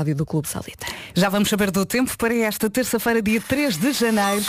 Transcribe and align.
Rádio 0.00 0.14
do 0.14 0.24
Clube 0.24 0.46
Salita. 0.46 0.86
Já 1.12 1.28
vamos 1.28 1.48
saber 1.48 1.72
do 1.72 1.84
tempo 1.84 2.16
para 2.16 2.32
esta 2.32 2.70
terça-feira, 2.70 3.20
dia 3.20 3.40
3 3.40 3.76
de 3.76 3.92
janeiro. 3.92 4.44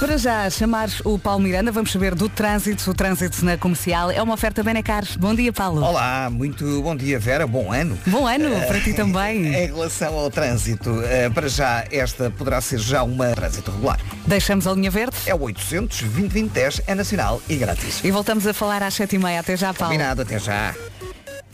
Para 0.00 0.16
já 0.16 0.48
chamar 0.48 0.88
o 1.04 1.18
Paulo 1.18 1.42
Miranda, 1.42 1.70
vamos 1.70 1.92
saber 1.92 2.14
do 2.14 2.26
trânsito. 2.26 2.90
O 2.90 2.94
trânsito 2.94 3.44
na 3.44 3.58
comercial 3.58 4.10
é 4.10 4.22
uma 4.22 4.32
oferta 4.32 4.62
Benecar. 4.62 5.04
Bom 5.18 5.34
dia, 5.34 5.52
Paulo. 5.52 5.84
Olá, 5.84 6.30
muito 6.30 6.80
bom 6.80 6.96
dia, 6.96 7.18
Vera. 7.18 7.46
Bom 7.46 7.70
ano. 7.70 7.98
Bom 8.06 8.26
ano 8.26 8.48
para 8.66 8.80
ti 8.80 8.94
também. 8.94 9.48
Em 9.54 9.66
relação 9.66 10.14
ao 10.14 10.30
trânsito, 10.30 11.02
eh, 11.02 11.28
para 11.28 11.50
já 11.50 11.84
esta 11.92 12.30
poderá 12.30 12.58
ser 12.62 12.78
já 12.78 13.02
uma 13.02 13.34
trânsito 13.34 13.70
regular. 13.70 14.00
Deixamos 14.26 14.66
a 14.66 14.72
linha 14.72 14.90
verde. 14.90 15.18
É 15.26 15.34
o 15.34 15.42
800 15.42 16.00
2010 16.00 16.80
é 16.86 16.94
nacional 16.94 17.42
e 17.46 17.56
grátis. 17.56 18.02
E 18.02 18.10
voltamos 18.10 18.46
a 18.46 18.54
falar 18.54 18.82
às 18.82 18.94
7h30. 18.94 19.38
Até 19.38 19.54
já, 19.54 19.74
Paulo. 19.74 19.92
Combinado, 19.92 20.22
até 20.22 20.38
já. 20.38 20.74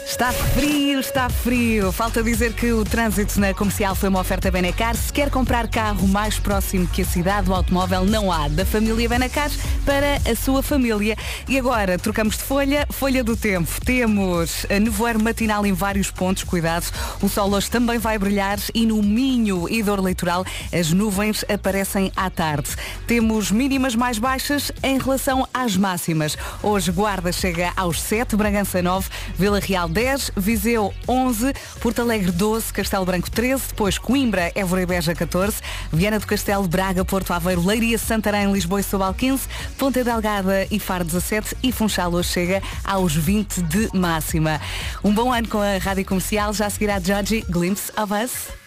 Está 0.03 0.33
frio, 0.33 1.01
está 1.01 1.31
frio. 1.31 1.91
Falta 1.91 2.23
dizer 2.23 2.53
que 2.53 2.73
o 2.73 2.85
trânsito 2.85 3.41
na 3.41 3.55
comercial 3.55 3.95
foi 3.95 4.09
uma 4.09 4.21
oferta 4.21 4.51
Benecar. 4.51 4.95
Se 4.95 5.13
quer 5.13 5.31
comprar 5.31 5.67
carro 5.69 6.07
mais 6.07 6.39
próximo 6.39 6.87
que 6.87 7.03
a 7.03 7.05
cidade, 7.05 7.49
o 7.49 7.55
automóvel 7.55 8.05
não 8.05 8.31
há. 8.31 8.49
Da 8.49 8.67
família 8.67 9.09
Benecar 9.09 9.51
para 9.87 10.17
a 10.31 10.37
sua 10.37 10.63
família. 10.63 11.17
E 11.49 11.59
agora, 11.59 11.99
trocamos 11.99 12.37
de 12.37 12.43
folha. 12.43 12.87
Folha 12.91 13.25
do 13.25 13.37
tempo. 13.37 13.71
Temos 13.83 14.67
nevoeiro 14.69 15.23
matinal 15.23 15.65
em 15.65 15.73
vários 15.73 16.11
pontos. 16.11 16.45
Cuidado. 16.45 16.87
O 17.23 17.29
sol 17.29 17.51
hoje 17.53 17.71
também 17.71 17.99
vai 17.99 18.19
brilhar 18.19 18.59
e 18.75 18.85
no 18.85 19.03
Minho 19.03 19.69
e 19.69 19.83
dor 19.83 20.01
litoral 20.01 20.45
as 20.73 20.93
nuvens 20.93 21.45
aparecem 21.49 22.13
à 22.15 22.29
tarde. 22.29 22.71
Temos 23.07 23.51
mínimas 23.51 23.95
mais 23.95 24.19
baixas 24.19 24.71
em 24.83 24.99
relação 24.99 25.49
às 25.53 25.77
máximas. 25.77 26.37
Hoje 26.63 26.93
Guarda 26.93 27.33
chega 27.33 27.73
aos 27.75 28.03
7, 28.03 28.37
Bragança 28.37 28.83
9, 28.83 29.09
Vila 29.39 29.61
Real 29.61 29.84
10, 29.89 30.33
Viseu 30.37 30.93
11, 31.09 31.53
Porto 31.81 32.03
Alegre 32.03 32.31
12, 32.31 32.73
Castelo 32.73 33.05
Branco 33.05 33.31
13, 33.31 33.69
depois 33.69 33.99
Coimbra, 33.99 34.51
Évora 34.55 34.83
e 34.83 34.87
Beja 34.87 35.15
14, 35.15 35.59
Viana 35.93 36.19
do 36.19 36.27
Castelo, 36.27 36.67
Braga, 36.67 37.05
Porto 37.05 37.33
Aveiro, 37.33 37.65
Leiria, 37.65 37.99
Santarém, 37.99 38.53
Lisboa 38.53 38.81
e 38.81 38.83
Sobal 38.83 39.15
15, 39.15 39.47
Ponta 39.79 40.03
Delgada 40.03 40.67
e 40.71 40.79
Faro 40.79 41.05
17 41.05 41.57
e 41.63 41.73
Funchal 41.73 42.13
hoje 42.13 42.29
chega 42.29 42.63
aos 42.85 43.15
20 43.15 43.63
de 43.63 43.91
máxima. 43.95 44.61
Um 45.03 45.13
bom 45.13 45.33
ano 45.33 45.49
com 45.49 45.59
a 45.59 45.79
Rádio 45.79 46.05
Comercial, 46.05 46.53
já 46.53 46.69
seguirá 46.69 46.99
Georgie 47.01 47.45
Glimpse 47.49 47.93
of 47.97 48.13
Us. 48.13 48.64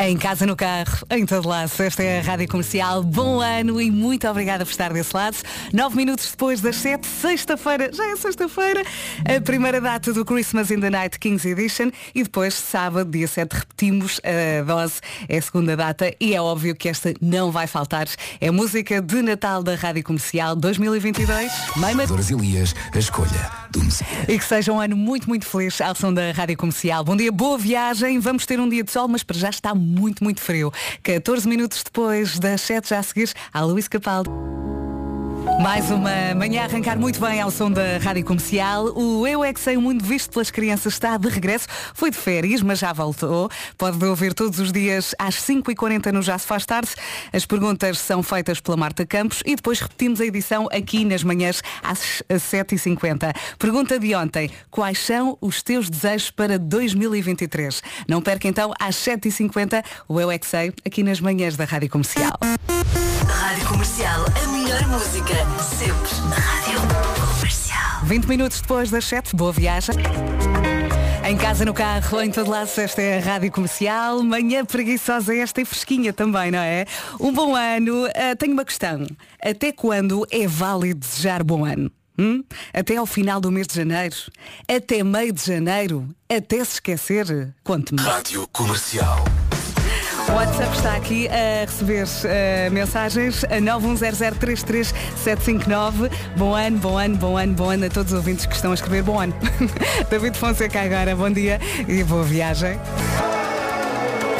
Em 0.00 0.16
casa, 0.16 0.46
no 0.46 0.54
carro, 0.54 1.04
em 1.10 1.26
todo 1.26 1.48
lado. 1.48 1.72
Esta 1.76 2.04
é 2.04 2.20
a 2.20 2.22
Rádio 2.22 2.46
Comercial. 2.46 3.02
Bom 3.02 3.40
ano 3.40 3.80
e 3.80 3.90
muito 3.90 4.28
obrigada 4.28 4.64
por 4.64 4.70
estar 4.70 4.92
desse 4.92 5.14
lado. 5.14 5.36
Nove 5.72 5.96
minutos 5.96 6.30
depois 6.30 6.60
das 6.60 6.76
sete, 6.76 7.04
sexta-feira, 7.04 7.90
já 7.92 8.08
é 8.08 8.14
sexta-feira, 8.14 8.84
a 9.24 9.40
primeira 9.40 9.80
data 9.80 10.12
do 10.12 10.24
Christmas 10.24 10.70
in 10.70 10.78
the 10.78 10.88
Night 10.88 11.18
Kings 11.18 11.48
Edition 11.48 11.90
e 12.14 12.22
depois, 12.22 12.54
sábado, 12.54 13.10
dia 13.10 13.26
7, 13.26 13.52
repetimos 13.52 14.20
a 14.22 14.62
dose. 14.62 15.00
É 15.28 15.38
a 15.38 15.42
segunda 15.42 15.76
data 15.76 16.14
e 16.20 16.32
é 16.32 16.40
óbvio 16.40 16.76
que 16.76 16.88
esta 16.88 17.12
não 17.20 17.50
vai 17.50 17.66
faltar. 17.66 18.06
É 18.40 18.52
música 18.52 19.02
de 19.02 19.20
Natal 19.20 19.64
da 19.64 19.74
Rádio 19.74 20.04
Comercial 20.04 20.54
2022. 20.54 21.50
Meima... 21.76 22.04
Elias, 22.04 22.72
a 22.94 22.98
escolha 22.98 23.50
do. 23.70 23.80
E 24.28 24.38
que 24.38 24.44
seja 24.44 24.72
um 24.72 24.80
ano 24.80 24.96
muito, 24.96 25.28
muito 25.28 25.46
feliz 25.46 25.80
ao 25.80 25.94
som 25.94 26.12
da 26.12 26.30
Rádio 26.32 26.56
Comercial. 26.56 27.04
Bom 27.04 27.16
dia, 27.16 27.32
boa 27.32 27.58
viagem. 27.58 28.18
Vamos 28.18 28.46
ter 28.46 28.60
um 28.60 28.68
dia 28.68 28.82
de 28.82 28.90
sol, 28.90 29.08
mas 29.08 29.22
para 29.22 29.36
já 29.36 29.50
está 29.50 29.74
muito, 29.74 29.87
muito 30.22 30.40
frio. 30.40 30.72
14 31.02 31.48
minutos 31.48 31.82
depois 31.82 32.38
das 32.38 32.60
7 32.62 32.88
já 32.88 32.98
a 32.98 33.02
seguir, 33.02 33.32
a 33.52 33.62
Luís 33.62 33.88
Capaldo. 33.88 34.67
Mais 35.62 35.90
uma 35.90 36.34
manhã 36.36 36.62
a 36.62 36.64
arrancar 36.64 36.98
muito 36.98 37.20
bem 37.20 37.40
ao 37.40 37.50
som 37.50 37.70
da 37.70 37.98
Rádio 37.98 38.24
Comercial. 38.24 38.86
O 38.96 39.26
Eu 39.26 39.44
É 39.44 39.52
Que 39.52 39.60
Sei, 39.60 39.76
o 39.76 39.80
mundo 39.80 40.04
visto 40.04 40.30
pelas 40.30 40.50
crianças 40.50 40.92
está 40.92 41.16
de 41.16 41.28
regresso. 41.28 41.66
Foi 41.94 42.10
de 42.10 42.16
férias, 42.16 42.62
mas 42.62 42.78
já 42.78 42.92
voltou. 42.92 43.50
Pode 43.76 44.02
ouvir 44.04 44.34
todos 44.34 44.58
os 44.60 44.70
dias 44.70 45.14
às 45.18 45.34
5h40 45.36 46.12
no 46.12 46.22
Já 46.22 46.38
Se 46.38 46.46
Faz 46.46 46.64
Tarde. 46.64 46.90
As 47.32 47.44
perguntas 47.44 47.98
são 47.98 48.22
feitas 48.22 48.60
pela 48.60 48.76
Marta 48.76 49.04
Campos 49.04 49.42
e 49.44 49.56
depois 49.56 49.80
repetimos 49.80 50.20
a 50.20 50.26
edição 50.26 50.68
aqui 50.70 51.04
nas 51.04 51.24
manhãs 51.24 51.60
às 51.82 52.22
7h50. 52.30 53.34
Pergunta 53.58 53.98
de 53.98 54.14
ontem. 54.14 54.50
Quais 54.70 54.98
são 54.98 55.36
os 55.40 55.62
teus 55.62 55.90
desejos 55.90 56.30
para 56.30 56.58
2023? 56.58 57.82
Não 58.06 58.22
perca 58.22 58.46
então 58.46 58.72
às 58.78 58.94
7h50 58.96 59.84
o 60.06 60.20
Eu 60.20 60.30
É 60.30 60.38
Que 60.38 60.46
Sei 60.46 60.72
aqui 60.86 61.02
nas 61.02 61.20
manhãs 61.20 61.56
da 61.56 61.64
Rádio 61.64 61.90
Comercial. 61.90 62.38
Rádio 63.28 63.66
Comercial, 63.66 64.24
melhor 64.68 64.86
música, 64.88 65.34
sempre. 65.78 66.12
Rádio 66.30 66.78
Comercial. 67.34 68.04
20 68.04 68.24
minutos 68.26 68.60
depois 68.60 68.90
das 68.90 69.06
7, 69.06 69.34
boa 69.34 69.50
viagem. 69.50 69.94
Em 71.26 71.36
casa, 71.38 71.64
no 71.64 71.72
carro, 71.72 72.20
em 72.20 72.30
todo 72.30 72.50
lado, 72.50 72.68
esta 72.76 73.00
é 73.00 73.16
a 73.16 73.20
Rádio 73.22 73.50
Comercial. 73.50 74.22
Manhã 74.22 74.66
preguiçosa 74.66 75.34
esta 75.34 75.62
e 75.62 75.64
fresquinha 75.64 76.12
também, 76.12 76.50
não 76.50 76.58
é? 76.58 76.84
Um 77.18 77.32
bom 77.32 77.56
ano. 77.56 78.04
Uh, 78.08 78.36
tenho 78.38 78.52
uma 78.52 78.64
questão. 78.64 79.06
Até 79.42 79.72
quando 79.72 80.26
é 80.30 80.46
válido 80.46 81.00
desejar 81.00 81.42
bom 81.42 81.64
ano? 81.64 81.90
Hum? 82.18 82.44
Até 82.74 82.96
ao 82.96 83.06
final 83.06 83.40
do 83.40 83.50
mês 83.50 83.66
de 83.66 83.74
janeiro? 83.74 84.16
Até 84.68 85.02
meio 85.02 85.32
de 85.32 85.46
janeiro? 85.46 86.06
Até 86.28 86.62
se 86.62 86.74
esquecer? 86.74 87.54
Conte-me. 87.64 88.02
Rádio 88.02 88.46
Comercial. 88.48 89.24
O 90.30 90.32
WhatsApp 90.32 90.76
está 90.76 90.94
aqui 90.94 91.26
a 91.28 91.64
receber 91.64 92.04
uh, 92.04 92.70
mensagens 92.70 93.44
a 93.44 93.56
910033759. 93.56 96.10
Bom 96.36 96.54
ano, 96.54 96.76
bom 96.78 96.98
ano, 96.98 97.16
bom 97.16 97.38
ano, 97.38 97.54
bom 97.54 97.70
ano 97.70 97.86
a 97.86 97.88
todos 97.88 98.12
os 98.12 98.18
ouvintes 98.18 98.44
que 98.44 98.54
estão 98.54 98.72
a 98.72 98.74
escrever 98.74 99.02
bom 99.02 99.18
ano. 99.18 99.32
David 100.10 100.36
Fonseca 100.36 100.82
agora, 100.82 101.16
bom 101.16 101.30
dia 101.30 101.58
e 101.88 102.04
boa 102.04 102.24
viagem. 102.24 102.78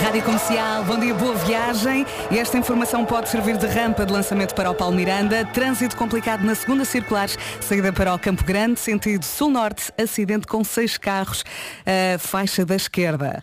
Rádio 0.02 0.22
Comercial, 0.22 0.84
bom 0.84 0.98
dia, 0.98 1.14
boa 1.14 1.34
viagem. 1.34 2.04
E 2.30 2.38
esta 2.38 2.58
informação 2.58 3.04
pode 3.04 3.28
servir 3.30 3.56
de 3.56 3.66
rampa 3.66 4.06
de 4.06 4.12
lançamento 4.12 4.54
para 4.54 4.70
o 4.70 4.74
Paulo 4.74 4.94
Miranda. 4.94 5.44
Trânsito 5.46 5.96
complicado 5.96 6.44
na 6.44 6.54
segunda 6.54 6.84
circular, 6.84 7.28
saída 7.60 7.92
para 7.92 8.14
o 8.14 8.18
Campo 8.18 8.44
Grande, 8.44 8.78
sentido 8.78 9.24
sul-norte, 9.24 9.90
acidente 10.00 10.46
com 10.46 10.62
seis 10.62 10.96
carros, 10.98 11.40
uh, 11.40 12.18
faixa 12.18 12.64
da 12.64 12.76
esquerda. 12.76 13.42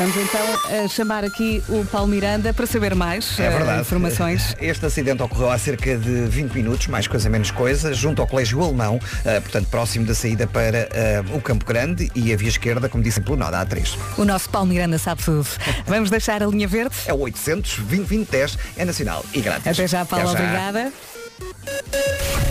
Vamos 0.00 0.16
então 0.16 0.82
a 0.82 0.88
chamar 0.88 1.24
aqui 1.24 1.62
o 1.68 1.84
Paulo 1.84 2.08
Miranda 2.08 2.54
para 2.54 2.66
saber 2.66 2.94
mais 2.94 3.38
É 3.38 3.50
verdade. 3.50 3.80
uh, 3.80 3.82
informações. 3.82 4.56
Este 4.58 4.86
acidente 4.86 5.22
ocorreu 5.22 5.50
há 5.50 5.58
cerca 5.58 5.94
de 5.98 6.22
20 6.22 6.54
minutos, 6.54 6.86
mais 6.86 7.06
coisa 7.06 7.28
menos 7.28 7.50
coisa, 7.50 7.92
junto 7.92 8.22
ao 8.22 8.26
Colégio 8.26 8.62
Alemão, 8.62 8.98
eh, 9.26 9.38
portanto 9.40 9.68
próximo 9.68 10.06
da 10.06 10.14
saída 10.14 10.46
para 10.46 10.88
eh, 10.90 11.22
o 11.34 11.40
Campo 11.42 11.66
Grande 11.66 12.10
e 12.14 12.32
a 12.32 12.36
via 12.36 12.48
esquerda, 12.48 12.88
como 12.88 13.04
disse 13.04 13.20
pelo 13.20 13.36
Noda 13.36 13.62
A3. 13.62 13.94
O 14.16 14.24
nosso 14.24 14.48
Paulo 14.48 14.68
Miranda 14.68 14.96
sabe 14.96 15.22
tudo. 15.22 15.46
Vamos 15.86 16.08
deixar 16.08 16.42
a 16.42 16.46
linha 16.46 16.66
verde. 16.66 16.94
É 17.04 17.12
o 17.12 17.18
800 17.20 17.80
2010 17.80 18.58
é 18.78 18.86
nacional 18.86 19.22
e 19.34 19.42
grátis. 19.42 19.66
Até 19.66 19.86
já, 19.86 20.02
Paulo, 20.06 20.30
Até 20.30 20.38
já. 20.38 20.44
obrigada. 20.44 20.92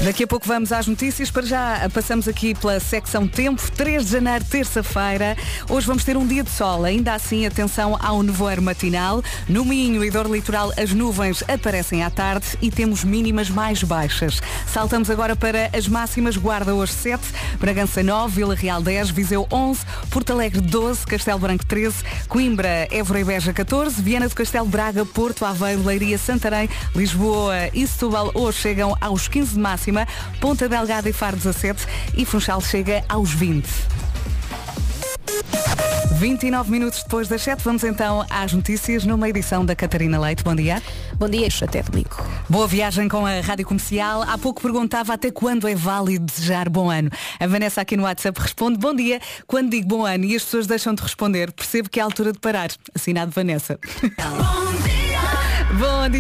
Daqui 0.04 0.24
a 0.24 0.28
pouco 0.28 0.48
vamos 0.48 0.72
às 0.72 0.88
notícias. 0.88 1.30
Para 1.30 1.46
já 1.46 1.90
passamos 1.94 2.26
aqui 2.26 2.56
pela 2.56 2.80
secção 2.80 3.28
Tempo, 3.28 3.70
3 3.72 4.06
de 4.06 4.12
janeiro, 4.12 4.46
terça-feira. 4.46 5.36
Hoje 5.70 5.86
vamos 5.86 6.06
ter 6.06 6.16
um 6.16 6.26
dia 6.26 6.42
de 6.42 6.50
sol. 6.50 6.86
Ainda 6.86 7.14
assim, 7.14 7.46
atenção 7.46 7.98
ao 8.02 8.24
nevoeiro 8.24 8.62
matinal. 8.62 9.22
No 9.48 9.66
Minho 9.66 10.04
e 10.04 10.10
Dor 10.10 10.32
Litoral, 10.32 10.72
as 10.78 10.94
nuvens 10.94 11.44
aparecem 11.50 12.02
à 12.02 12.10
tarde 12.10 12.48
e 12.62 12.72
temos 12.72 13.04
mínimas 13.04 13.50
mais 13.50 13.84
baixas. 13.84 14.42
Saltamos 14.66 15.10
agora 15.10 15.36
para 15.36 15.70
as 15.78 15.86
máximas. 15.86 16.38
Guarda 16.38 16.74
hoje 16.74 16.94
7, 16.94 17.22
Bragança 17.60 18.02
9, 18.02 18.36
Vila 18.36 18.56
Real 18.56 18.82
10, 18.82 19.10
Viseu 19.10 19.48
11, 19.52 19.82
Porto 20.10 20.32
Alegre 20.32 20.62
12, 20.62 21.06
Castelo 21.06 21.40
Branco 21.40 21.66
13, 21.66 21.98
Coimbra, 22.30 22.88
Évora 22.90 23.20
e 23.20 23.24
Beja 23.26 23.52
14, 23.52 24.02
Viana 24.02 24.30
do 24.30 24.36
Castelo, 24.36 24.66
Braga, 24.66 25.06
Porto, 25.06 25.44
Aveiro, 25.44 25.84
Leiria, 25.84 26.18
Santarém, 26.18 26.70
Lisboa 26.96 27.54
e 27.74 27.86
Setúbal 27.86 28.32
hoje 28.34 28.60
chegam 28.60 28.96
aos 29.02 29.28
15 29.28 29.56
de 29.56 29.60
máxima, 29.92 30.08
Ponta 30.40 30.70
Delgada 30.70 31.10
e 31.10 31.14
Faro 31.14 31.38
17 31.38 31.86
e 32.16 32.26
Funchal 32.26 32.62
chega 32.62 33.04
aos 33.10 33.32
20. 33.32 33.68
29 36.16 36.70
minutos 36.70 37.02
depois 37.04 37.30
das 37.30 37.42
7, 37.42 37.64
vamos 37.64 37.82
então 37.84 38.26
às 38.30 38.52
notícias 38.52 39.06
numa 39.06 39.30
edição 39.30 39.66
da 39.66 39.74
Catarina 39.74 40.20
Leite. 40.20 40.44
Bom 40.44 40.54
dia. 40.54 40.84
Bom 41.16 41.30
dia, 41.30 41.48
até 41.62 41.82
domingo. 41.82 42.10
Boa 42.50 42.68
viagem 42.68 43.08
com 43.08 43.26
a 43.26 43.40
Rádio 43.40 43.66
Comercial. 43.66 44.24
Há 44.24 44.38
pouco 44.38 44.62
perguntava 44.62 45.14
até 45.14 45.32
quando 45.32 45.66
é 45.66 45.76
válido 45.76 46.26
desejar 46.26 46.68
bom 46.68 46.90
ano. 46.90 47.10
A 47.40 47.48
Vanessa 47.48 47.82
aqui 47.82 47.96
no 47.96 48.04
WhatsApp 48.04 48.38
responde 48.42 48.78
bom 48.78 48.94
dia. 48.94 49.22
Quando 49.48 49.70
digo 49.70 49.88
bom 49.88 50.06
ano 50.06 50.26
e 50.26 50.36
as 50.36 50.44
pessoas 50.44 50.68
deixam 50.68 50.94
de 50.94 51.02
responder, 51.02 51.54
percebo 51.54 51.90
que 51.90 52.00
é 52.00 52.04
a 52.04 52.06
altura 52.06 52.34
de 52.34 52.40
parar. 52.40 52.70
Assinado 52.94 53.32
Vanessa. 53.32 53.80
Bom 54.02 54.72
dia, 54.84 55.09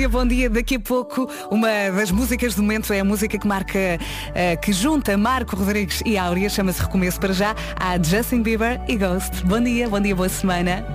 bom 0.10 0.26
dia. 0.26 0.50
Daqui 0.50 0.76
a 0.76 0.80
pouco, 0.80 1.30
uma 1.50 1.70
das 1.96 2.12
músicas 2.12 2.56
do 2.56 2.62
momento 2.62 2.92
é 2.92 3.00
a 3.00 3.04
música 3.04 3.38
que 3.38 3.48
marca, 3.48 4.00
eh, 4.36 4.56
que 4.58 4.74
junta 4.74 5.18
Marco 5.18 5.56
Rodrigues 5.56 6.02
e 6.06 6.18
Áurea, 6.18 6.50
chama-se 6.50 6.82
Recomeço 6.82 7.20
para 7.20 7.34
já, 7.34 7.56
a 7.80 7.98
Justin 8.02 8.42
Bieber 8.42 8.82
e 8.88 8.96
Ghost. 8.96 9.44
Bom 9.46 9.62
dia, 9.62 9.88
bom 9.88 10.00
dia, 10.00 10.16
boa 10.16 10.30
semana. 10.30 10.86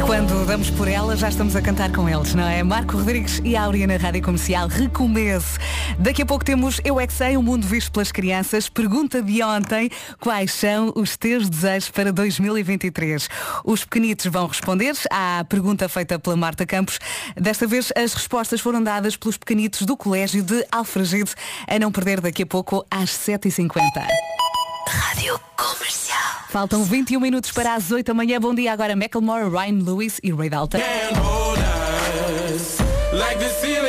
E 0.00 0.02
Quando 0.02 0.46
damos 0.46 0.70
por 0.70 0.88
ela, 0.88 1.14
já 1.14 1.28
estamos 1.28 1.54
a 1.54 1.60
cantar 1.60 1.92
com 1.92 2.08
eles, 2.08 2.34
não 2.34 2.48
é? 2.48 2.62
Marco 2.62 2.96
Rodrigues 2.96 3.38
e 3.44 3.54
Áurea 3.54 3.86
na 3.86 3.98
Rádio 3.98 4.22
Comercial 4.22 4.66
Recomece. 4.66 5.58
Daqui 5.98 6.22
a 6.22 6.26
pouco 6.26 6.42
temos 6.42 6.80
Eu 6.82 6.98
é 6.98 7.06
que 7.06 7.12
sei, 7.12 7.36
o 7.36 7.42
mundo 7.42 7.66
visto 7.66 7.92
pelas 7.92 8.10
crianças. 8.10 8.66
Pergunta 8.66 9.20
de 9.22 9.42
ontem, 9.42 9.90
quais 10.18 10.52
são 10.52 10.90
os 10.96 11.18
teus 11.18 11.50
desejos 11.50 11.90
para 11.90 12.10
2023? 12.12 13.28
Os 13.62 13.84
pequenitos 13.84 14.24
vão 14.26 14.46
responder 14.46 14.96
à 15.10 15.44
pergunta 15.46 15.86
feita 15.86 16.18
pela 16.18 16.36
Marta 16.36 16.64
Campos. 16.64 16.98
Desta 17.36 17.66
vez 17.66 17.92
as 17.94 18.14
respostas 18.14 18.60
foram 18.60 18.82
dadas 18.82 19.18
pelos 19.18 19.36
pequenitos 19.36 19.82
do 19.82 19.98
Colégio 19.98 20.42
de 20.42 20.64
Alfragide. 20.72 21.32
A 21.68 21.78
não 21.78 21.92
perder 21.92 22.22
daqui 22.22 22.44
a 22.44 22.46
pouco 22.46 22.86
às 22.90 23.10
7h50. 23.10 23.80
Rádio. 24.88 25.38
Faltam 26.50 26.82
21 26.82 27.20
minutos 27.20 27.52
para 27.52 27.76
as 27.76 27.92
8 27.92 28.08
da 28.08 28.12
manhã. 28.12 28.40
Bom 28.40 28.52
dia 28.52 28.72
agora, 28.72 28.96
Macklemore, 28.96 29.48
Ryan 29.48 29.84
Lewis 29.84 30.18
e 30.20 30.32
Ray 30.32 30.50
Dalton. 30.50 30.78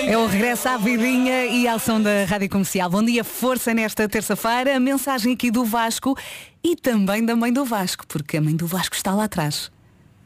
É 0.08 0.16
o 0.16 0.28
regresso 0.28 0.70
à 0.70 0.78
vidinha 0.78 1.48
e 1.48 1.68
ao 1.68 1.80
som 1.80 2.00
da 2.00 2.24
Rádio 2.26 2.48
Comercial. 2.50 2.88
Bom 2.88 3.04
dia, 3.04 3.24
força 3.24 3.74
nesta 3.74 4.08
terça-feira. 4.08 4.76
A 4.78 4.80
mensagem 4.80 5.34
aqui 5.34 5.50
do 5.50 5.66
Vasco 5.66 6.16
e 6.64 6.76
também 6.76 7.26
da 7.26 7.36
mãe 7.36 7.52
do 7.52 7.66
Vasco, 7.66 8.06
porque 8.06 8.38
a 8.38 8.42
mãe 8.42 8.56
do 8.56 8.68
Vasco 8.68 8.96
está 8.96 9.12
lá 9.12 9.24
atrás. 9.24 9.72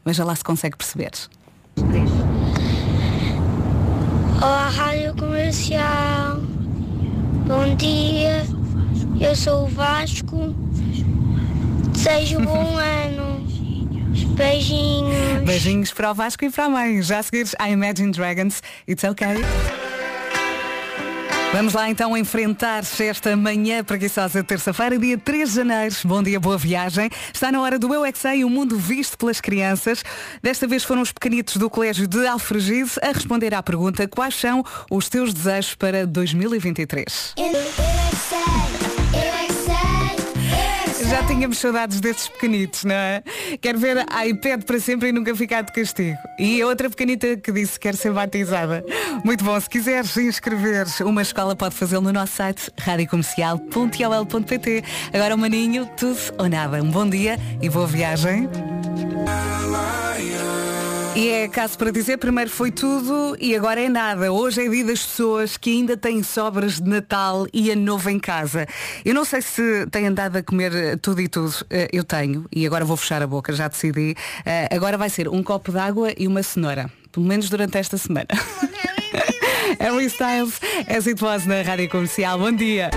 Veja 0.04 0.22
lá 0.22 0.36
se 0.36 0.44
consegue 0.44 0.76
perceber. 0.76 1.12
Olá, 4.42 4.68
Rádio 4.68 5.16
Comercial. 5.16 6.38
Bom 7.46 7.74
dia. 7.76 8.44
Eu 9.18 9.34
sou 9.34 9.64
o 9.64 9.68
Vasco. 9.68 10.54
Desejo 12.06 12.38
bom 12.38 12.78
ano. 12.78 13.44
Beijinhos. 14.36 15.42
Beijinhos 15.44 15.92
para 15.92 16.12
o 16.12 16.14
Vasco 16.14 16.44
e 16.44 16.50
para 16.50 16.66
a 16.66 16.68
mãe. 16.68 17.02
Já 17.02 17.18
a 17.18 17.22
seguir, 17.24 17.48
Imagine 17.68 18.12
Dragons. 18.12 18.62
It's 18.88 19.02
okay. 19.02 19.42
Vamos 21.52 21.74
lá 21.74 21.90
então 21.90 22.16
enfrentar 22.16 22.84
esta 23.00 23.36
manhã 23.36 23.82
preguiçosa 23.82 24.40
de 24.40 24.46
terça-feira, 24.46 24.96
dia 24.96 25.18
3 25.18 25.48
de 25.48 25.56
janeiro. 25.56 25.94
Bom 26.04 26.22
dia, 26.22 26.38
boa 26.38 26.56
viagem. 26.56 27.10
Está 27.34 27.50
na 27.50 27.60
hora 27.60 27.76
do 27.76 27.92
Eu 27.92 28.04
é 28.04 28.12
que 28.12 28.18
Sei, 28.20 28.44
o 28.44 28.50
mundo 28.50 28.78
visto 28.78 29.18
pelas 29.18 29.40
crianças. 29.40 30.04
Desta 30.40 30.68
vez 30.68 30.84
foram 30.84 31.02
os 31.02 31.10
pequenitos 31.10 31.56
do 31.56 31.68
Colégio 31.68 32.06
de 32.06 32.24
Alfragide 32.24 32.92
a 33.02 33.08
responder 33.08 33.52
à 33.52 33.62
pergunta 33.64 34.06
quais 34.06 34.36
são 34.36 34.62
os 34.88 35.08
teus 35.08 35.34
desejos 35.34 35.74
para 35.74 36.06
2023. 36.06 37.34
Já 41.08 41.24
tínhamos 41.26 41.58
saudades 41.58 42.00
desses 42.00 42.28
pequenitos, 42.28 42.84
não 42.84 42.94
é? 42.94 43.22
Quero 43.60 43.78
ver 43.78 43.98
iPad 44.26 44.62
para 44.64 44.80
sempre 44.80 45.10
e 45.10 45.12
nunca 45.12 45.36
ficar 45.36 45.62
de 45.62 45.72
castigo. 45.72 46.16
E 46.38 46.60
a 46.60 46.66
outra 46.66 46.90
pequenita 46.90 47.36
que 47.36 47.52
disse 47.52 47.74
que 47.74 47.80
quer 47.80 47.94
ser 47.94 48.12
batizada. 48.12 48.84
Muito 49.24 49.44
bom, 49.44 49.58
se 49.60 49.70
quiseres 49.70 50.16
inscrever 50.16 50.86
uma 51.02 51.22
escola 51.22 51.54
pode 51.54 51.76
fazê-lo 51.76 52.02
no 52.02 52.12
nosso 52.12 52.32
site 52.32 52.72
radiocomercial.ol.pt 52.78 54.82
Agora 55.12 55.34
o 55.34 55.38
maninho, 55.38 55.86
tudo 55.96 56.18
ou 56.38 56.48
nada. 56.48 56.82
Um 56.82 56.90
bom 56.90 57.08
dia 57.08 57.38
e 57.62 57.68
boa 57.68 57.86
viagem. 57.86 58.48
E 61.16 61.30
é 61.30 61.48
caso 61.48 61.78
para 61.78 61.90
dizer, 61.90 62.18
primeiro 62.18 62.50
foi 62.50 62.70
tudo 62.70 63.34
e 63.40 63.56
agora 63.56 63.80
é 63.80 63.88
nada. 63.88 64.30
Hoje 64.30 64.66
é 64.66 64.68
dia 64.68 64.84
das 64.84 65.02
pessoas 65.02 65.56
que 65.56 65.70
ainda 65.70 65.96
têm 65.96 66.22
sobras 66.22 66.78
de 66.78 66.86
Natal 66.90 67.46
e 67.54 67.70
Ano 67.70 67.80
Novo 67.82 68.10
em 68.10 68.18
casa. 68.18 68.66
Eu 69.02 69.14
não 69.14 69.24
sei 69.24 69.40
se 69.40 69.86
têm 69.90 70.06
andado 70.06 70.36
a 70.36 70.42
comer 70.42 70.74
eh, 70.74 70.96
tudo 70.96 71.22
e 71.22 71.26
tudo. 71.28 71.54
Eh, 71.70 71.88
Eu 71.90 72.04
tenho, 72.04 72.44
e 72.52 72.66
agora 72.66 72.84
vou 72.84 72.98
fechar 72.98 73.22
a 73.22 73.26
boca, 73.26 73.54
já 73.54 73.66
decidi. 73.66 74.14
Eh, 74.44 74.68
Agora 74.70 74.98
vai 74.98 75.08
ser 75.08 75.26
um 75.26 75.42
copo 75.42 75.72
de 75.72 75.78
água 75.78 76.12
e 76.18 76.26
uma 76.28 76.42
cenoura. 76.42 76.90
Pelo 77.10 77.24
menos 77.24 77.48
durante 77.48 77.78
esta 77.78 77.96
semana. 77.96 78.26
Harry 79.80 80.06
Styles, 80.06 80.60
as 80.86 81.06
it 81.06 81.24
was 81.24 81.46
na 81.46 81.62
Rádio 81.62 81.88
Comercial. 81.88 82.38
Bom 82.38 82.52
dia. 82.52 82.90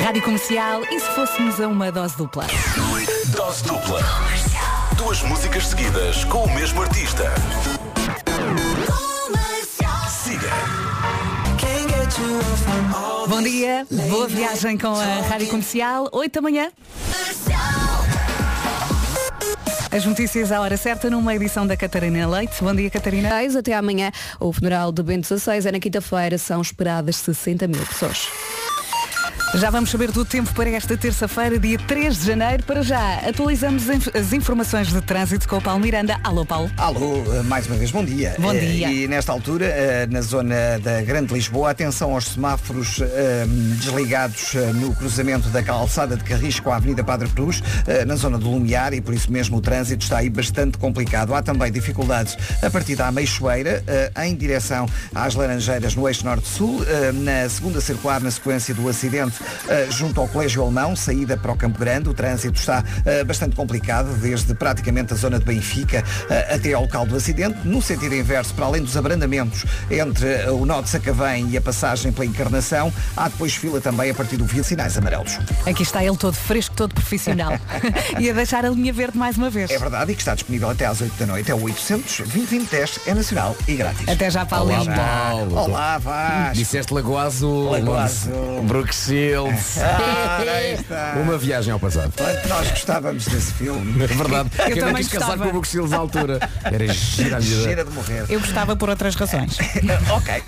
Rádio 0.00 0.22
Comercial, 0.22 0.82
e 0.90 0.98
se 0.98 1.06
fôssemos 1.14 1.60
a 1.60 1.68
uma 1.68 1.92
dose 1.92 2.16
dupla? 2.16 2.44
Dose 3.36 3.62
dupla. 3.62 4.00
Duas 4.98 5.22
músicas 5.22 5.68
seguidas 5.68 6.24
com 6.24 6.42
o 6.42 6.54
mesmo 6.54 6.82
artista. 6.82 7.32
Siga. 10.10 10.50
Bom 13.28 13.40
dia, 13.40 13.86
boa 14.10 14.26
viagem 14.26 14.76
com 14.76 14.88
a 14.88 15.04
Rádio 15.28 15.46
Comercial, 15.48 16.08
8 16.12 16.34
da 16.34 16.40
manhã. 16.42 16.72
As 19.90 20.04
notícias 20.04 20.50
à 20.50 20.60
hora 20.60 20.76
certa 20.76 21.08
numa 21.08 21.32
edição 21.32 21.64
da 21.64 21.76
Catarina 21.76 22.28
Leite. 22.28 22.56
Bom 22.60 22.74
dia, 22.74 22.90
Catarina. 22.90 23.30
Até 23.56 23.74
amanhã, 23.74 24.10
o 24.40 24.52
funeral 24.52 24.90
de 24.90 25.02
Bento 25.04 25.26
XVI 25.26 25.68
é 25.68 25.72
na 25.72 25.78
quinta-feira, 25.78 26.36
são 26.36 26.60
esperadas 26.60 27.16
60 27.16 27.68
mil 27.68 27.86
pessoas. 27.86 28.28
Já 29.54 29.70
vamos 29.70 29.90
saber 29.90 30.12
do 30.12 30.24
tempo 30.26 30.52
para 30.52 30.68
esta 30.70 30.96
terça-feira, 30.96 31.58
dia 31.58 31.78
3 31.78 32.18
de 32.20 32.26
janeiro. 32.26 32.62
Para 32.64 32.82
já, 32.82 33.14
atualizamos 33.26 33.84
as 34.14 34.32
informações 34.32 34.88
de 34.88 35.00
trânsito 35.00 35.48
com 35.48 35.56
o 35.56 35.60
Paulo 35.62 35.80
Miranda. 35.80 36.20
Alô, 36.22 36.44
Paulo. 36.44 36.70
Alô, 36.76 37.24
eh, 37.34 37.42
mais 37.44 37.66
uma 37.66 37.76
vez, 37.76 37.90
bom 37.90 38.04
dia. 38.04 38.36
Bom 38.38 38.52
Eh, 38.52 38.58
dia. 38.60 38.92
E 38.92 39.08
nesta 39.08 39.32
altura, 39.32 39.64
eh, 39.64 40.06
na 40.10 40.20
zona 40.20 40.78
da 40.82 41.00
Grande 41.02 41.32
Lisboa, 41.32 41.70
atenção 41.70 42.12
aos 42.12 42.26
semáforos 42.26 43.00
desligados 43.80 44.52
no 44.74 44.94
cruzamento 44.94 45.48
da 45.48 45.62
calçada 45.62 46.16
de 46.16 46.24
Carris 46.24 46.60
com 46.60 46.70
a 46.70 46.76
Avenida 46.76 47.02
Padre 47.02 47.28
Cruz, 47.28 47.62
na 48.06 48.16
zona 48.16 48.38
do 48.38 48.50
Lumiar, 48.50 48.92
e 48.92 49.00
por 49.00 49.14
isso 49.14 49.32
mesmo 49.32 49.56
o 49.56 49.60
trânsito 49.60 50.04
está 50.04 50.18
aí 50.18 50.28
bastante 50.28 50.76
complicado. 50.78 51.34
Há 51.34 51.42
também 51.42 51.72
dificuldades 51.72 52.36
a 52.62 52.70
partir 52.70 52.96
da 52.96 53.08
Ameixoeira, 53.08 53.82
eh, 53.86 54.10
em 54.26 54.34
direção 54.36 54.86
às 55.14 55.34
Laranjeiras 55.34 55.94
no 55.94 56.06
eixo 56.06 56.24
norte-sul, 56.24 56.82
na 57.14 57.48
segunda 57.48 57.80
circular, 57.80 58.20
na 58.20 58.30
sequência 58.30 58.74
do 58.74 58.88
acidente 58.88 59.37
junto 59.90 60.20
ao 60.20 60.28
Colégio 60.28 60.62
Alemão, 60.62 60.96
saída 60.96 61.36
para 61.36 61.52
o 61.52 61.56
Campo 61.56 61.78
Grande. 61.78 62.08
O 62.08 62.14
trânsito 62.14 62.58
está 62.58 62.84
eh, 63.04 63.24
bastante 63.24 63.54
complicado, 63.54 64.12
desde 64.20 64.54
praticamente 64.54 65.12
a 65.12 65.16
zona 65.16 65.38
de 65.38 65.44
Benfica 65.44 66.04
eh, 66.28 66.54
até 66.54 66.72
ao 66.72 66.82
local 66.82 67.06
do 67.06 67.16
acidente. 67.16 67.58
No 67.64 67.80
sentido 67.80 68.14
inverso, 68.14 68.54
para 68.54 68.66
além 68.66 68.82
dos 68.82 68.96
abrandamentos 68.96 69.64
entre 69.90 70.26
eh, 70.26 70.50
o 70.50 70.64
nó 70.66 70.80
de 70.80 70.88
Sacavém 70.88 71.48
e 71.50 71.56
a 71.56 71.60
passagem 71.60 72.12
pela 72.12 72.26
Encarnação, 72.26 72.92
há 73.16 73.28
depois 73.28 73.54
fila 73.54 73.80
também 73.80 74.10
a 74.10 74.14
partir 74.14 74.36
do 74.36 74.44
via 74.44 74.62
de 74.62 74.66
sinais 74.66 74.96
amarelos. 74.96 75.38
Aqui 75.66 75.82
está 75.82 76.04
ele 76.04 76.16
todo 76.16 76.34
fresco, 76.34 76.74
todo 76.74 76.94
profissional. 76.94 77.52
e 78.18 78.30
a 78.30 78.32
deixar 78.32 78.64
a 78.64 78.70
linha 78.70 78.92
verde 78.92 79.16
mais 79.16 79.36
uma 79.36 79.50
vez. 79.50 79.70
É 79.70 79.78
verdade 79.78 80.12
e 80.12 80.14
que 80.14 80.20
está 80.20 80.34
disponível 80.34 80.70
até 80.70 80.86
às 80.86 81.00
8 81.00 81.14
da 81.18 81.26
noite. 81.26 81.50
É 81.50 81.54
o 81.54 81.62
800 81.62 82.18
2010 82.28 83.00
é 83.06 83.14
nacional 83.14 83.56
e 83.66 83.74
grátis. 83.74 84.08
Até 84.08 84.30
já, 84.30 84.44
Paulo. 84.44 84.72
Olá. 84.72 84.94
Paulo. 84.94 85.56
Olá, 85.56 85.98
Vasco. 85.98 86.54
Disseste 86.54 86.92
Lagoa 86.92 87.22
Azul, 87.22 87.70
Lagoa 87.70 88.08
Shields. 89.28 89.78
Ah, 90.38 90.62
está. 90.72 91.14
Uma 91.20 91.36
viagem 91.36 91.72
ao 91.72 91.78
passado. 91.80 92.12
Nós 92.48 92.70
gostávamos 92.70 93.26
desse 93.26 93.52
filme. 93.52 94.02
É 94.04 94.06
verdade. 94.06 94.50
Quem 94.50 94.68
não 94.76 94.86
também 94.88 94.96
quis 94.96 95.08
casar 95.08 95.26
gostava. 95.26 95.42
com 95.42 95.48
o 95.48 95.52
Brooke 95.52 95.68
Shields 95.68 95.92
à 95.92 95.96
altura? 95.96 96.50
Era 96.64 96.88
gira 96.92 97.36
a 97.36 97.40
vida. 97.40 97.62
Cheira 97.62 97.84
de 97.84 97.90
morrer. 97.90 98.24
Eu 98.28 98.40
gostava 98.40 98.76
por 98.76 98.88
outras 98.88 99.14
razões. 99.14 99.56
ok. 100.10 100.42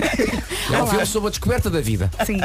É 0.72 0.82
um 0.82 0.86
filme 0.86 1.06
sobre 1.06 1.28
a 1.28 1.30
descoberta 1.30 1.68
da 1.70 1.80
vida. 1.80 2.10
Sim. 2.24 2.38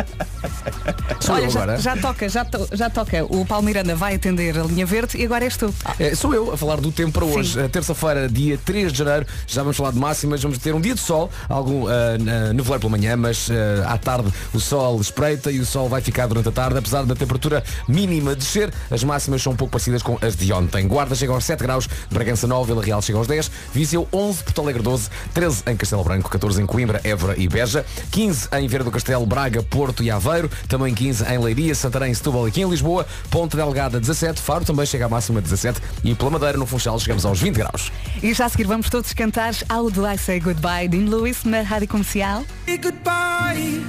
Sou 1.19 1.35
Olha, 1.35 1.43
eu 1.45 1.49
já, 1.49 1.59
agora. 1.63 1.79
já 1.79 1.97
toca, 1.97 2.29
já, 2.29 2.45
to- 2.45 2.67
já 2.73 2.89
toca. 2.89 3.25
O 3.25 3.45
Paulo 3.45 3.65
Miranda 3.65 3.95
vai 3.95 4.15
atender 4.15 4.57
a 4.57 4.63
linha 4.63 4.85
verde 4.85 5.17
e 5.17 5.25
agora 5.25 5.43
és 5.45 5.55
tu. 5.55 5.73
É, 5.99 6.13
sou 6.15 6.33
eu 6.33 6.51
a 6.51 6.57
falar 6.57 6.77
do 6.77 6.91
tempo 6.91 7.11
para 7.13 7.25
hoje. 7.25 7.67
Terça-feira, 7.69 8.27
dia 8.27 8.57
3 8.63 8.91
de 8.91 8.97
janeiro, 8.99 9.25
já 9.47 9.61
vamos 9.61 9.77
falar 9.77 9.91
de 9.91 9.99
máximas. 9.99 10.41
Vamos 10.41 10.57
ter 10.57 10.73
um 10.73 10.81
dia 10.81 10.93
de 10.95 11.01
sol, 11.01 11.29
algum 11.47 11.87
ah, 11.87 12.17
na- 12.19 12.53
nevoeiro 12.53 12.79
pela 12.81 12.91
manhã, 12.91 13.15
mas 13.15 13.49
ah, 13.85 13.93
à 13.93 13.97
tarde 13.97 14.31
o 14.53 14.59
sol 14.59 14.99
espreita 14.99 15.51
e 15.51 15.59
o 15.59 15.65
sol 15.65 15.87
vai 15.89 16.01
ficar 16.01 16.24
durante 16.27 16.49
a 16.49 16.51
tarde. 16.51 16.77
Apesar 16.77 17.03
da 17.05 17.15
temperatura 17.15 17.63
mínima 17.87 18.35
descer, 18.35 18.73
as 18.89 19.03
máximas 19.03 19.41
são 19.41 19.53
um 19.53 19.55
pouco 19.55 19.71
parecidas 19.71 20.01
com 20.01 20.17
as 20.21 20.35
de 20.35 20.51
ontem. 20.51 20.87
Guarda 20.87 21.15
chega 21.15 21.33
aos 21.33 21.43
7 21.43 21.61
graus, 21.61 21.87
Bragança 22.09 22.47
9, 22.47 22.67
Vila 22.67 22.83
Real 22.83 23.01
chega 23.01 23.17
aos 23.17 23.27
10, 23.27 23.51
Viseu 23.73 24.07
11, 24.11 24.43
Porto 24.43 24.61
Alegre 24.61 24.81
12, 24.81 25.09
13 25.33 25.63
em 25.67 25.75
Castelo 25.75 26.03
Branco, 26.03 26.29
14 26.29 26.61
em 26.61 26.65
Coimbra, 26.65 27.01
Évora 27.03 27.35
e 27.37 27.47
Beja, 27.47 27.85
15 28.11 28.49
em 28.53 28.67
Vieira 28.67 28.83
do 28.83 28.91
Castelo, 28.91 29.25
Braga, 29.25 29.63
Porto 29.63 30.03
e 30.03 30.11
Aveiro, 30.11 30.49
também 30.67 30.93
15 30.93 31.25
em 31.25 31.37
Leiria, 31.37 31.75
Santarém, 31.75 32.13
Setúbal 32.13 32.47
e 32.47 32.49
aqui 32.49 32.61
em 32.61 32.69
Lisboa, 32.69 33.05
Ponte 33.29 33.55
Delgada 33.55 33.99
17, 33.99 34.41
Faro 34.41 34.65
também 34.65 34.85
chega 34.85 35.05
à 35.05 35.09
máxima 35.09 35.41
17 35.41 35.81
e 36.03 36.15
pela 36.15 36.31
Madeira 36.31 36.57
no 36.57 36.65
Funchal 36.65 36.99
chegamos 36.99 37.25
aos 37.25 37.39
20 37.39 37.55
graus. 37.55 37.91
E 38.21 38.33
já 38.33 38.45
a 38.45 38.49
seguir 38.49 38.65
vamos 38.65 38.89
todos 38.89 39.13
cantar 39.13 39.53
How 39.71 39.89
Do 39.89 40.07
I 40.07 40.17
Say 40.17 40.39
Goodbye 40.39 40.87
de 40.87 40.97
Lewis 40.97 41.43
na 41.43 41.61
Rádio 41.61 41.87
Comercial. 41.87 42.43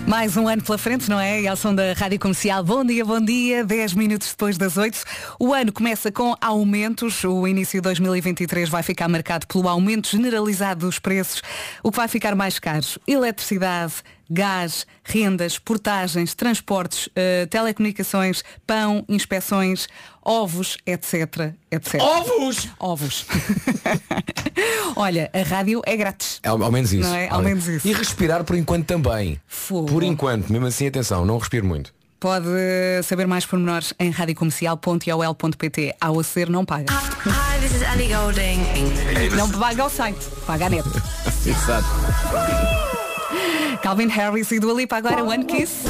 Mais 0.07 0.37
um 0.37 0.47
ano 0.49 0.63
pela 0.63 0.79
frente, 0.79 1.09
não 1.09 1.19
é? 1.19 1.43
E 1.43 1.49
ao 1.49 1.57
som 1.57 1.75
da 1.75 1.93
Rádio 1.93 2.19
Comercial. 2.19 2.26
Comercial. 2.27 2.65
Bom 2.65 2.85
dia, 2.85 3.05
bom 3.05 3.21
dia. 3.21 3.65
10 3.65 3.95
minutos 3.95 4.31
depois 4.31 4.59
das 4.59 4.77
8. 4.77 4.99
O 5.39 5.55
ano 5.55 5.73
começa 5.73 6.11
com 6.11 6.35
aumentos. 6.41 7.23
O 7.23 7.47
início 7.47 7.81
de 7.81 7.83
2023 7.83 8.69
vai 8.69 8.83
ficar 8.83 9.07
marcado 9.07 9.47
pelo 9.47 9.69
aumento 9.69 10.09
generalizado 10.09 10.87
dos 10.87 10.99
preços. 10.99 11.41
O 11.85 11.93
que 11.93 11.97
vai 11.99 12.09
ficar 12.09 12.35
mais 12.35 12.59
caro? 12.59 12.85
Eletricidade, 13.07 13.95
gás, 14.29 14.89
rendas, 15.05 15.57
portagens, 15.57 16.35
transportes, 16.35 17.09
eh, 17.15 17.47
telecomunicações, 17.47 18.43
pão, 18.67 19.05
inspeções, 19.09 19.87
ovos, 20.21 20.79
etc. 20.85 21.53
etc. 21.71 22.01
Ovos! 22.01 22.69
Ovos. 22.81 23.27
Olha, 24.97 25.31
a 25.33 25.43
rádio 25.43 25.81
é 25.87 25.97
grátis. 25.97 26.41
Ao, 26.45 26.61
ao 26.61 26.73
menos 26.73 26.93
isso. 26.93 27.09
Não 27.09 27.15
é? 27.15 27.29
Ao 27.29 27.41
menos 27.41 27.69
isso. 27.69 27.87
E 27.87 27.93
respirar 27.93 28.43
por 28.43 28.57
enquanto 28.57 28.85
também. 28.85 29.41
Fogo. 29.47 29.87
Por 29.87 30.03
enquanto, 30.03 30.51
mesmo 30.51 30.67
assim, 30.67 30.89
atenção, 30.89 31.25
não 31.25 31.39
respiro 31.39 31.65
muito. 31.65 31.95
Pode 32.19 32.49
saber 33.03 33.27
mais 33.27 33.45
pormenores 33.45 33.93
em 33.99 34.11
radiocomercial.iol.pt. 34.11 35.95
Ao 36.01 36.19
aceder 36.19 36.51
não 36.51 36.65
paga. 36.65 36.87
Hi, 36.93 37.61
this 37.61 37.75
is 37.75 37.83
Ellie 37.83 38.09
Golding. 38.09 39.37
Não 39.37 39.51
paga 39.51 39.83
ao 39.83 39.91
site, 39.91 40.25
paga 40.47 40.67
a 40.67 40.71
net. 40.71 40.89
Exato. 41.47 41.87
Calvin 43.83 44.09
Harris 44.09 44.51
e 44.51 44.59
Dua 44.59 44.73
Lipa 44.73 44.97
agora 44.97 45.23
One 45.23 45.45
Kiss. 45.45 45.85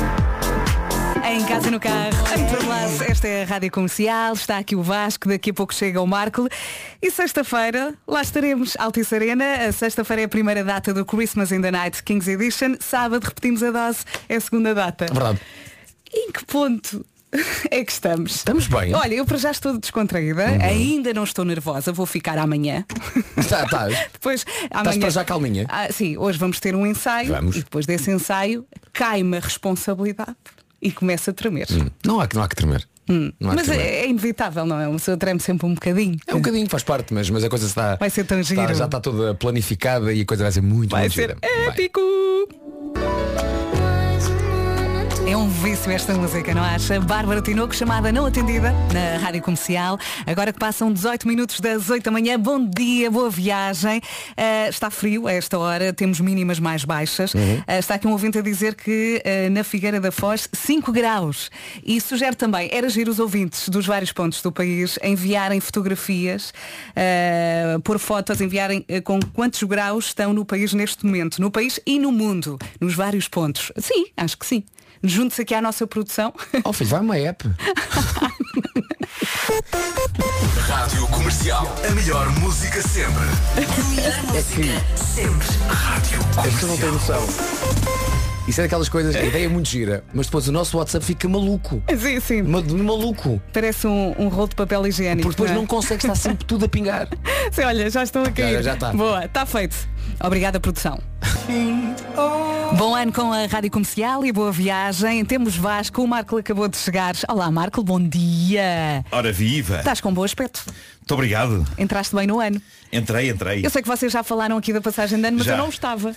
Em 1.24 1.44
casa 1.44 1.68
e 1.68 1.70
no 1.70 1.80
carro, 1.80 2.10
em. 2.36 3.10
Esta 3.10 3.26
é 3.26 3.42
a 3.42 3.46
Rádio 3.46 3.70
Comercial, 3.70 4.34
está 4.34 4.58
aqui 4.58 4.76
o 4.76 4.82
Vasco, 4.82 5.28
daqui 5.28 5.50
a 5.50 5.54
pouco 5.54 5.74
chega 5.74 6.00
o 6.00 6.06
Marco. 6.06 6.48
E 7.02 7.10
sexta-feira, 7.10 7.94
lá 8.06 8.22
estaremos, 8.22 8.76
Altice 8.78 9.14
Arena. 9.14 9.66
A 9.68 9.72
sexta-feira 9.72 10.22
é 10.22 10.24
a 10.26 10.28
primeira 10.28 10.62
data 10.62 10.94
do 10.94 11.04
Christmas 11.04 11.50
in 11.50 11.62
the 11.62 11.70
Night 11.70 12.02
Kings 12.04 12.30
Edition. 12.30 12.76
Sábado 12.80 13.24
repetimos 13.24 13.62
a 13.62 13.70
dose, 13.70 14.04
é 14.28 14.36
a 14.36 14.40
segunda 14.40 14.74
data. 14.74 15.06
Verdade. 15.06 15.40
Ponto 16.56 17.04
é 17.70 17.84
que 17.84 17.92
estamos? 17.92 18.36
Estamos 18.36 18.66
bem. 18.66 18.94
Olha, 18.94 19.14
eu 19.14 19.26
para 19.26 19.36
já 19.36 19.50
estou 19.50 19.76
descontraída, 19.78 20.46
ainda 20.46 21.12
não 21.12 21.24
estou 21.24 21.44
nervosa, 21.44 21.92
vou 21.92 22.06
ficar 22.06 22.38
amanhã. 22.38 22.82
Depois, 24.12 24.46
amanhã... 24.70 25.00
para 25.00 25.10
já 25.10 25.22
calminha? 25.24 25.66
Ah, 25.68 25.88
sim, 25.92 26.16
hoje 26.16 26.38
vamos 26.38 26.58
ter 26.58 26.74
um 26.74 26.86
ensaio 26.86 27.28
Vamos. 27.28 27.56
e 27.56 27.58
depois 27.60 27.84
desse 27.84 28.10
ensaio 28.10 28.64
cai-me 28.92 29.36
a 29.36 29.40
responsabilidade 29.40 30.34
e 30.80 30.90
começa 30.90 31.30
a 31.30 31.34
tremer. 31.34 31.66
Hum, 31.70 31.90
Não 32.04 32.20
há, 32.20 32.26
que- 32.26 32.36
não 32.36 32.42
há 32.42 32.48
que 32.48 32.56
tremer. 32.56 32.86
Que 33.06 33.32
Mas 33.38 33.68
é, 33.68 34.00
é 34.00 34.08
inevitável, 34.08 34.64
não 34.66 34.80
é? 34.80 34.88
Uma 34.88 34.98
pessoa 34.98 35.16
treme 35.16 35.38
sempre 35.38 35.64
um 35.66 35.74
bocadinho. 35.74 36.16
É 36.26 36.34
um 36.34 36.38
bocadinho, 36.38 36.68
faz 36.68 36.82
parte, 36.82 37.14
mas, 37.14 37.30
mas 37.30 37.44
a 37.44 37.48
coisa 37.48 37.66
está. 37.66 37.94
Vai 37.96 38.10
ser 38.10 38.24
tão 38.24 38.40
está- 38.40 38.62
giro. 38.62 38.74
já 38.74 38.86
está 38.86 38.98
toda 38.98 39.32
planificada 39.34 40.12
e 40.12 40.22
a 40.22 40.24
coisa 40.24 40.42
vai 40.42 40.50
ser 40.52 40.62
muito, 40.62 40.90
Vai 40.90 41.02
muito 41.02 41.14
ser 41.14 41.20
gira. 41.22 41.38
Vai. 41.66 41.90
É 45.28 45.36
um 45.36 45.48
vício 45.48 45.90
esta 45.90 46.14
música, 46.14 46.54
não 46.54 46.62
acha? 46.62 47.00
Bárbara 47.00 47.42
Tinoco, 47.42 47.74
chamada 47.74 48.12
não 48.12 48.26
atendida 48.26 48.72
na 48.94 49.18
Rádio 49.18 49.42
Comercial. 49.42 49.98
Agora 50.24 50.52
que 50.52 50.58
passam 50.58 50.92
18 50.92 51.26
minutos 51.26 51.58
das 51.58 51.90
8 51.90 52.04
da 52.04 52.12
manhã, 52.12 52.38
bom 52.38 52.64
dia, 52.64 53.10
boa 53.10 53.28
viagem. 53.28 54.00
Ah, 54.36 54.68
está 54.68 54.88
frio 54.88 55.26
a 55.26 55.32
esta 55.32 55.58
hora, 55.58 55.92
temos 55.92 56.20
mínimas 56.20 56.60
mais 56.60 56.84
baixas. 56.84 57.32
Ah, 57.66 57.76
está 57.76 57.96
aqui 57.96 58.06
um 58.06 58.12
ouvinte 58.12 58.38
a 58.38 58.40
dizer 58.40 58.76
que 58.76 59.20
ah, 59.24 59.50
na 59.50 59.64
Figueira 59.64 60.00
da 60.00 60.12
Foz 60.12 60.48
5 60.52 60.92
graus. 60.92 61.50
E 61.84 62.00
sugere 62.00 62.36
também, 62.36 62.70
era 62.72 62.88
giro 62.88 63.10
os 63.10 63.18
ouvintes 63.18 63.68
dos 63.68 63.84
vários 63.84 64.12
pontos 64.12 64.40
do 64.40 64.52
país 64.52 64.96
enviarem 65.02 65.58
fotografias, 65.58 66.54
ah, 66.94 67.80
por 67.82 67.98
fotos, 67.98 68.40
enviarem 68.40 68.86
com 69.02 69.18
quantos 69.32 69.60
graus 69.64 70.06
estão 70.06 70.32
no 70.32 70.44
país 70.44 70.72
neste 70.72 71.04
momento. 71.04 71.40
No 71.40 71.50
país 71.50 71.80
e 71.84 71.98
no 71.98 72.12
mundo, 72.12 72.56
nos 72.80 72.94
vários 72.94 73.26
pontos. 73.26 73.72
Sim, 73.76 74.06
acho 74.16 74.38
que 74.38 74.46
sim. 74.46 74.62
Junte-se 75.02 75.42
aqui 75.42 75.54
à 75.54 75.62
nossa 75.62 75.86
produção. 75.86 76.32
Oh 76.64 76.72
filho, 76.72 76.90
vai 76.90 77.00
uma 77.00 77.18
app. 77.18 77.44
Rádio 80.68 81.06
Comercial. 81.08 81.66
A 81.86 81.90
melhor 81.92 82.28
música 82.40 82.82
sempre. 82.82 83.24
Sempre. 84.96 85.48
Rádio 85.68 86.18
As 86.38 86.44
pessoas 86.46 86.70
não 86.70 86.76
têm 86.78 86.90
noção. 86.92 88.15
Isso 88.46 88.60
é 88.60 88.64
daquelas 88.64 88.88
coisas, 88.88 89.16
a 89.16 89.22
ideia 89.24 89.46
é 89.46 89.48
muito 89.48 89.68
gira, 89.68 90.04
mas 90.14 90.26
depois 90.26 90.46
o 90.46 90.52
nosso 90.52 90.78
WhatsApp 90.78 91.04
fica 91.04 91.28
maluco. 91.28 91.82
sim, 91.98 92.20
sim. 92.20 92.42
Ma- 92.42 92.62
Maluco. 92.62 93.42
Parece 93.52 93.88
um, 93.88 94.14
um 94.16 94.28
rolo 94.28 94.48
de 94.48 94.54
papel 94.54 94.86
higiênico. 94.86 95.22
Porque 95.28 95.34
depois 95.36 95.50
não, 95.50 95.58
não 95.58 95.64
é? 95.64 95.66
consegue 95.66 96.04
estar 96.04 96.14
sempre 96.14 96.44
tudo 96.44 96.64
a 96.64 96.68
pingar. 96.68 97.08
Sim, 97.50 97.62
olha, 97.62 97.88
já 97.90 98.02
estou 98.04 98.22
a 98.22 98.30
cair. 98.30 98.62
já 98.62 98.74
está. 98.74 98.92
Boa, 98.92 99.24
está 99.24 99.44
feito. 99.46 99.76
Obrigada, 100.22 100.60
produção. 100.60 100.98
Bom 102.76 102.94
ano 102.94 103.12
com 103.12 103.32
a 103.32 103.46
Rádio 103.46 103.70
Comercial 103.70 104.24
e 104.24 104.32
boa 104.32 104.52
viagem. 104.52 105.24
Temos 105.24 105.56
Vasco, 105.56 106.02
o 106.02 106.06
Marco 106.08 106.36
acabou 106.38 106.68
de 106.68 106.76
chegar. 106.76 107.14
Olá, 107.28 107.50
Marco, 107.50 107.82
bom 107.82 108.00
dia. 108.00 109.04
Ora 109.10 109.32
viva! 109.32 109.78
Estás 109.78 110.00
com 110.00 110.12
bom 110.12 110.22
aspecto. 110.24 110.62
Muito 110.66 111.14
obrigado. 111.14 111.64
Entraste 111.78 112.14
bem 112.14 112.26
no 112.26 112.40
ano. 112.40 112.60
Entrei, 112.92 113.30
entrei. 113.30 113.64
Eu 113.66 113.70
sei 113.70 113.82
que 113.82 113.88
vocês 113.88 114.12
já 114.12 114.22
falaram 114.22 114.56
aqui 114.56 114.72
da 114.72 114.80
passagem 114.80 115.20
de 115.20 115.26
ano, 115.26 115.38
mas 115.38 115.46
Já. 115.46 115.52
eu 115.54 115.58
não 115.58 115.68
estava. 115.68 116.14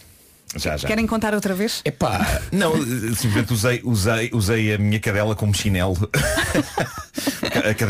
Já, 0.55 0.75
já. 0.77 0.87
Querem 0.87 1.05
contar 1.05 1.33
outra 1.35 1.53
vez? 1.53 1.81
Epá, 1.85 2.41
Não, 2.51 2.73
eh, 2.75 3.13
simplesmente 3.15 3.53
usei, 3.53 3.81
usei, 3.83 4.29
usei 4.33 4.73
a 4.73 4.77
minha 4.79 4.99
cadela 4.99 5.35
como 5.35 5.53
chinelo. 5.53 5.95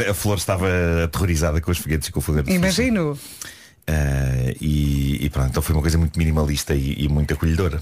a, 0.07 0.11
a 0.11 0.13
flor 0.13 0.37
estava 0.37 0.67
aterrorizada 1.05 1.61
com 1.61 1.71
os 1.71 1.77
foguetes 1.77 2.09
e 2.09 2.11
com 2.11 2.19
o 2.19 2.21
fogo 2.21 2.41
de 2.43 2.51
artifício. 2.53 2.83
Imagino. 2.83 3.17
Ah, 3.87 4.53
e, 4.59 5.25
e 5.25 5.29
pronto, 5.29 5.49
então 5.49 5.63
foi 5.63 5.73
uma 5.75 5.81
coisa 5.81 5.97
muito 5.97 6.17
minimalista 6.19 6.75
e, 6.75 6.93
e 7.03 7.07
muito 7.07 7.33
acolhedora. 7.33 7.81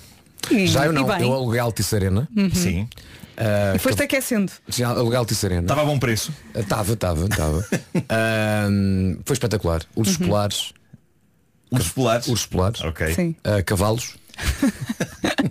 E- 0.52 0.68
já 0.68 0.86
eu 0.86 0.94
não. 0.94 1.10
Eu 1.20 1.34
aluguei 1.34 1.60
Altice 1.60 1.96
Arena. 1.96 2.28
Sim. 2.54 2.88
Ah, 3.36 3.74
E 3.76 3.80
foste 3.80 4.02
aquecendo. 4.04 4.52
Já 4.70 4.90
aluguei 4.90 5.18
Altice 5.18 5.46
Arena. 5.46 5.62
Estava 5.62 5.82
a 5.82 5.86
bom 5.86 6.00
preço. 6.00 6.32
Estava, 6.56 6.94
estava, 6.94 7.26
estava. 7.26 7.66
Ahm, 8.10 9.18
Foi 9.26 9.34
espetacular. 9.34 9.82
Ursos 9.96 10.18
polares. 10.18 10.72
Ursos 11.72 11.92
polares. 11.92 12.28
Ursos 12.28 12.46
polares. 12.46 12.82
Ok. 12.82 13.14
Sim. 13.14 13.36
cavalos. 13.66 14.16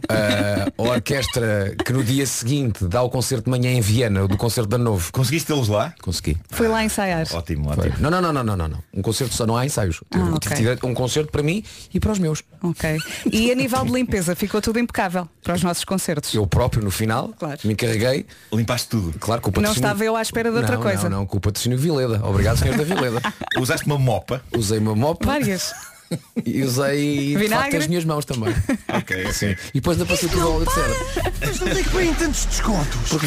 Ah, 0.08 0.70
a 0.76 0.82
orquestra 0.82 1.74
que 1.84 1.92
no 1.92 2.02
dia 2.02 2.26
seguinte 2.26 2.84
dá 2.86 3.02
o 3.02 3.10
concerto 3.10 3.44
de 3.44 3.50
manhã 3.50 3.70
em 3.72 3.80
Viena, 3.80 4.26
do 4.26 4.36
concerto 4.36 4.68
da 4.68 4.78
Novo. 4.78 5.10
Conseguiste 5.12 5.46
tê-los 5.48 5.68
lá? 5.68 5.94
Consegui. 6.02 6.36
Foi 6.50 6.68
lá 6.68 6.84
ensaiar. 6.84 7.26
Ótimo, 7.32 7.72
Foi. 7.74 7.88
ótimo. 7.88 7.96
Não, 8.02 8.10
não, 8.10 8.20
não, 8.20 8.32
não, 8.32 8.44
não, 8.44 8.56
não, 8.56 8.68
não. 8.68 8.78
Um 8.94 9.02
concerto 9.02 9.34
só 9.34 9.46
não 9.46 9.56
há 9.56 9.64
ensaios. 9.66 10.00
Ah, 10.10 10.18
Tive- 10.18 10.32
ok. 10.34 10.56
tive 10.56 10.78
um 10.86 10.94
concerto 10.94 11.30
para 11.32 11.42
mim 11.42 11.62
e 11.92 12.00
para 12.00 12.12
os 12.12 12.18
meus. 12.18 12.42
Ok. 12.62 12.98
E 13.32 13.50
a 13.50 13.54
nível 13.54 13.84
de 13.84 13.92
limpeza, 13.92 14.34
ficou 14.34 14.60
tudo 14.60 14.78
impecável 14.78 15.28
para 15.42 15.54
os 15.54 15.62
nossos 15.62 15.84
concertos. 15.84 16.32
Eu 16.34 16.46
próprio 16.46 16.82
no 16.82 16.90
final 16.90 17.28
Claro. 17.38 17.58
me 17.64 17.72
encarreguei, 17.72 18.26
Limpaste 18.52 18.88
tudo. 18.88 19.18
claro, 19.18 19.40
com 19.40 19.50
o 19.56 19.62
Não 19.62 19.72
estava 19.72 20.04
eu 20.04 20.16
à 20.16 20.22
espera 20.22 20.50
de 20.50 20.56
outra 20.56 20.76
Não, 20.76 20.82
coisa. 20.82 21.08
Não, 21.08 21.18
não, 21.20 21.26
com 21.26 21.38
o 21.38 21.40
patrocínio 21.40 21.78
Vileda. 21.78 22.24
Obrigado, 22.24 22.58
senhor 22.58 22.76
da 22.76 22.84
Vileda. 22.84 23.20
Usaste 23.58 23.86
uma 23.86 23.98
mopa. 23.98 24.42
Usei 24.56 24.78
uma 24.78 24.94
mopa 24.94 25.26
Várias. 25.26 25.72
e 26.44 26.62
usei 26.62 27.36
de 27.36 27.48
facto 27.48 27.76
as 27.76 27.86
minhas 27.86 28.04
mãos 28.04 28.24
também. 28.24 28.54
Ok, 28.88 29.32
sim. 29.32 29.54
E 29.74 29.80
depois 29.80 29.98
ainda 29.98 30.10
passei 30.10 30.28
tudo 30.28 30.42
ao 30.42 30.56
óleo 30.56 30.66
de 30.66 30.72
cera. 30.72 30.94
Mas 31.40 31.60
não 31.60 31.68
tem 31.68 31.84
que 31.84 31.90
bem 31.90 32.14
tantos 32.14 32.46
descontos. 32.46 33.08
Porque 33.08 33.26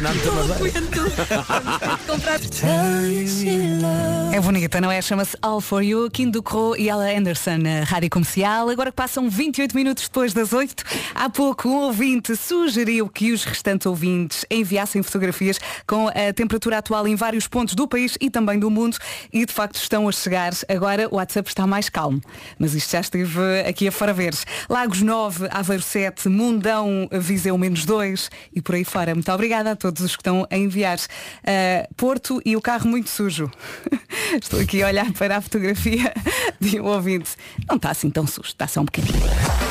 nada 0.00 0.12
de 0.12 0.30
madeira. 0.30 0.74
É 4.32 4.40
bonita, 4.40 4.80
não 4.80 4.90
é? 4.90 5.00
Chama-se 5.00 5.36
All 5.40 5.60
For 5.60 5.82
You, 5.82 6.10
Kim 6.10 6.30
Ducro 6.30 6.76
e 6.76 6.88
Ella 6.88 7.16
Anderson, 7.16 7.58
na 7.58 7.84
Rádio 7.84 8.10
Comercial. 8.10 8.68
Agora 8.68 8.90
que 8.90 8.96
passam 8.96 9.28
28 9.28 9.76
minutos 9.76 10.04
depois 10.04 10.32
das 10.32 10.52
8, 10.52 10.82
há 11.14 11.28
pouco 11.28 11.68
um 11.68 11.76
ouvinte 11.82 12.34
sugeriu 12.36 13.08
que 13.08 13.32
os 13.32 13.44
restantes 13.44 13.86
ouvintes 13.86 14.44
enviassem 14.50 15.02
fotografias 15.02 15.58
com 15.86 16.08
a 16.08 16.32
temperatura 16.34 16.78
atual 16.78 17.06
em 17.06 17.14
vários 17.14 17.46
pontos 17.46 17.74
do 17.74 17.86
país 17.86 18.16
e 18.20 18.30
também 18.30 18.58
do 18.58 18.70
mundo 18.70 18.96
e 19.32 19.46
de 19.46 19.52
facto 19.52 19.76
estão 19.76 20.08
a 20.08 20.12
chegar. 20.12 20.52
Agora 20.68 21.08
o 21.10 21.16
WhatsApp 21.16 21.48
está 21.48 21.66
mais 21.66 21.88
calmo, 21.88 22.13
mas 22.58 22.74
isto 22.74 22.90
já 22.90 23.00
esteve 23.00 23.60
aqui 23.66 23.88
a 23.88 23.92
fora 23.92 24.12
ver. 24.12 24.34
Lagos 24.68 25.02
9, 25.02 25.48
Aveiro 25.50 25.82
7, 25.82 26.28
Mundão, 26.28 27.08
Viseu 27.12 27.56
menos 27.56 27.84
2 27.84 28.30
e 28.54 28.60
por 28.60 28.74
aí 28.74 28.84
fora. 28.84 29.14
Muito 29.14 29.30
obrigada 29.30 29.72
a 29.72 29.76
todos 29.76 30.02
os 30.02 30.16
que 30.16 30.20
estão 30.20 30.46
a 30.50 30.56
enviar. 30.56 30.98
Uh, 30.98 31.94
Porto 31.96 32.40
e 32.44 32.56
o 32.56 32.60
carro 32.60 32.88
muito 32.88 33.10
sujo. 33.10 33.50
Estou 34.40 34.60
aqui 34.60 34.82
a 34.82 34.86
olhar 34.88 35.12
para 35.12 35.36
a 35.36 35.40
fotografia 35.40 36.12
de 36.60 36.80
um 36.80 36.86
ouvinte. 36.86 37.30
Não 37.68 37.76
está 37.76 37.90
assim 37.90 38.10
tão 38.10 38.26
sujo, 38.26 38.48
está 38.48 38.66
só 38.66 38.80
um 38.80 38.84
bocadinho. 38.84 39.63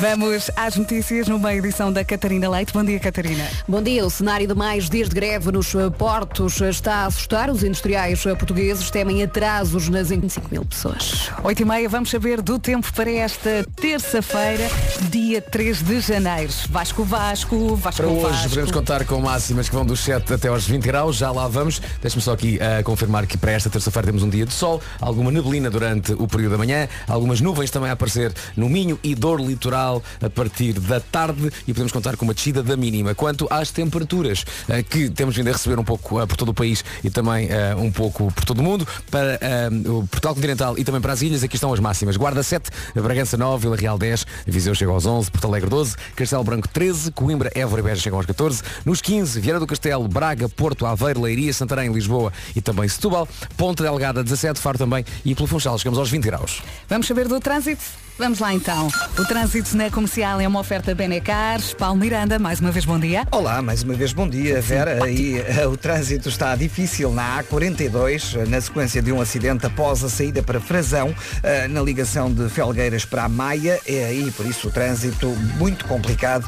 Vamos 0.00 0.50
às 0.56 0.76
notícias 0.76 1.28
numa 1.28 1.54
edição 1.54 1.92
da 1.92 2.02
Catarina 2.02 2.48
Leite. 2.48 2.72
Bom 2.72 2.82
dia, 2.82 2.98
Catarina. 2.98 3.46
Bom 3.68 3.82
dia. 3.82 4.06
O 4.06 4.08
cenário 4.08 4.48
de 4.48 4.54
mais 4.54 4.88
dias 4.88 5.10
de 5.10 5.14
greve 5.14 5.52
nos 5.52 5.74
portos 5.98 6.58
está 6.62 7.02
a 7.02 7.04
assustar. 7.04 7.50
Os 7.50 7.62
industriais 7.62 8.22
portugueses 8.22 8.90
temem 8.90 9.22
atrasos 9.22 9.90
nas 9.90 10.08
25 10.08 10.48
mil 10.50 10.64
pessoas. 10.64 11.28
8 11.44 11.60
e 11.60 11.64
meia, 11.66 11.86
vamos 11.86 12.08
saber 12.08 12.40
do 12.40 12.58
tempo 12.58 12.90
para 12.94 13.10
esta 13.10 13.62
terça-feira, 13.76 14.70
dia 15.10 15.42
3 15.42 15.82
de 15.82 16.00
janeiro. 16.00 16.50
Vasco 16.70 17.04
Vasco, 17.04 17.76
Vasco 17.76 18.02
Para 18.02 18.10
hoje 18.10 18.22
Vasco. 18.22 18.48
podemos 18.48 18.70
contar 18.70 19.04
com 19.04 19.20
máximas 19.20 19.68
que 19.68 19.74
vão 19.74 19.84
dos 19.84 20.00
7 20.00 20.32
até 20.32 20.48
aos 20.48 20.66
20 20.66 20.82
graus, 20.82 21.16
já 21.16 21.30
lá 21.30 21.46
vamos. 21.46 21.78
Deixe-me 22.00 22.22
só 22.22 22.32
aqui 22.32 22.58
ah, 22.62 22.82
confirmar 22.82 23.26
que 23.26 23.36
para 23.36 23.52
esta 23.52 23.68
terça-feira 23.68 24.06
temos 24.06 24.22
um 24.22 24.30
dia 24.30 24.46
de 24.46 24.54
sol, 24.54 24.80
alguma 24.98 25.30
neblina 25.30 25.68
durante 25.68 26.14
o 26.14 26.26
período 26.26 26.52
da 26.52 26.58
manhã, 26.58 26.88
algumas 27.06 27.42
nuvens 27.42 27.70
também 27.70 27.90
a 27.90 27.92
aparecer 27.92 28.32
no 28.56 28.66
Minho 28.66 28.98
e 29.02 29.14
dor 29.14 29.38
litoral 29.38 29.89
A 29.98 30.30
partir 30.30 30.74
da 30.74 31.00
tarde 31.00 31.50
e 31.66 31.72
podemos 31.72 31.92
contar 31.92 32.16
com 32.16 32.24
uma 32.24 32.34
descida 32.34 32.62
da 32.62 32.76
mínima. 32.76 33.14
Quanto 33.14 33.46
às 33.50 33.70
temperaturas 33.70 34.44
eh, 34.68 34.82
que 34.82 35.10
temos 35.10 35.36
vindo 35.36 35.48
a 35.48 35.52
receber 35.52 35.78
um 35.78 35.84
pouco 35.84 36.20
eh, 36.20 36.26
por 36.26 36.36
todo 36.36 36.50
o 36.50 36.54
país 36.54 36.84
e 37.02 37.10
também 37.10 37.48
eh, 37.50 37.74
um 37.76 37.90
pouco 37.90 38.32
por 38.32 38.44
todo 38.44 38.60
o 38.60 38.62
mundo, 38.62 38.86
para 39.10 39.38
o 39.86 40.06
Portugal 40.06 40.34
Continental 40.34 40.78
e 40.78 40.84
também 40.84 41.00
para 41.00 41.12
as 41.12 41.22
ilhas, 41.22 41.42
aqui 41.42 41.56
estão 41.56 41.72
as 41.72 41.80
máximas. 41.80 42.16
Guarda 42.16 42.42
7, 42.42 42.70
Bragança 42.94 43.36
9, 43.36 43.62
Vila 43.62 43.76
Real 43.76 43.98
10, 43.98 44.26
Viseu 44.46 44.74
chega 44.74 44.90
aos 44.90 45.06
11, 45.06 45.30
Porto 45.30 45.46
Alegre 45.46 45.68
12, 45.68 45.96
Castelo 46.14 46.44
Branco 46.44 46.68
13, 46.68 47.10
Coimbra, 47.12 47.50
Évora 47.54 47.80
e 47.80 47.84
Beja 47.84 48.02
chegam 48.02 48.18
aos 48.18 48.26
14, 48.26 48.62
nos 48.84 49.00
15, 49.00 49.40
Vieira 49.40 49.58
do 49.58 49.66
Castelo, 49.66 50.06
Braga, 50.06 50.48
Porto, 50.48 50.86
Aveiro, 50.86 51.22
Leiria, 51.22 51.52
Santarém, 51.52 51.92
Lisboa 51.92 52.32
e 52.54 52.60
também 52.60 52.88
Setúbal, 52.88 53.28
Ponta 53.56 53.82
Delgada 53.82 54.22
17, 54.22 54.60
Faro 54.60 54.78
também 54.78 55.04
e 55.24 55.34
pelo 55.34 55.48
Funchal 55.48 55.78
chegamos 55.78 55.98
aos 55.98 56.10
20 56.10 56.24
graus. 56.24 56.62
Vamos 56.88 57.06
saber 57.06 57.28
do 57.28 57.40
trânsito? 57.40 58.09
Vamos 58.20 58.38
lá 58.38 58.52
então. 58.52 58.86
O 59.18 59.24
trânsito 59.24 59.74
na 59.74 59.90
comercial 59.90 60.42
é 60.42 60.46
uma 60.46 60.60
oferta 60.60 60.94
Benecar. 60.94 61.58
Paulo 61.78 61.98
Miranda, 61.98 62.38
mais 62.38 62.60
uma 62.60 62.70
vez 62.70 62.84
bom 62.84 63.00
dia. 63.00 63.26
Olá, 63.30 63.62
mais 63.62 63.82
uma 63.82 63.94
vez 63.94 64.12
bom 64.12 64.28
dia, 64.28 64.60
Vera. 64.60 65.10
E 65.10 65.38
eh, 65.38 65.66
o 65.66 65.74
trânsito 65.74 66.28
está 66.28 66.54
difícil 66.54 67.10
na 67.12 67.42
A42, 67.42 68.38
eh, 68.38 68.44
na 68.46 68.60
sequência 68.60 69.00
de 69.00 69.10
um 69.10 69.22
acidente 69.22 69.64
após 69.64 70.04
a 70.04 70.10
saída 70.10 70.42
para 70.42 70.60
Frazão, 70.60 71.14
eh, 71.42 71.66
na 71.68 71.80
ligação 71.80 72.30
de 72.30 72.46
Felgueiras 72.50 73.06
para 73.06 73.24
a 73.24 73.28
Maia, 73.28 73.80
é 73.86 74.12
e 74.12 74.30
por 74.32 74.44
isso 74.44 74.68
o 74.68 74.70
trânsito 74.70 75.28
muito 75.56 75.86
complicado, 75.86 76.46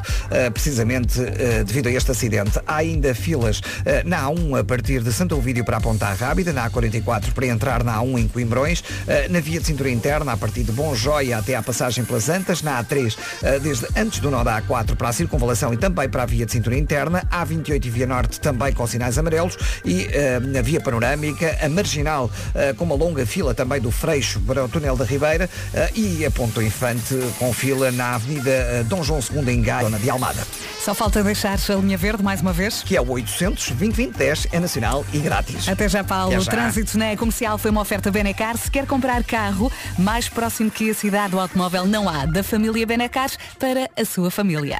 precisamente 0.53 1.19
devido 1.65 1.87
a 1.87 1.91
este 1.91 2.11
acidente. 2.11 2.59
Há 2.67 2.77
ainda 2.77 3.15
filas 3.15 3.61
na 4.05 4.25
A1 4.25 4.59
a 4.59 4.63
partir 4.63 5.01
de 5.01 5.11
Santo 5.11 5.35
Ovídio 5.35 5.65
para 5.65 5.77
a 5.77 5.81
Ponta 5.81 6.13
Rábida, 6.13 6.53
na 6.53 6.69
A44 6.69 7.31
para 7.33 7.47
entrar 7.47 7.83
na 7.83 7.97
A1 7.97 8.19
em 8.19 8.27
Coimbrões, 8.27 8.83
na 9.29 9.39
via 9.39 9.59
de 9.59 9.65
cintura 9.65 9.89
interna 9.89 10.33
a 10.33 10.37
partir 10.37 10.63
de 10.63 10.71
Bom 10.71 10.93
Joia 10.93 11.37
até 11.37 11.55
à 11.55 11.62
passagem 11.63 12.03
pelas 12.03 12.29
Antas, 12.29 12.61
na 12.61 12.83
A3 12.83 13.15
eh, 13.41 13.59
desde 13.59 13.87
antes 13.97 14.19
do 14.19 14.29
nó 14.29 14.43
da 14.43 14.61
A4 14.61 14.95
para 14.95 15.09
a 15.09 15.13
circunvalação 15.13 15.73
e 15.73 15.77
também 15.77 16.07
para 16.09 16.23
a 16.23 16.25
via 16.25 16.45
de 16.45 16.51
cintura 16.51 16.77
interna, 16.77 17.23
A28 17.31 17.85
e 17.85 17.89
via 17.89 18.05
norte 18.07 18.39
também 18.39 18.73
com 18.73 18.85
sinais 18.85 19.17
amarelos 19.17 19.57
e 19.85 20.07
eh, 20.11 20.39
na 20.39 20.61
via 20.61 20.79
panorâmica, 20.81 21.57
a 21.61 21.69
marginal 21.69 22.29
eh, 22.53 22.73
com 22.73 22.83
uma 22.83 22.95
longa 22.95 23.25
fila 23.25 23.53
também 23.53 23.79
do 23.81 23.91
Freixo 23.91 24.39
para 24.41 24.63
o 24.63 24.67
túnel 24.67 24.95
da 24.95 25.05
Ribeira 25.05 25.49
e 25.95 26.25
a 26.25 26.31
Ponto 26.31 26.61
Infante 26.61 27.15
com 27.39 27.53
fila 27.53 27.91
na 27.91 28.15
Avenida 28.15 28.83
Dom 28.87 29.03
João 29.03 29.19
II 29.19 29.53
em 29.53 29.61
Gaia, 29.61 29.83
zona 29.85 29.97
de 29.99 30.09
Almada, 30.09 30.45
Só 30.83 30.93
falta 30.93 31.23
deixar 31.23 31.57
a 31.69 31.73
linha 31.75 31.97
verde 31.97 32.23
mais 32.23 32.41
uma 32.41 32.51
vez. 32.53 32.83
que 32.83 32.95
é 32.97 33.01
o 33.01 33.09
800 33.09 33.71
2010 33.71 34.47
é 34.51 34.59
nacional 34.59 35.05
e 35.13 35.19
grátis. 35.19 35.67
Até 35.69 35.87
já, 35.87 36.03
Paulo. 36.03 36.27
Até 36.33 36.39
O 36.39 36.41
já. 36.41 36.51
trânsito 36.51 36.97
na 36.97 37.15
comercial 37.15 37.57
foi 37.57 37.71
uma 37.71 37.81
oferta 37.81 38.11
Benecar. 38.11 38.57
Se 38.57 38.69
quer 38.69 38.85
comprar 38.85 39.23
carro 39.23 39.71
mais 39.97 40.27
próximo 40.29 40.69
que 40.71 40.89
a 40.89 40.93
cidade, 40.93 41.35
o 41.35 41.39
automóvel 41.53 41.85
não 41.85 42.09
há. 42.09 42.25
Da 42.25 42.43
família 42.43 42.85
Benecar 42.85 43.29
para 43.59 43.89
a 43.95 44.03
sua 44.03 44.31
família. 44.31 44.79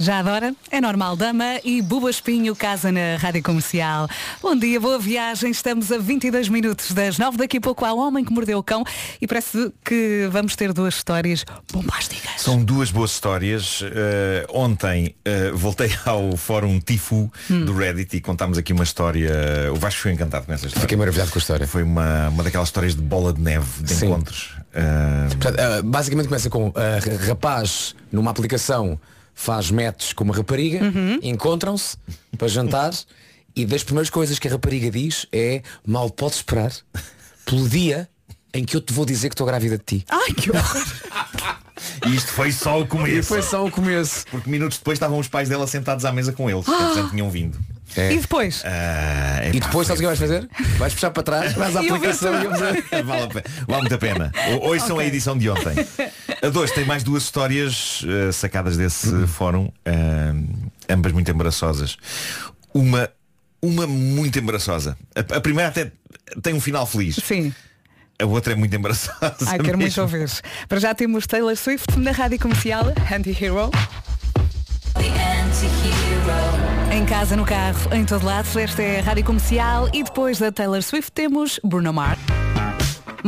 Já 0.00 0.20
adora? 0.20 0.54
É 0.70 0.80
normal, 0.80 1.16
dama 1.16 1.58
e 1.64 1.82
Buba 1.82 2.08
Espinho, 2.08 2.54
casa 2.54 2.92
na 2.92 3.16
Rádio 3.18 3.42
Comercial. 3.42 4.08
Bom 4.40 4.54
dia, 4.54 4.80
boa 4.80 4.96
viagem. 4.96 5.50
Estamos 5.50 5.90
a 5.90 5.98
22 5.98 6.48
minutos 6.48 6.92
das 6.92 7.18
9. 7.18 7.36
Daqui 7.36 7.56
a 7.56 7.60
pouco 7.60 7.84
há 7.84 7.92
o 7.92 7.98
Homem 7.98 8.24
que 8.24 8.32
Mordeu 8.32 8.58
o 8.58 8.62
Cão 8.62 8.84
e 9.20 9.26
parece 9.26 9.72
que 9.84 10.28
vamos 10.30 10.54
ter 10.54 10.72
duas 10.72 10.94
histórias 10.94 11.44
bombásticas. 11.72 12.40
São 12.40 12.62
duas 12.62 12.92
boas 12.92 13.10
histórias. 13.10 13.80
Uh, 13.82 13.86
ontem 14.50 15.16
uh, 15.26 15.56
voltei 15.56 15.90
ao 16.06 16.36
fórum 16.36 16.78
Tifu 16.78 17.30
Hum. 17.50 17.64
do 17.64 17.74
Reddit 17.74 18.16
e 18.16 18.20
contámos 18.20 18.56
aqui 18.56 18.72
uma 18.72 18.84
história. 18.84 19.32
O 19.72 19.76
Vasco 19.76 20.00
foi 20.00 20.12
encantado 20.12 20.46
com 20.46 20.52
essa 20.52 20.66
história. 20.66 20.82
Fiquei 20.82 20.96
maravilhado 20.96 21.30
com 21.32 21.38
a 21.38 21.40
história. 21.40 21.66
Foi 21.66 21.82
uma, 21.82 22.28
uma 22.28 22.44
daquelas 22.44 22.68
histórias 22.68 22.94
de 22.94 23.02
bola 23.02 23.32
de 23.32 23.40
neve, 23.40 23.82
de 23.82 23.92
Sim. 23.92 24.06
encontros. 24.06 24.57
Uh, 24.78 25.36
Portanto, 25.36 25.82
basicamente 25.84 26.26
começa 26.26 26.48
com 26.48 26.72
ah, 26.74 27.26
rapaz 27.26 27.94
numa 28.12 28.30
aplicação 28.30 28.98
faz 29.34 29.70
matches 29.70 30.12
com 30.12 30.24
uma 30.24 30.34
rapariga, 30.34 30.80
encontram-se 31.22 31.96
para 32.36 32.48
jantar 32.48 32.92
e 33.54 33.64
das 33.64 33.84
primeiras 33.84 34.10
coisas 34.10 34.38
que 34.38 34.48
a 34.48 34.50
rapariga 34.50 34.90
diz 34.90 35.26
é 35.32 35.62
mal 35.86 36.10
podes 36.10 36.38
esperar 36.38 36.72
pelo 37.44 37.68
dia 37.68 38.08
em 38.52 38.64
que 38.64 38.76
eu 38.76 38.80
te 38.80 38.92
vou 38.92 39.04
dizer 39.04 39.28
que 39.28 39.34
estou 39.34 39.46
grávida 39.46 39.78
de 39.78 39.84
ti. 39.84 40.06
Ai, 40.08 40.32
que 40.32 40.50
horror! 40.50 40.86
e 42.06 42.14
isto 42.16 42.32
foi 42.32 42.50
só 42.50 42.80
o 42.80 42.86
começo. 42.86 43.16
E 43.16 43.22
foi 43.22 43.42
só 43.42 43.64
o 43.64 43.70
começo. 43.70 44.24
Porque 44.30 44.48
minutos 44.50 44.78
depois 44.78 44.96
estavam 44.96 45.18
os 45.18 45.28
pais 45.28 45.48
dela 45.48 45.66
sentados 45.66 46.04
à 46.04 46.12
mesa 46.12 46.32
com 46.32 46.48
eles. 46.50 46.68
Ah! 46.68 46.72
Portanto, 46.72 47.10
tinham 47.10 47.30
vindo. 47.30 47.58
É. 47.98 48.12
E 48.12 48.18
depois? 48.20 48.62
Ah, 48.64 49.40
E 49.52 49.58
depois 49.60 49.86
sabes 49.86 49.98
o 50.00 50.02
que 50.02 50.06
vais 50.06 50.18
fazer? 50.18 50.48
Vais 50.78 50.94
puxar 50.94 51.10
para 51.10 51.22
trás, 51.22 51.52
vais 51.54 51.74
à 51.76 51.80
aplicação 51.80 52.32
e 52.42 52.46
vale, 53.02 53.22
a 53.24 53.26
pena. 53.28 53.44
vale 53.66 53.80
muito 53.80 53.94
a 53.94 53.98
pena. 53.98 54.32
Hoje 54.62 54.84
são 54.86 54.98
a 54.98 55.04
edição 55.04 55.36
de 55.36 55.50
ontem. 55.50 55.74
A 56.40 56.48
dois 56.50 56.70
tem 56.70 56.84
mais 56.84 57.02
duas 57.02 57.24
histórias 57.24 58.04
eh, 58.06 58.30
sacadas 58.30 58.76
desse 58.76 59.08
Uhum. 59.08 59.26
fórum, 59.26 59.72
eh, 59.84 60.32
ambas 60.88 61.10
muito 61.12 61.28
embaraçosas. 61.28 61.96
Uma, 62.72 63.10
uma 63.60 63.86
muito 63.88 64.38
embaraçosa. 64.38 64.96
A, 65.16 65.20
a 65.36 65.40
primeira 65.40 65.68
até 65.68 65.90
tem 66.40 66.54
um 66.54 66.60
final 66.60 66.86
feliz. 66.86 67.16
Sim. 67.16 67.52
A 68.20 68.24
outra 68.26 68.52
é 68.52 68.56
muito 68.56 68.74
embaraçosa. 68.76 69.18
Ai, 69.46 69.58
quero 69.58 69.78
muito 69.78 69.78
mesmo. 70.00 70.02
ouvir. 70.02 70.30
Para 70.68 70.78
já 70.78 70.94
temos 70.94 71.26
Taylor 71.26 71.56
Swift 71.56 71.98
na 71.98 72.12
Rádio 72.12 72.38
Comercial, 72.38 72.92
Anti-Hero. 73.12 73.70
Em 76.90 77.04
casa, 77.04 77.36
no 77.36 77.44
carro, 77.44 77.92
em 77.92 78.04
todo 78.04 78.24
lado, 78.24 78.46
esta 78.58 78.82
é 78.82 79.00
a 79.00 79.02
Rádio 79.02 79.24
Comercial 79.24 79.88
e 79.92 80.02
depois 80.02 80.38
da 80.38 80.50
Taylor 80.50 80.82
Swift 80.82 81.12
temos 81.12 81.60
Bruno 81.62 81.92
Mars. 81.92 82.18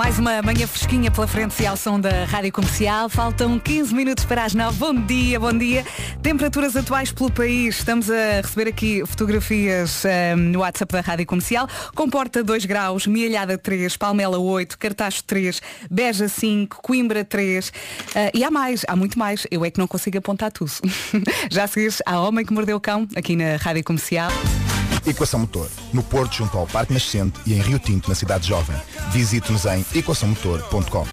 Mais 0.01 0.19
uma 0.19 0.41
manhã 0.41 0.67
fresquinha 0.67 1.11
pela 1.11 1.27
frente 1.27 1.63
e 1.63 1.67
ao 1.67 1.77
som 1.77 2.01
da 2.01 2.25
Rádio 2.25 2.51
Comercial. 2.53 3.11
Faltam 3.11 3.59
15 3.59 3.95
minutos 3.95 4.25
para 4.25 4.45
as 4.45 4.55
9. 4.55 4.79
Bom 4.79 4.95
dia, 4.95 5.39
bom 5.39 5.53
dia. 5.53 5.85
Temperaturas 6.23 6.75
atuais 6.75 7.13
pelo 7.13 7.31
país. 7.31 7.77
Estamos 7.77 8.11
a 8.11 8.41
receber 8.41 8.67
aqui 8.67 9.05
fotografias 9.05 10.03
eh, 10.07 10.35
no 10.35 10.61
WhatsApp 10.61 10.91
da 10.91 11.01
Rádio 11.03 11.27
Comercial. 11.27 11.69
Comporta 11.95 12.43
2 12.43 12.65
graus, 12.65 13.07
Mialhada 13.07 13.59
3, 13.59 13.95
Palmela 13.99 14.39
8, 14.39 14.79
Cartacho 14.79 15.23
3, 15.25 15.61
Beja 15.91 16.29
5, 16.29 16.81
Coimbra 16.81 17.23
3. 17.23 17.71
Eh, 18.15 18.31
e 18.37 18.43
há 18.43 18.51
mais, 18.51 18.87
há 18.89 18.97
muito 18.97 19.19
mais. 19.19 19.47
Eu 19.51 19.67
é 19.67 19.71
que 19.71 19.79
não 19.79 19.87
consigo 19.87 20.17
apontar 20.17 20.51
tudo. 20.51 20.73
Já 21.53 21.67
seguires 21.67 22.01
a 22.07 22.19
Homem 22.19 22.47
que 22.47 22.55
Mordeu 22.55 22.79
o 22.79 22.81
Cão, 22.81 23.07
aqui 23.15 23.37
na 23.37 23.57
Rádio 23.57 23.85
Comercial. 23.85 24.31
Equação 25.07 25.41
Motor, 25.41 25.69
no 25.93 26.03
Porto 26.03 26.35
junto 26.35 26.57
ao 26.57 26.67
Parque 26.67 26.93
Nascente 26.93 27.41
e 27.47 27.55
em 27.55 27.61
Rio 27.61 27.79
Tinto, 27.79 28.09
na 28.09 28.15
cidade 28.15 28.47
jovem. 28.47 28.77
Visite-nos 29.11 29.65
em 29.65 29.85
equaçãomotor.com. 29.95 31.07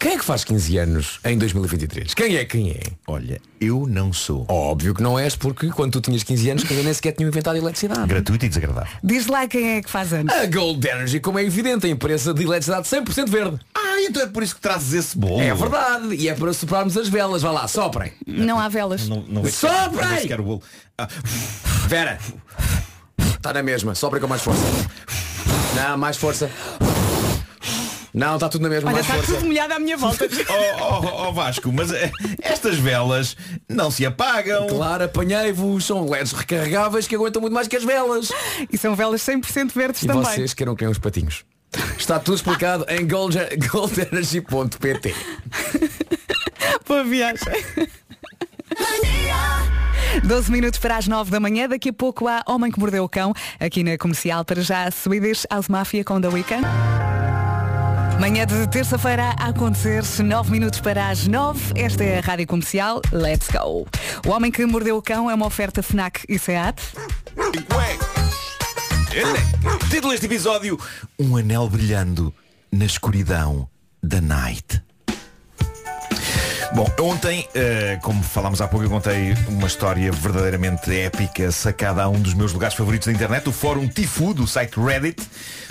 Quem 0.00 0.12
é 0.12 0.18
que 0.18 0.24
faz 0.24 0.44
15 0.44 0.78
anos 0.78 1.20
em 1.22 1.36
2023? 1.36 2.14
Quem 2.14 2.36
é 2.36 2.44
quem 2.46 2.70
é? 2.70 2.80
Olha, 3.06 3.38
eu 3.60 3.86
não 3.86 4.14
sou. 4.14 4.46
Óbvio 4.48 4.94
que 4.94 5.02
não 5.02 5.18
és, 5.18 5.36
porque 5.36 5.68
quando 5.68 5.92
tu 5.92 6.00
tinhas 6.00 6.22
15 6.22 6.50
anos 6.52 6.70
ainda 6.70 6.82
nem 6.84 6.94
sequer 6.94 7.12
tinham 7.12 7.28
inventado 7.28 7.58
eletricidade. 7.58 8.06
Gratuito 8.06 8.46
e 8.46 8.48
desagradável. 8.48 8.90
Diz 9.04 9.26
lá 9.26 9.46
quem 9.46 9.76
é 9.76 9.82
que 9.82 9.90
faz 9.90 10.14
anos. 10.14 10.32
A 10.32 10.46
Gold 10.46 10.88
Energy, 10.88 11.20
como 11.20 11.38
é 11.38 11.44
evidente, 11.44 11.86
a 11.86 11.90
empresa 11.90 12.32
de 12.32 12.42
eletricidade 12.42 12.88
100% 12.88 13.28
verde. 13.28 13.60
Ah, 13.74 14.00
então 14.00 14.22
é 14.22 14.26
por 14.26 14.42
isso 14.42 14.54
que 14.54 14.62
trazes 14.62 14.94
esse 14.94 15.18
bolo. 15.18 15.42
É 15.42 15.52
verdade, 15.52 16.14
e 16.14 16.30
é 16.30 16.34
para 16.34 16.50
soprarmos 16.54 16.96
as 16.96 17.06
velas. 17.06 17.42
Vá 17.42 17.50
lá, 17.50 17.68
soprem. 17.68 18.14
Não 18.26 18.58
há 18.58 18.68
velas. 18.70 19.06
Não, 19.06 19.22
não 19.28 19.42
vejo 19.42 19.54
Soprem! 19.54 20.08
não 20.08 20.16
vejo 20.16 20.34
o 20.40 20.42
bolo. 20.42 20.62
Ah, 20.96 21.08
Vera, 21.88 22.18
está 23.36 23.52
na 23.52 23.62
mesma, 23.62 23.94
soprem 23.94 24.18
com 24.22 24.26
mais 24.28 24.40
força. 24.40 24.62
Não, 25.76 25.98
mais 25.98 26.16
força. 26.16 26.50
Não, 28.12 28.34
está 28.34 28.48
tudo 28.48 28.62
na 28.62 28.68
mesma, 28.68 28.90
Olha, 28.92 29.00
está 29.00 29.14
força. 29.14 29.34
tudo 29.34 29.46
molhado 29.46 29.74
à 29.74 29.78
minha 29.78 29.96
volta. 29.96 30.24
oh, 30.48 31.04
oh, 31.06 31.28
oh, 31.28 31.32
Vasco, 31.32 31.72
mas 31.72 31.92
eh, 31.92 32.10
estas 32.42 32.76
velas 32.76 33.36
não 33.68 33.90
se 33.90 34.04
apagam. 34.04 34.66
Claro, 34.66 35.04
apanhei-vos, 35.04 35.84
são 35.84 36.08
LEDs 36.08 36.32
recarregáveis 36.32 37.06
que 37.06 37.14
aguentam 37.14 37.40
muito 37.40 37.54
mais 37.54 37.68
que 37.68 37.76
as 37.76 37.84
velas. 37.84 38.30
E 38.72 38.76
são 38.76 38.96
velas 38.96 39.22
100% 39.22 39.72
verdes 39.74 40.02
E 40.02 40.06
também. 40.06 40.22
vocês 40.24 40.52
queiram 40.54 40.74
criar 40.74 40.90
uns 40.90 40.98
patinhos. 40.98 41.44
Está 41.96 42.18
tudo 42.18 42.34
explicado 42.34 42.84
em 42.88 43.06
gold- 43.06 43.36
goldenergy.pt. 43.70 45.14
Boa 46.88 47.04
viagem. 47.04 47.46
12 50.24 50.50
minutos 50.50 50.80
para 50.80 50.96
as 50.96 51.06
9 51.06 51.30
da 51.30 51.38
manhã. 51.38 51.68
Daqui 51.68 51.90
a 51.90 51.92
pouco 51.92 52.26
há 52.26 52.42
Homem 52.46 52.72
que 52.72 52.78
Mordeu 52.80 53.04
o 53.04 53.08
Cão 53.08 53.32
aqui 53.60 53.84
na 53.84 53.96
comercial. 53.96 54.44
Para 54.44 54.60
já, 54.60 54.90
Swedish 54.90 55.46
House 55.50 55.68
Mafia 55.68 56.02
com 56.04 56.20
The 56.20 56.28
Weeknd. 56.28 56.62
Manhã 58.20 58.44
de 58.44 58.66
terça-feira 58.68 59.34
a 59.38 59.48
acontecer, 59.48 60.02
9 60.22 60.50
minutos 60.50 60.78
para 60.78 61.08
as 61.08 61.26
9. 61.26 61.72
Esta 61.74 62.04
é 62.04 62.18
a 62.18 62.20
Rádio 62.20 62.46
Comercial. 62.46 63.00
Let's 63.10 63.48
go. 63.48 63.88
O 64.26 64.30
Homem 64.30 64.52
que 64.52 64.66
Mordeu 64.66 64.98
o 64.98 65.02
Cão 65.02 65.30
é 65.30 65.34
uma 65.34 65.46
oferta 65.46 65.82
FNAC 65.82 66.26
e 66.28 66.38
SEAT. 66.38 66.82
Título 69.90 70.12
deste 70.12 70.26
episódio 70.26 70.78
Um 71.18 71.34
anel 71.34 71.66
brilhando 71.70 72.32
na 72.70 72.84
escuridão 72.84 73.66
da 74.02 74.20
night 74.20 74.82
Bom, 76.72 76.88
ontem, 77.00 77.48
eh, 77.52 77.98
como 78.00 78.22
falámos 78.22 78.60
há 78.60 78.68
pouco, 78.68 78.86
eu 78.86 78.90
contei 78.90 79.34
uma 79.48 79.66
história 79.66 80.12
verdadeiramente 80.12 80.96
épica, 80.96 81.50
sacada 81.50 82.04
a 82.04 82.08
um 82.08 82.20
dos 82.20 82.32
meus 82.32 82.52
lugares 82.52 82.76
favoritos 82.76 83.06
da 83.06 83.12
internet, 83.12 83.48
o 83.48 83.52
fórum 83.52 83.88
Tifu, 83.88 84.32
do 84.32 84.46
site 84.46 84.78
Reddit, 84.78 85.20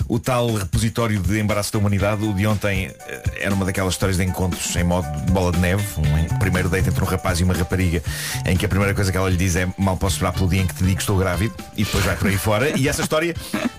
o 0.06 0.18
tal 0.18 0.52
repositório 0.52 1.18
de 1.18 1.40
embaraço 1.40 1.72
da 1.72 1.78
humanidade. 1.78 2.22
O 2.24 2.34
de 2.34 2.46
ontem 2.46 2.90
eh, 3.06 3.22
era 3.40 3.54
uma 3.54 3.64
daquelas 3.64 3.94
histórias 3.94 4.18
de 4.18 4.24
encontros 4.24 4.76
em 4.76 4.84
modo 4.84 5.08
de 5.24 5.32
bola 5.32 5.52
de 5.52 5.58
neve. 5.58 5.82
Um 5.96 6.38
primeiro 6.38 6.68
date 6.68 6.88
entre 6.88 7.02
um 7.02 7.06
rapaz 7.06 7.40
e 7.40 7.44
uma 7.44 7.54
rapariga 7.54 8.02
em 8.44 8.56
que 8.56 8.66
a 8.66 8.68
primeira 8.68 8.92
coisa 8.92 9.10
que 9.10 9.16
ela 9.16 9.30
lhe 9.30 9.36
diz 9.38 9.56
é 9.56 9.68
mal 9.78 9.96
posso 9.96 10.16
esperar 10.16 10.32
pelo 10.32 10.48
dia 10.48 10.60
em 10.60 10.66
que 10.66 10.74
te 10.74 10.84
digo 10.84 10.96
que 10.96 11.02
estou 11.02 11.16
grávido 11.16 11.54
e 11.76 11.84
depois 11.84 12.04
vai 12.04 12.16
por 12.16 12.26
aí 12.26 12.36
fora. 12.36 12.78
E 12.78 12.88
essa 12.88 13.00
história 13.00 13.34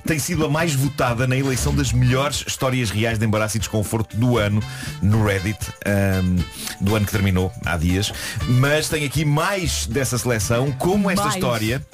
tem 0.07 0.17
sido 0.17 0.45
a 0.45 0.49
mais 0.49 0.73
votada 0.73 1.27
na 1.27 1.37
eleição 1.37 1.75
das 1.75 1.93
melhores 1.93 2.43
histórias 2.47 2.89
reais 2.89 3.19
de 3.19 3.25
embaraço 3.25 3.57
e 3.57 3.59
desconforto 3.59 4.17
do 4.17 4.37
ano 4.37 4.61
no 5.01 5.25
Reddit, 5.25 5.59
ahm, 5.85 6.37
do 6.79 6.95
ano 6.95 7.05
que 7.05 7.10
terminou 7.11 7.51
há 7.65 7.77
dias. 7.77 8.11
Mas 8.47 8.89
tem 8.89 9.05
aqui 9.05 9.25
mais 9.25 9.85
dessa 9.85 10.17
seleção, 10.17 10.71
como 10.71 11.09
esta 11.09 11.25
Mais. 11.25 11.35
história 11.35 11.85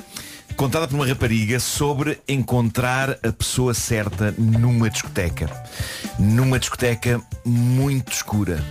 contada 0.55 0.87
por 0.87 0.95
uma 0.95 1.05
rapariga 1.05 1.59
sobre 1.59 2.19
encontrar 2.27 3.11
a 3.23 3.31
pessoa 3.31 3.73
certa 3.73 4.33
numa 4.37 4.89
discoteca. 4.89 5.49
Numa 6.17 6.57
discoteca 6.57 7.21
muito 7.45 8.11
escura. 8.11 8.63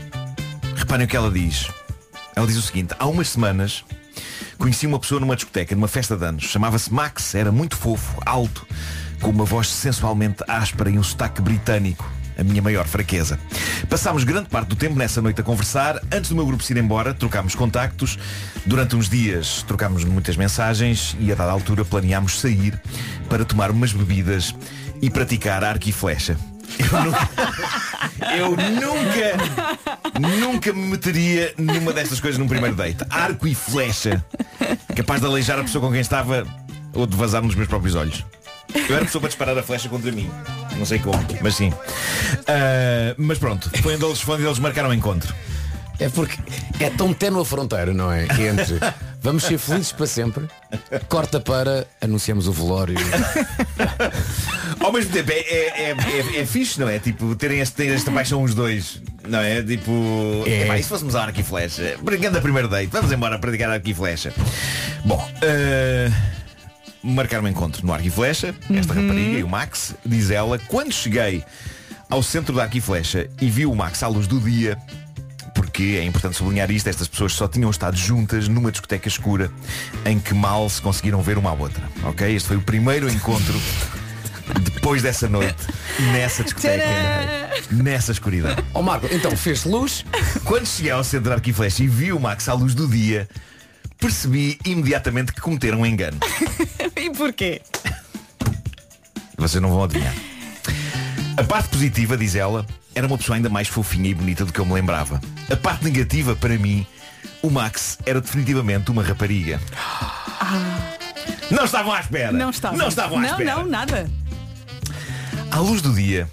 Reparem 0.75 1.07
o 1.07 1.09
que 1.09 1.17
ela 1.17 1.31
diz. 1.31 1.69
Ela 2.35 2.47
diz 2.47 2.57
o 2.57 2.63
seguinte, 2.63 2.93
há 2.99 3.07
umas 3.07 3.29
semanas 3.29 3.85
conheci 4.59 4.87
uma 4.87 4.99
pessoa 4.99 5.21
numa 5.21 5.37
discoteca, 5.37 5.75
numa 5.75 5.89
festa 5.89 6.17
de 6.17 6.25
anos. 6.25 6.45
Chamava-se 6.45 6.93
Max, 6.93 7.35
era 7.35 7.53
muito 7.53 7.77
fofo, 7.77 8.21
alto, 8.27 8.67
com 9.21 9.31
uma 9.31 9.45
voz 9.45 9.69
sensualmente 9.69 10.43
áspera 10.49 10.91
e 10.91 10.99
um 10.99 11.03
sotaque 11.03 11.41
britânico. 11.41 12.11
A 12.39 12.45
minha 12.45 12.61
maior 12.61 12.87
fraqueza. 12.87 13.39
Passámos 13.89 14.25
grande 14.25 14.49
parte 14.49 14.69
do 14.69 14.77
tempo 14.77 14.95
nessa 14.95 15.23
noite 15.23 15.41
a 15.41 15.45
conversar. 15.45 16.01
Antes 16.13 16.31
do 16.31 16.37
meu 16.37 16.47
grupo 16.47 16.63
se 16.63 16.73
ir 16.73 16.77
embora, 16.77 17.15
trocámos 17.15 17.55
contactos. 17.55 18.19
Durante 18.65 18.97
uns 18.97 19.09
dias 19.09 19.63
trocámos 19.67 20.05
muitas 20.05 20.37
mensagens 20.37 21.17
e 21.19 21.33
a 21.33 21.35
dada 21.35 21.53
altura 21.53 21.85
planeámos 21.85 22.41
sair 22.41 22.79
para 23.29 23.45
tomar 23.45 23.71
umas 23.71 23.93
bebidas 23.93 24.55
e 25.01 25.11
praticar 25.11 25.65
arco 25.65 25.89
e 25.89 25.93
flecha. 25.93 26.37
Eu 26.79 27.05
nunca, 27.05 27.31
eu 28.37 28.51
nunca, 28.81 30.39
nunca 30.39 30.73
me 30.73 30.89
meteria 30.89 31.55
numa 31.57 31.93
destas 31.93 32.21
coisas 32.21 32.39
num 32.39 32.49
primeiro 32.49 32.75
date. 32.75 33.05
Arco 33.09 33.47
e 33.47 33.55
flecha. 33.55 34.25
Capaz 34.95 35.21
de 35.21 35.27
aleijar 35.27 35.59
a 35.59 35.63
pessoa 35.63 35.85
com 35.85 35.91
quem 35.91 36.01
estava 36.01 36.47
ou 36.93 37.07
de 37.07 37.17
vazar 37.17 37.43
nos 37.43 37.55
meus 37.55 37.69
próprios 37.69 37.95
olhos. 37.95 38.25
Eu 38.75 38.97
era 38.97 39.05
pessoa 39.05 39.21
para 39.21 39.29
disparar 39.29 39.59
a 39.59 39.63
flecha 39.63 39.89
contra 39.89 40.11
mim. 40.13 40.31
Não 40.77 40.85
sei 40.85 40.99
como, 40.99 41.19
mas 41.41 41.55
sim. 41.55 41.73
Ah, 42.47 43.15
mas 43.17 43.39
pronto, 43.39 43.71
foi 43.83 43.95
onde 43.95 44.05
eles, 44.05 44.21
foi 44.21 44.35
onde 44.37 44.45
eles 44.45 44.59
marcaram 44.59 44.91
o 44.91 44.95
encontro. 44.95 45.35
É 45.99 46.11
porque 46.11 46.37
é 46.79 46.91
tão 46.91 47.15
tenue 47.15 47.41
a 47.41 47.45
fronteira, 47.45 47.95
não 47.95 48.13
é? 48.13 48.25
Entre 48.25 48.79
vamos 49.23 49.45
ser 49.45 49.59
felizes 49.59 49.93
para 49.93 50.07
sempre, 50.07 50.47
corta 51.09 51.41
para 51.41 51.87
anunciamos 52.03 52.47
o 52.47 52.53
velório. 52.53 52.97
Ao 54.79 54.93
mesmo 54.93 55.11
tempo 55.11 55.33
é, 55.33 55.39
é, 55.39 55.91
é, 55.91 56.41
é, 56.41 56.47
fixe, 56.47 56.79
não 56.79 56.89
é? 56.89 56.99
Tipo, 56.99 57.35
terem 57.35 57.61
este, 57.61 57.75
terem 57.75 57.95
esta 57.95 58.11
paixão 58.11 58.43
os 58.43 58.55
dois. 58.55 59.01
Não 59.27 59.41
é? 59.41 59.63
Tipo. 59.63 60.45
É. 60.47 60.65
epá, 60.65 60.79
e 60.79 60.83
se 60.83 60.89
fôssemos 60.89 61.17
a 61.17 61.25
arco 61.25 61.41
e 61.41 61.43
flecha? 61.43 61.97
Brincando 62.03 62.39
a 62.39 62.41
primeiro 62.41 62.69
date, 62.69 62.89
vamos 62.89 63.11
embora 63.11 63.39
praticar 63.39 63.71
arco 63.71 63.89
e 63.89 63.95
flecha. 63.95 64.33
Bom, 65.05 65.27
eh, 65.41 66.11
marcaram 67.07 67.45
um 67.45 67.49
encontro 67.49 67.87
no 67.87 67.93
arco 67.93 68.07
e 68.07 68.11
flecha, 68.11 68.55
esta 68.71 68.93
rapariga 68.93 69.39
e 69.39 69.43
o 69.43 69.49
Max, 69.49 69.95
diz 70.05 70.31
ela, 70.31 70.59
quando 70.59 70.93
cheguei 70.93 71.45
ao 72.11 72.23
centro 72.23 72.53
do 72.53 72.61
arco 72.61 72.77
e 72.77 72.81
flecha 72.81 73.29
e 73.41 73.49
vi 73.49 73.67
o 73.67 73.75
Max 73.75 74.03
à 74.03 74.09
luz 74.09 74.27
do 74.27 74.41
dia, 74.41 74.77
porque 75.55 75.99
é 76.01 76.05
importante 76.05 76.37
sublinhar 76.37 76.71
isto, 76.71 76.89
estas 76.89 77.09
pessoas 77.09 77.33
só 77.33 77.49
tinham 77.49 77.71
estado 77.71 77.97
juntas 77.97 78.49
numa 78.49 78.71
discoteca 78.71 79.09
escura 79.09 79.51
em 80.05 80.19
que 80.19 80.35
mal 80.35 80.69
se 80.69 80.83
conseguiram 80.83 81.23
ver 81.23 81.39
uma 81.39 81.51
à 81.51 81.55
outra. 81.55 81.83
Ok? 82.05 82.35
Este 82.35 82.49
foi 82.49 82.57
o 82.57 82.63
primeiro 82.63 83.09
encontro 83.09 83.61
depois 84.63 85.03
dessa 85.03 85.29
noite 85.29 85.57
nessa 86.13 86.45
discoteca, 86.45 86.85
nessa 87.71 88.13
escuridão. 88.13 88.55
Ó 88.75 88.83
Marco, 88.83 89.09
então 89.11 89.37
fez 89.37 89.65
luz. 89.65 90.05
Quando 90.45 90.67
cheguei 90.67 90.91
ao 90.91 91.03
centro 91.03 91.29
de 91.29 91.35
arco 91.35 91.49
e 91.49 91.53
flecha 91.53 91.83
e 91.83 91.89
vi 91.89 92.13
o 92.13 92.21
Max 92.21 92.49
à 92.49 92.55
luz 92.55 92.75
do 92.75 92.87
dia, 92.87 93.29
percebi 93.99 94.59
imediatamente 94.65 95.33
que 95.33 95.41
cometeram 95.41 95.81
um 95.81 95.87
engano. 95.87 96.19
e 96.97 97.11
porquê? 97.11 97.63
Vocês 99.37 99.63
não 99.63 99.71
vão 99.71 99.85
adivinhar. 99.85 100.15
A 101.37 101.45
parte 101.45 101.69
positiva, 101.69 102.17
diz 102.17 102.35
ela, 102.35 102.67
era 102.95 103.07
uma 103.07 103.19
pessoa 103.19 103.37
ainda 103.37 103.51
mais 103.51 103.69
fofinha 103.69 104.09
e 104.09 104.15
bonita 104.15 104.45
do 104.45 104.53
que 104.53 104.59
eu 104.59 104.65
me 104.65 104.73
lembrava. 104.73 105.21
A 105.51 105.57
parte 105.57 105.85
negativa, 105.85 106.35
para 106.35 106.57
mim, 106.57 106.87
o 107.43 107.51
Max 107.51 107.99
era 108.07 108.21
definitivamente 108.21 108.91
uma 108.91 109.03
rapariga. 109.03 109.61
Não 111.51 111.65
estavam 111.65 111.93
à 111.93 112.01
espera. 112.01 112.33
Não 112.33 112.51
estavam. 112.51 112.79
Não 112.79 112.89
estavam 112.89 113.19
à 113.19 113.21
não, 113.21 113.29
espera. 113.29 113.57
não, 113.57 113.67
nada. 113.67 114.11
À 115.51 115.59
luz 115.59 115.83
do 115.83 115.93
dia, 115.93 116.29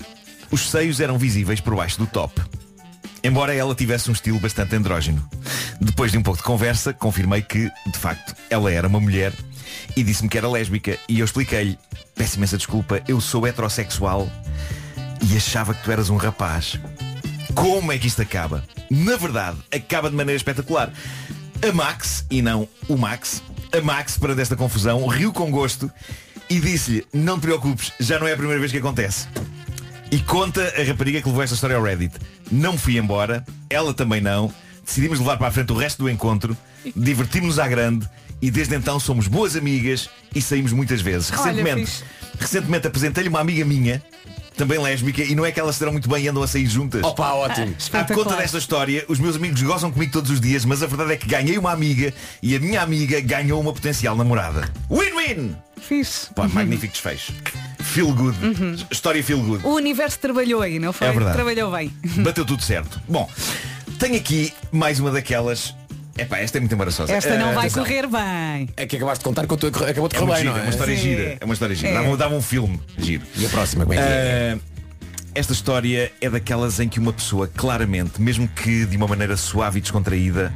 os 0.49 0.69
seios 0.69 0.99
eram 0.99 1.17
visíveis 1.17 1.59
por 1.59 1.75
baixo 1.75 1.97
do 1.97 2.07
top. 2.07 2.41
Embora 3.23 3.55
ela 3.55 3.73
tivesse 3.73 4.09
um 4.09 4.13
estilo 4.13 4.39
bastante 4.39 4.75
andrógeno. 4.75 5.27
Depois 5.79 6.11
de 6.11 6.17
um 6.17 6.21
pouco 6.21 6.37
de 6.37 6.43
conversa, 6.43 6.93
confirmei 6.93 7.41
que, 7.41 7.71
de 7.85 7.97
facto, 7.97 8.35
ela 8.49 8.71
era 8.71 8.87
uma 8.87 8.99
mulher 8.99 9.33
e 9.95 10.03
disse-me 10.03 10.29
que 10.29 10.37
era 10.37 10.49
lésbica. 10.49 10.97
E 11.07 11.19
eu 11.19 11.25
expliquei-lhe, 11.25 11.79
peço 12.15 12.37
imensa 12.37 12.57
desculpa, 12.57 13.01
eu 13.07 13.21
sou 13.21 13.47
heterossexual 13.47 14.29
e 15.21 15.37
achava 15.37 15.73
que 15.73 15.83
tu 15.83 15.91
eras 15.91 16.09
um 16.09 16.17
rapaz. 16.17 16.77
Como 17.55 17.91
é 17.91 17.97
que 17.97 18.07
isto 18.07 18.21
acaba? 18.21 18.63
Na 18.89 19.15
verdade, 19.15 19.57
acaba 19.71 20.09
de 20.09 20.15
maneira 20.15 20.35
espetacular. 20.35 20.91
A 21.67 21.71
Max, 21.71 22.25
e 22.29 22.41
não 22.41 22.67
o 22.89 22.97
Max, 22.97 23.41
a 23.71 23.79
Max, 23.79 24.17
para 24.17 24.35
desta 24.35 24.57
confusão, 24.57 25.07
riu 25.07 25.31
com 25.31 25.49
gosto 25.49 25.89
e 26.49 26.59
disse-lhe, 26.59 27.05
não 27.13 27.39
te 27.39 27.43
preocupes, 27.43 27.93
já 27.99 28.19
não 28.19 28.27
é 28.27 28.33
a 28.33 28.37
primeira 28.37 28.59
vez 28.59 28.71
que 28.71 28.79
acontece. 28.79 29.27
E 30.11 30.19
conta 30.19 30.61
a 30.77 30.83
rapariga 30.83 31.21
que 31.21 31.27
levou 31.27 31.41
esta 31.41 31.55
história 31.55 31.75
ao 31.77 31.81
Reddit. 31.81 32.13
Não 32.53 32.73
me 32.73 32.77
fui 32.77 32.99
embora, 32.99 33.43
ela 33.67 33.95
também 33.95 34.21
não. 34.21 34.53
Decidimos 34.85 35.17
levar 35.17 35.37
para 35.37 35.47
a 35.47 35.51
frente 35.51 35.71
o 35.71 35.75
resto 35.75 36.03
do 36.03 36.09
encontro, 36.09 36.55
divertimos-nos 36.95 37.57
à 37.57 37.67
grande 37.67 38.07
e 38.39 38.51
desde 38.51 38.75
então 38.75 38.99
somos 38.99 39.27
boas 39.27 39.55
amigas 39.55 40.07
e 40.35 40.41
saímos 40.41 40.71
muitas 40.71 41.01
vezes. 41.01 41.29
Recentemente, 41.31 42.03
recentemente 42.39 42.85
apresentei-lhe 42.85 43.29
uma 43.29 43.39
amiga 43.39 43.65
minha, 43.65 44.03
também 44.55 44.77
lésbica, 44.77 45.23
e 45.23 45.33
não 45.33 45.43
é 45.43 45.51
que 45.51 45.59
elas 45.59 45.75
se 45.75 45.79
deram 45.79 45.93
muito 45.93 46.07
bem 46.07 46.25
e 46.25 46.27
andam 46.27 46.43
a 46.43 46.47
sair 46.47 46.67
juntas. 46.67 47.03
Opa, 47.03 47.33
ótimo. 47.33 47.73
À 47.91 48.03
conta 48.03 48.35
desta 48.35 48.59
história, 48.59 49.03
os 49.07 49.17
meus 49.17 49.35
amigos 49.35 49.59
gozam 49.63 49.91
comigo 49.91 50.11
todos 50.11 50.29
os 50.29 50.39
dias, 50.39 50.63
mas 50.63 50.83
a 50.83 50.85
verdade 50.85 51.13
é 51.13 51.17
que 51.17 51.25
ganhei 51.25 51.57
uma 51.57 51.71
amiga 51.71 52.13
e 52.41 52.55
a 52.55 52.59
minha 52.59 52.83
amiga 52.83 53.19
ganhou 53.19 53.59
uma 53.59 53.73
potencial 53.73 54.15
namorada. 54.15 54.71
Win-win! 54.91 55.55
Fixe. 55.81 56.31
Pá, 56.33 56.47
magnífico 56.47 56.93
desfecho. 56.93 57.33
Feel 57.93 58.11
good. 58.13 58.35
História 58.91 59.23
feel 59.23 59.39
good. 59.39 59.65
O 59.65 59.75
universo 59.75 60.17
trabalhou 60.19 60.61
aí, 60.61 60.79
não 60.79 60.91
foi? 60.91 61.07
É 61.07 61.11
verdade. 61.11 61.35
Trabalhou 61.35 61.71
bem. 61.71 61.93
Bateu 62.23 62.43
tudo 62.43 62.63
certo. 62.63 62.99
Bom, 63.07 63.29
tenho 63.99 64.15
aqui 64.15 64.51
mais 64.71 64.99
uma 64.99 65.11
daquelas. 65.11 65.75
Epá, 66.17 66.39
esta 66.39 66.57
é 66.57 66.61
muito 66.61 66.73
embaraçosa. 66.73 67.11
Esta 67.13 67.37
não 67.37 67.49
Eh, 67.49 67.53
vai 67.53 67.67
atenção. 67.67 67.83
correr 67.83 68.07
bem. 68.07 68.69
É 68.77 68.85
que 68.85 68.95
acabaste 68.97 69.19
de 69.19 69.25
contar 69.25 69.45
que 69.47 69.53
eu 69.53 69.57
tô- 69.57 69.67
acabou 69.67 70.07
de 70.07 70.15
É 70.15 70.19
correr 70.19 70.31
uma, 70.31 70.33
bem, 70.35 70.43
gira, 70.43 70.51
não 70.53 70.57
é 70.57 70.59
é? 70.59 70.63
uma 70.63 70.69
história 70.71 70.95
Sim. 70.95 71.01
gira. 71.01 71.37
É 71.39 71.45
uma 71.45 71.53
história 71.53 71.75
gira. 71.75 71.89
É. 71.89 71.93
Dava, 72.03 72.17
dava 72.17 72.35
um 72.35 72.41
filme 72.41 72.79
giro. 72.97 73.23
E 73.35 73.45
a 73.45 73.49
próxima, 73.49 73.83
como 73.85 73.93
é 73.93 73.97
que 73.97 74.03
é? 74.03 74.05
Eh, 74.15 74.57
esta 75.35 75.53
história 75.53 76.11
é 76.21 76.29
daquelas 76.29 76.79
em 76.79 76.87
que 76.89 76.99
uma 76.99 77.13
pessoa 77.13 77.47
claramente, 77.47 78.21
mesmo 78.21 78.47
que 78.47 78.85
de 78.85 78.95
uma 78.97 79.07
maneira 79.07 79.35
suave 79.37 79.79
e 79.79 79.81
descontraída, 79.81 80.53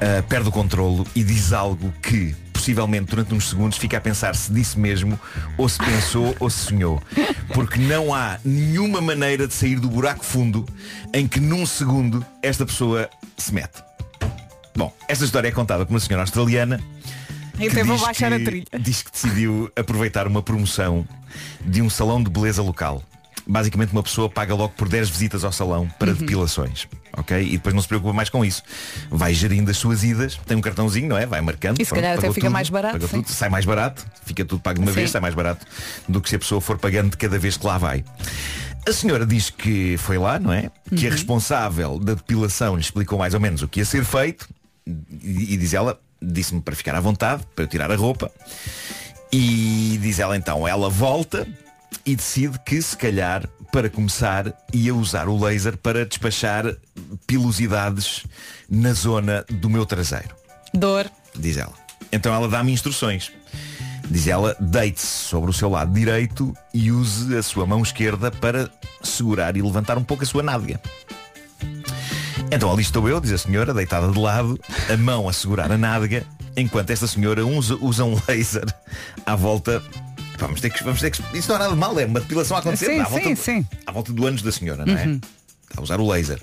eh, 0.00 0.22
perde 0.28 0.48
o 0.48 0.52
controlo 0.52 1.06
e 1.14 1.22
diz 1.24 1.52
algo 1.54 1.92
que 2.02 2.34
possivelmente 2.68 3.06
durante 3.06 3.34
uns 3.34 3.48
segundos 3.48 3.78
fica 3.78 3.96
a 3.96 4.00
pensar 4.00 4.34
se 4.36 4.52
disse 4.52 4.78
mesmo, 4.78 5.18
ou 5.56 5.66
se 5.68 5.78
pensou, 5.78 6.36
ou 6.38 6.50
se 6.50 6.66
sonhou. 6.66 7.02
Porque 7.54 7.78
não 7.80 8.12
há 8.12 8.38
nenhuma 8.44 9.00
maneira 9.00 9.46
de 9.48 9.54
sair 9.54 9.80
do 9.80 9.88
buraco 9.88 10.22
fundo 10.22 10.66
em 11.14 11.26
que 11.26 11.40
num 11.40 11.64
segundo 11.64 12.24
esta 12.42 12.66
pessoa 12.66 13.08
se 13.38 13.54
mete. 13.54 13.82
Bom, 14.76 14.94
esta 15.08 15.24
história 15.24 15.48
é 15.48 15.50
contada 15.50 15.86
por 15.86 15.94
uma 15.94 16.00
senhora 16.00 16.22
australiana 16.24 16.78
que 17.56 17.64
Então 17.66 17.84
vou 17.86 17.98
baixar 17.98 18.28
que- 18.36 18.42
a 18.42 18.44
trilha. 18.44 18.66
Diz 18.78 19.02
que 19.02 19.10
decidiu 19.12 19.70
aproveitar 19.74 20.26
uma 20.26 20.42
promoção 20.42 21.06
de 21.64 21.80
um 21.80 21.88
salão 21.88 22.22
de 22.22 22.28
beleza 22.30 22.60
local. 22.62 23.02
Basicamente 23.50 23.92
uma 23.92 24.02
pessoa 24.02 24.28
paga 24.28 24.54
logo 24.54 24.74
por 24.76 24.88
10 24.88 25.08
visitas 25.08 25.42
ao 25.42 25.50
salão 25.52 25.88
para 25.98 26.10
Uhum. 26.10 26.16
depilações. 26.16 26.86
Ok? 27.16 27.40
E 27.42 27.52
depois 27.52 27.74
não 27.74 27.80
se 27.80 27.88
preocupa 27.88 28.12
mais 28.12 28.28
com 28.28 28.44
isso. 28.44 28.62
Vai 29.10 29.32
gerindo 29.32 29.70
as 29.70 29.78
suas 29.78 30.04
idas, 30.04 30.38
tem 30.46 30.56
um 30.56 30.60
cartãozinho, 30.60 31.08
não 31.08 31.16
é? 31.16 31.24
Vai 31.24 31.40
marcando. 31.40 31.80
E 31.80 31.84
se 31.84 31.92
calhar 31.92 32.12
até 32.18 32.28
fica 32.28 32.42
tudo, 32.42 32.50
mais 32.52 32.68
barato, 32.68 33.08
tudo, 33.08 33.26
sai 33.28 33.48
mais 33.48 33.64
barato, 33.64 34.06
fica 34.26 34.44
tudo 34.44 34.60
pago 34.60 34.78
de 34.78 34.84
uma 34.84 34.92
Sim. 34.92 34.96
vez, 34.96 35.10
sai 35.10 35.20
mais 35.20 35.34
barato 35.34 35.66
do 36.08 36.20
que 36.20 36.28
se 36.28 36.36
a 36.36 36.38
pessoa 36.38 36.60
for 36.60 36.76
pagando 36.78 37.10
de 37.10 37.16
cada 37.16 37.38
vez 37.38 37.56
que 37.56 37.66
lá 37.66 37.78
vai. 37.78 38.04
A 38.86 38.92
senhora 38.92 39.24
diz 39.26 39.48
que 39.50 39.96
foi 39.98 40.18
lá, 40.18 40.38
não 40.38 40.52
é? 40.52 40.70
Que 40.94 41.06
Uhum. 41.06 41.10
a 41.10 41.14
responsável 41.14 41.98
da 41.98 42.14
depilação 42.14 42.74
lhe 42.76 42.82
explicou 42.82 43.18
mais 43.18 43.32
ou 43.34 43.40
menos 43.40 43.62
o 43.62 43.68
que 43.68 43.80
ia 43.80 43.84
ser 43.86 44.04
feito 44.04 44.46
e, 44.86 45.54
e 45.54 45.56
diz 45.56 45.72
ela, 45.74 45.98
disse-me 46.22 46.60
para 46.60 46.76
ficar 46.76 46.94
à 46.94 47.00
vontade, 47.00 47.42
para 47.56 47.64
eu 47.64 47.68
tirar 47.68 47.90
a 47.90 47.96
roupa. 47.96 48.30
E 49.32 49.98
diz 50.00 50.18
ela 50.18 50.36
então, 50.36 50.66
ela 50.68 50.88
volta 50.88 51.46
e 52.04 52.16
decide 52.16 52.58
que 52.60 52.80
se 52.80 52.96
calhar, 52.96 53.48
para 53.72 53.90
começar, 53.90 54.52
ia 54.72 54.94
usar 54.94 55.28
o 55.28 55.38
laser 55.38 55.76
para 55.76 56.06
despachar 56.06 56.64
pilosidades 57.26 58.24
na 58.68 58.92
zona 58.92 59.44
do 59.50 59.68
meu 59.68 59.84
traseiro 59.84 60.34
Dor. 60.72 61.10
diz 61.36 61.56
ela. 61.56 61.72
Então 62.10 62.32
ela 62.32 62.48
dá-me 62.48 62.72
instruções. 62.72 63.32
Diz 64.10 64.26
ela, 64.26 64.56
deite-se 64.58 65.06
sobre 65.06 65.50
o 65.50 65.52
seu 65.52 65.68
lado 65.68 65.92
direito 65.92 66.54
e 66.72 66.90
use 66.90 67.36
a 67.36 67.42
sua 67.42 67.66
mão 67.66 67.82
esquerda 67.82 68.30
para 68.30 68.70
segurar 69.02 69.54
e 69.56 69.62
levantar 69.62 69.98
um 69.98 70.04
pouco 70.04 70.22
a 70.22 70.26
sua 70.26 70.42
nádega. 70.42 70.80
Então 72.50 72.72
ali 72.72 72.80
estou 72.80 73.06
eu, 73.06 73.20
diz 73.20 73.32
a 73.32 73.38
senhora, 73.38 73.74
deitada 73.74 74.10
de 74.10 74.18
lado, 74.18 74.58
a 74.90 74.96
mão 74.96 75.28
a 75.28 75.32
segurar 75.32 75.70
a 75.70 75.76
nádega, 75.76 76.24
enquanto 76.56 76.90
esta 76.90 77.06
senhora 77.06 77.44
usa, 77.46 77.76
usa 77.76 78.04
um 78.04 78.18
laser 78.26 78.64
à 79.26 79.36
volta. 79.36 79.82
Vamos 80.38 80.60
ter, 80.60 80.70
que, 80.70 80.84
vamos 80.84 81.00
ter 81.00 81.10
que. 81.10 81.22
Isso 81.36 81.48
não 81.48 81.56
é 81.56 81.58
nada 81.58 81.72
de 81.72 81.78
mal, 81.78 81.98
é 81.98 82.06
uma 82.06 82.20
depilação 82.20 82.56
a 82.56 82.60
acontecer 82.60 82.86
Sim, 82.86 83.00
à, 83.00 83.06
sim, 83.06 83.10
volta, 83.10 83.36
sim. 83.36 83.66
à 83.86 83.92
volta 83.92 84.12
do 84.12 84.26
ânus 84.26 84.42
da 84.42 84.52
senhora, 84.52 84.86
não 84.86 84.96
é? 84.96 85.04
Uhum. 85.04 85.20
Está 85.68 85.80
a 85.80 85.82
usar 85.82 86.00
o 86.00 86.08
laser. 86.08 86.40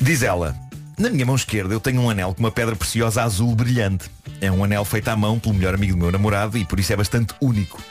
Diz 0.00 0.22
ela, 0.22 0.54
na 0.98 1.08
minha 1.10 1.24
mão 1.24 1.34
esquerda 1.34 1.74
eu 1.74 1.80
tenho 1.80 2.00
um 2.00 2.10
anel 2.10 2.34
com 2.34 2.40
uma 2.40 2.50
pedra 2.50 2.76
preciosa 2.76 3.22
azul 3.22 3.54
brilhante. 3.54 4.10
É 4.40 4.50
um 4.50 4.62
anel 4.62 4.84
feito 4.84 5.08
à 5.08 5.16
mão 5.16 5.38
pelo 5.38 5.54
melhor 5.54 5.74
amigo 5.74 5.94
do 5.94 5.98
meu 5.98 6.12
namorado 6.12 6.58
e 6.58 6.64
por 6.64 6.78
isso 6.78 6.92
é 6.92 6.96
bastante 6.96 7.34
único. 7.40 7.82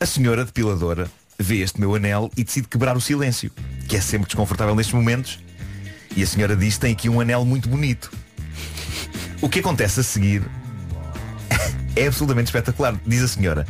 A 0.00 0.06
senhora 0.06 0.44
depiladora 0.44 1.10
vê 1.38 1.58
este 1.58 1.78
meu 1.78 1.94
anel 1.94 2.30
e 2.36 2.42
decide 2.42 2.66
quebrar 2.66 2.96
o 2.96 3.00
silêncio, 3.00 3.50
que 3.86 3.96
é 3.96 4.00
sempre 4.00 4.26
desconfortável 4.26 4.74
nestes 4.74 4.94
momentos. 4.94 5.38
E 6.16 6.22
a 6.22 6.26
senhora 6.26 6.56
diz 6.56 6.78
tem 6.78 6.92
aqui 6.92 7.08
um 7.08 7.20
anel 7.20 7.44
muito 7.44 7.68
bonito. 7.68 8.10
O 9.40 9.48
que 9.48 9.60
acontece 9.60 10.00
a 10.00 10.02
seguir 10.02 10.42
é 11.94 12.06
absolutamente 12.06 12.46
espetacular. 12.46 12.96
Diz 13.06 13.22
a 13.22 13.28
senhora, 13.28 13.66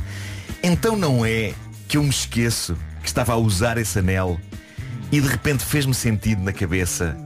então 0.63 0.97
não 0.97 1.25
é 1.25 1.55
que 1.87 1.97
eu 1.97 2.03
me 2.03 2.11
esqueço 2.11 2.77
que 3.03 3.09
estava 3.09 3.33
a 3.33 3.37
usar 3.37 3.79
esse 3.79 3.99
anel 3.99 4.39
e 5.11 5.21
de 5.21 5.29
repente 5.29 5.65
fez-me 5.65 5.95
sentido 5.95 6.43
na 6.43 6.53
cabeça 6.53 7.17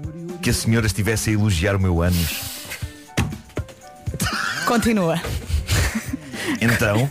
que 0.41 0.51
a 0.51 0.55
senhora 0.55 0.87
estivesse 0.87 1.31
a 1.31 1.33
elogiar 1.33 1.77
o 1.77 1.81
meu 1.81 2.03
ânus. 2.03 2.43
Continua. 4.67 5.21
Então, 6.61 7.11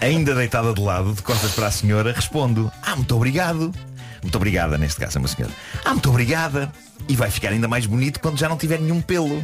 ainda 0.00 0.34
deitada 0.34 0.72
de 0.72 0.80
lado, 0.80 1.12
de 1.14 1.22
costas 1.22 1.52
para 1.52 1.68
a 1.68 1.70
senhora, 1.70 2.12
respondo, 2.12 2.72
ah, 2.82 2.96
muito 2.96 3.14
obrigado. 3.14 3.72
Muito 4.22 4.36
obrigada, 4.36 4.78
neste 4.78 4.98
caso 4.98 5.18
é 5.18 5.20
uma 5.20 5.28
senhora. 5.28 5.52
Ah, 5.84 5.90
muito 5.90 6.08
obrigada. 6.08 6.72
E 7.08 7.14
vai 7.14 7.30
ficar 7.30 7.50
ainda 7.50 7.68
mais 7.68 7.86
bonito 7.86 8.18
quando 8.20 8.38
já 8.38 8.48
não 8.48 8.56
tiver 8.56 8.80
nenhum 8.80 9.00
pelo. 9.00 9.42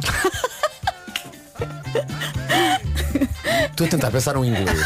Estou 3.69 3.87
a 3.87 3.89
tentar 3.89 4.11
pensar 4.11 4.35
um 4.35 4.43
inglês. 4.43 4.81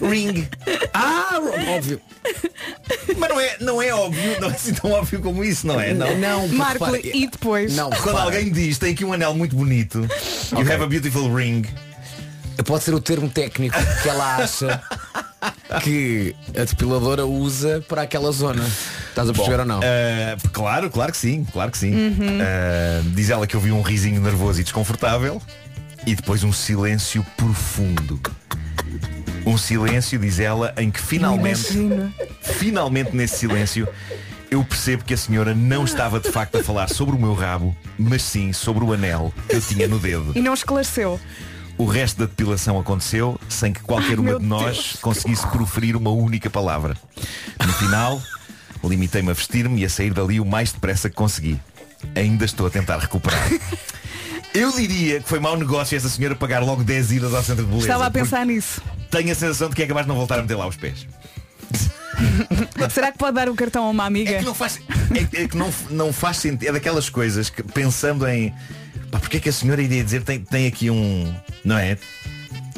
Ring. 0.00 0.48
Ah, 0.94 1.38
óbvio. 1.76 2.00
Mas 3.18 3.28
não 3.30 3.40
é, 3.40 3.56
não 3.60 3.82
é 3.82 3.94
óbvio, 3.94 4.40
não 4.40 4.48
é 4.50 4.54
assim 4.54 4.72
tão 4.74 4.90
óbvio 4.92 5.20
como 5.20 5.44
isso, 5.44 5.66
não 5.66 5.80
é? 5.80 5.92
Não. 5.94 6.16
Não, 6.18 6.48
Marco, 6.48 6.84
repara, 6.84 7.00
e 7.16 7.26
depois? 7.26 7.74
Não, 7.74 7.90
Quando 7.90 8.04
repara, 8.06 8.22
alguém 8.24 8.50
diz 8.50 8.78
tem 8.78 8.92
aqui 8.92 9.04
um 9.04 9.12
anel 9.12 9.34
muito 9.34 9.54
bonito, 9.56 9.98
you 10.52 10.58
Ok. 10.60 10.72
have 10.72 10.82
a 10.82 10.86
beautiful 10.86 11.32
ring. 11.34 11.64
Pode 12.64 12.84
ser 12.84 12.94
o 12.94 13.00
termo 13.00 13.28
técnico 13.28 13.76
que 14.02 14.08
ela 14.08 14.36
acha 14.36 14.82
que 15.82 16.36
a 16.54 16.64
depiladora 16.64 17.24
usa 17.24 17.82
para 17.88 18.02
aquela 18.02 18.30
zona. 18.32 18.62
Estás 19.08 19.28
a 19.28 19.32
perceber 19.32 19.60
ou 19.60 19.64
não? 19.66 19.80
Ah, 19.82 20.36
claro, 20.52 20.90
claro 20.90 21.10
que 21.10 21.18
sim, 21.18 21.46
claro 21.52 21.70
que 21.70 21.78
sim. 21.78 21.94
Ah, 22.40 23.00
diz 23.14 23.30
ela 23.30 23.46
que 23.46 23.56
ouviu 23.56 23.74
um 23.76 23.82
risinho 23.82 24.20
nervoso 24.20 24.60
e 24.60 24.62
desconfortável 24.64 25.40
e 26.06 26.14
depois 26.14 26.44
um 26.44 26.52
silêncio 26.52 27.24
profundo. 27.36 28.20
Um 29.46 29.56
silêncio, 29.56 30.18
diz 30.18 30.38
ela, 30.38 30.74
em 30.76 30.90
que 30.90 31.00
finalmente, 31.00 31.72
Imagina. 31.72 32.12
finalmente 32.42 33.16
nesse 33.16 33.38
silêncio, 33.38 33.88
eu 34.50 34.64
percebo 34.64 35.04
que 35.04 35.14
a 35.14 35.16
senhora 35.16 35.54
não 35.54 35.84
estava 35.84 36.20
de 36.20 36.30
facto 36.30 36.58
a 36.58 36.64
falar 36.64 36.88
sobre 36.88 37.14
o 37.16 37.18
meu 37.18 37.34
rabo, 37.34 37.74
mas 37.98 38.22
sim 38.22 38.52
sobre 38.52 38.84
o 38.84 38.92
anel 38.92 39.32
que 39.48 39.56
eu 39.56 39.60
tinha 39.60 39.88
no 39.88 39.98
dedo. 39.98 40.32
E 40.34 40.40
não 40.40 40.52
esclareceu. 40.54 41.18
O 41.78 41.86
resto 41.86 42.18
da 42.18 42.26
depilação 42.26 42.78
aconteceu 42.78 43.40
sem 43.48 43.72
que 43.72 43.80
qualquer 43.80 44.10
Ai, 44.10 44.16
uma 44.18 44.38
de 44.38 44.44
nós 44.44 44.76
Deus. 44.76 44.96
conseguisse 45.00 45.46
proferir 45.46 45.96
uma 45.96 46.10
única 46.10 46.50
palavra. 46.50 46.94
No 47.64 47.72
final, 47.72 48.20
limitei-me 48.84 49.30
a 49.30 49.32
vestir-me 49.32 49.80
e 49.80 49.84
a 49.84 49.88
sair 49.88 50.12
dali 50.12 50.38
o 50.40 50.44
mais 50.44 50.72
depressa 50.72 51.08
que 51.08 51.16
consegui. 51.16 51.58
Ainda 52.14 52.44
estou 52.44 52.66
a 52.66 52.70
tentar 52.70 52.98
recuperar. 52.98 53.48
Eu 54.52 54.72
diria 54.72 55.20
que 55.20 55.28
foi 55.28 55.38
mau 55.38 55.56
negócio 55.56 55.96
esta 55.96 56.08
senhora 56.08 56.34
pagar 56.34 56.62
logo 56.62 56.82
10 56.82 57.12
idas 57.12 57.34
ao 57.34 57.42
centro 57.42 57.64
de 57.64 57.70
beleza. 57.70 57.86
Estava 57.86 58.06
a 58.06 58.10
porque 58.10 58.24
pensar 58.24 58.44
nisso. 58.44 58.82
Tenho 59.10 59.32
a 59.32 59.34
sensação 59.34 59.68
de 59.68 59.76
que 59.76 59.82
é 59.82 59.86
capaz 59.86 60.06
de 60.06 60.08
não 60.08 60.16
voltar 60.16 60.38
a 60.38 60.42
meter 60.42 60.56
lá 60.56 60.66
os 60.66 60.76
pés. 60.76 61.06
Será 62.92 63.12
que 63.12 63.18
pode 63.18 63.34
dar 63.34 63.48
o 63.48 63.54
cartão 63.54 63.84
a 63.84 63.90
uma 63.90 64.04
amiga? 64.04 64.30
É 64.30 64.38
que 64.38 64.44
não 64.44 64.54
faz, 64.54 64.80
é, 65.34 65.42
é 65.42 65.48
que 65.48 65.56
não, 65.56 65.72
não 65.90 66.12
faz 66.12 66.38
sentido. 66.38 66.68
É 66.68 66.72
daquelas 66.72 67.08
coisas 67.08 67.48
que 67.50 67.62
pensando 67.62 68.26
em 68.28 68.52
pá, 69.10 69.18
porque 69.18 69.36
é 69.38 69.40
que 69.40 69.48
a 69.48 69.52
senhora 69.52 69.80
iria 69.82 70.02
dizer 70.04 70.22
tem, 70.22 70.40
tem 70.40 70.66
aqui 70.66 70.90
um. 70.90 71.32
Não 71.64 71.78
é? 71.78 71.96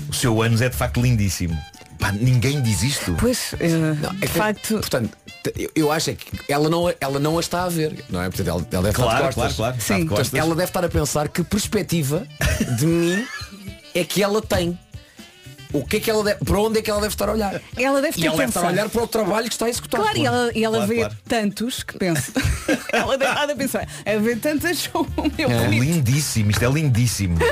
O 0.08 0.14
seu 0.14 0.40
ânus 0.42 0.60
é 0.60 0.68
de 0.68 0.76
facto 0.76 1.00
lindíssimo. 1.00 1.58
Pá, 1.98 2.12
ninguém 2.12 2.60
diz 2.62 2.82
isto. 2.82 3.14
Pois, 3.18 3.54
eh, 3.60 3.68
Não, 3.68 4.10
é 4.10 4.12
de 4.14 4.18
que, 4.20 4.28
facto, 4.28 4.68
Portanto, 4.80 5.16
eu- 5.56 5.70
eu 5.74 5.92
acho 5.92 6.10
é 6.10 6.14
que 6.14 6.26
ela 6.48 6.68
não, 6.68 6.92
ela 7.00 7.18
não 7.20 7.36
a 7.38 7.40
está 7.40 7.64
a 7.64 7.68
ver. 7.68 8.04
Não 8.10 8.20
é? 8.22 8.28
Portanto, 8.28 8.48
ela, 8.48 8.58
ela 8.72 8.82
deve 8.82 8.88
estar 8.90 9.02
Claro, 9.02 9.28
de 9.28 9.34
costas. 9.34 9.34
claro, 9.34 9.54
claro. 9.56 9.76
Está 9.78 9.94
Sim. 9.94 10.00
de 10.02 10.08
Portanto, 10.08 10.34
ela 10.36 10.54
deve 10.54 10.64
estar 10.68 10.84
a 10.84 10.88
pensar 10.88 11.28
que 11.28 11.42
perspectiva 11.44 12.26
de 12.78 12.86
mim 12.86 13.24
é 13.94 14.04
que 14.04 14.22
ela 14.22 14.42
tem. 14.42 14.78
O 15.72 15.84
que 15.84 15.96
é 15.96 16.00
que 16.00 16.10
ela 16.10 16.22
deve, 16.22 16.44
para 16.44 16.58
onde 16.60 16.78
é 16.78 16.82
que 16.82 16.90
ela 16.90 17.00
deve 17.00 17.12
estar 17.14 17.28
a 17.28 17.32
olhar? 17.32 17.60
ela 17.76 18.00
deve 18.02 18.18
E 18.18 18.20
ter 18.22 18.26
ela 18.28 18.36
deve 18.36 18.48
estar 18.50 18.64
a 18.64 18.68
olhar 18.68 18.88
para 18.88 19.02
o 19.02 19.06
trabalho 19.06 19.46
que 19.48 19.54
está 19.54 19.66
a 19.66 19.68
executar. 19.70 20.00
Claro, 20.00 20.18
e 20.18 20.26
ela, 20.26 20.50
e 20.54 20.64
ela 20.64 20.76
Claro, 20.78 20.88
vê 20.88 20.96
claro. 21.00 21.16
tantos 21.28 21.82
que 21.82 21.98
pensa. 21.98 22.32
ela 22.92 23.16
deve 23.16 23.30
estar 23.32 23.50
a 23.50 23.54
pensar. 23.56 23.88
A 24.04 24.18
ver 24.18 24.38
tantas 24.38 24.90
o 24.92 25.06
meu 25.38 25.50
É 25.50 25.64
bonito. 25.64 25.82
lindíssimo, 25.84 26.50
isto 26.50 26.64
é 26.64 26.68
lindíssimo. 26.70 27.38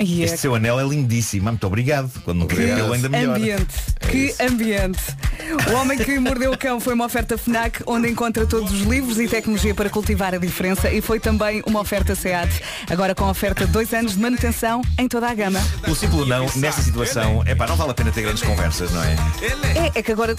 E 0.00 0.22
é 0.22 0.24
Este 0.24 0.38
seu 0.38 0.54
anel 0.54 0.78
é 0.80 0.84
lindíssimo. 0.84 1.44
Muito 1.48 1.66
obrigado. 1.66 2.10
Quando 2.24 2.46
pelo 2.46 2.92
ainda 2.92 3.08
melhor. 3.08 3.36
ambiente. 3.36 3.74
que 4.00 4.34
ambiente. 4.42 5.00
O 5.70 5.74
Homem 5.76 5.98
que 5.98 6.18
Mordeu 6.18 6.52
o 6.52 6.58
Cão 6.58 6.80
foi 6.80 6.94
uma 6.94 7.04
oferta 7.06 7.36
FNAC, 7.36 7.82
onde 7.86 8.08
encontra 8.08 8.46
todos 8.46 8.72
os 8.72 8.80
livros 8.82 9.18
e 9.18 9.28
tecnologia 9.28 9.74
para 9.74 9.90
cultivar 9.90 10.34
a 10.34 10.38
diferença 10.38 10.90
e 10.90 11.00
foi 11.00 11.18
também 11.20 11.62
uma 11.66 11.80
oferta 11.80 12.14
SEAT. 12.14 12.62
Agora 12.90 13.14
com 13.14 13.24
a 13.24 13.30
oferta 13.30 13.66
de 13.66 13.72
dois 13.72 13.92
anos 13.92 14.12
de 14.14 14.20
manutenção 14.20 14.82
em 14.98 15.08
toda 15.08 15.28
a 15.28 15.34
gama. 15.34 15.60
Pelo 15.82 15.96
simples 15.96 16.26
não, 16.28 16.46
nesta 16.56 16.82
situação, 16.82 17.11
é 17.46 17.54
pá, 17.54 17.66
não 17.66 17.76
vale 17.76 17.90
a 17.90 17.94
pena 17.94 18.10
ter 18.10 18.22
grandes 18.22 18.42
conversas, 18.42 18.90
não 18.90 19.02
é? 19.02 19.16
É, 19.94 19.98
é 19.98 20.02
que 20.02 20.12
agora 20.12 20.34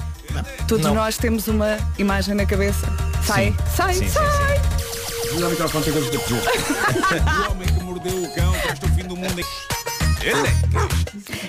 todos 0.67 0.85
Não. 0.85 0.95
nós 0.95 1.17
temos 1.17 1.47
uma 1.47 1.77
imagem 1.97 2.35
na 2.35 2.45
cabeça. 2.45 2.87
Sai, 3.25 3.47
Sim. 3.47 3.55
sai, 3.75 3.93
Sim, 3.93 4.07
sim, 4.07 4.09
sai. 4.09 4.61
O 5.33 5.35
homem 7.51 7.67
que 7.67 7.83
mordeu 7.83 8.23
o 8.23 8.35
cão 8.35 8.53
traz 8.61 8.79
o 8.83 8.87
fim 8.95 9.03
do 9.07 9.15
mundo. 9.15 9.41
Ele 10.21 10.47
é. 10.47 10.53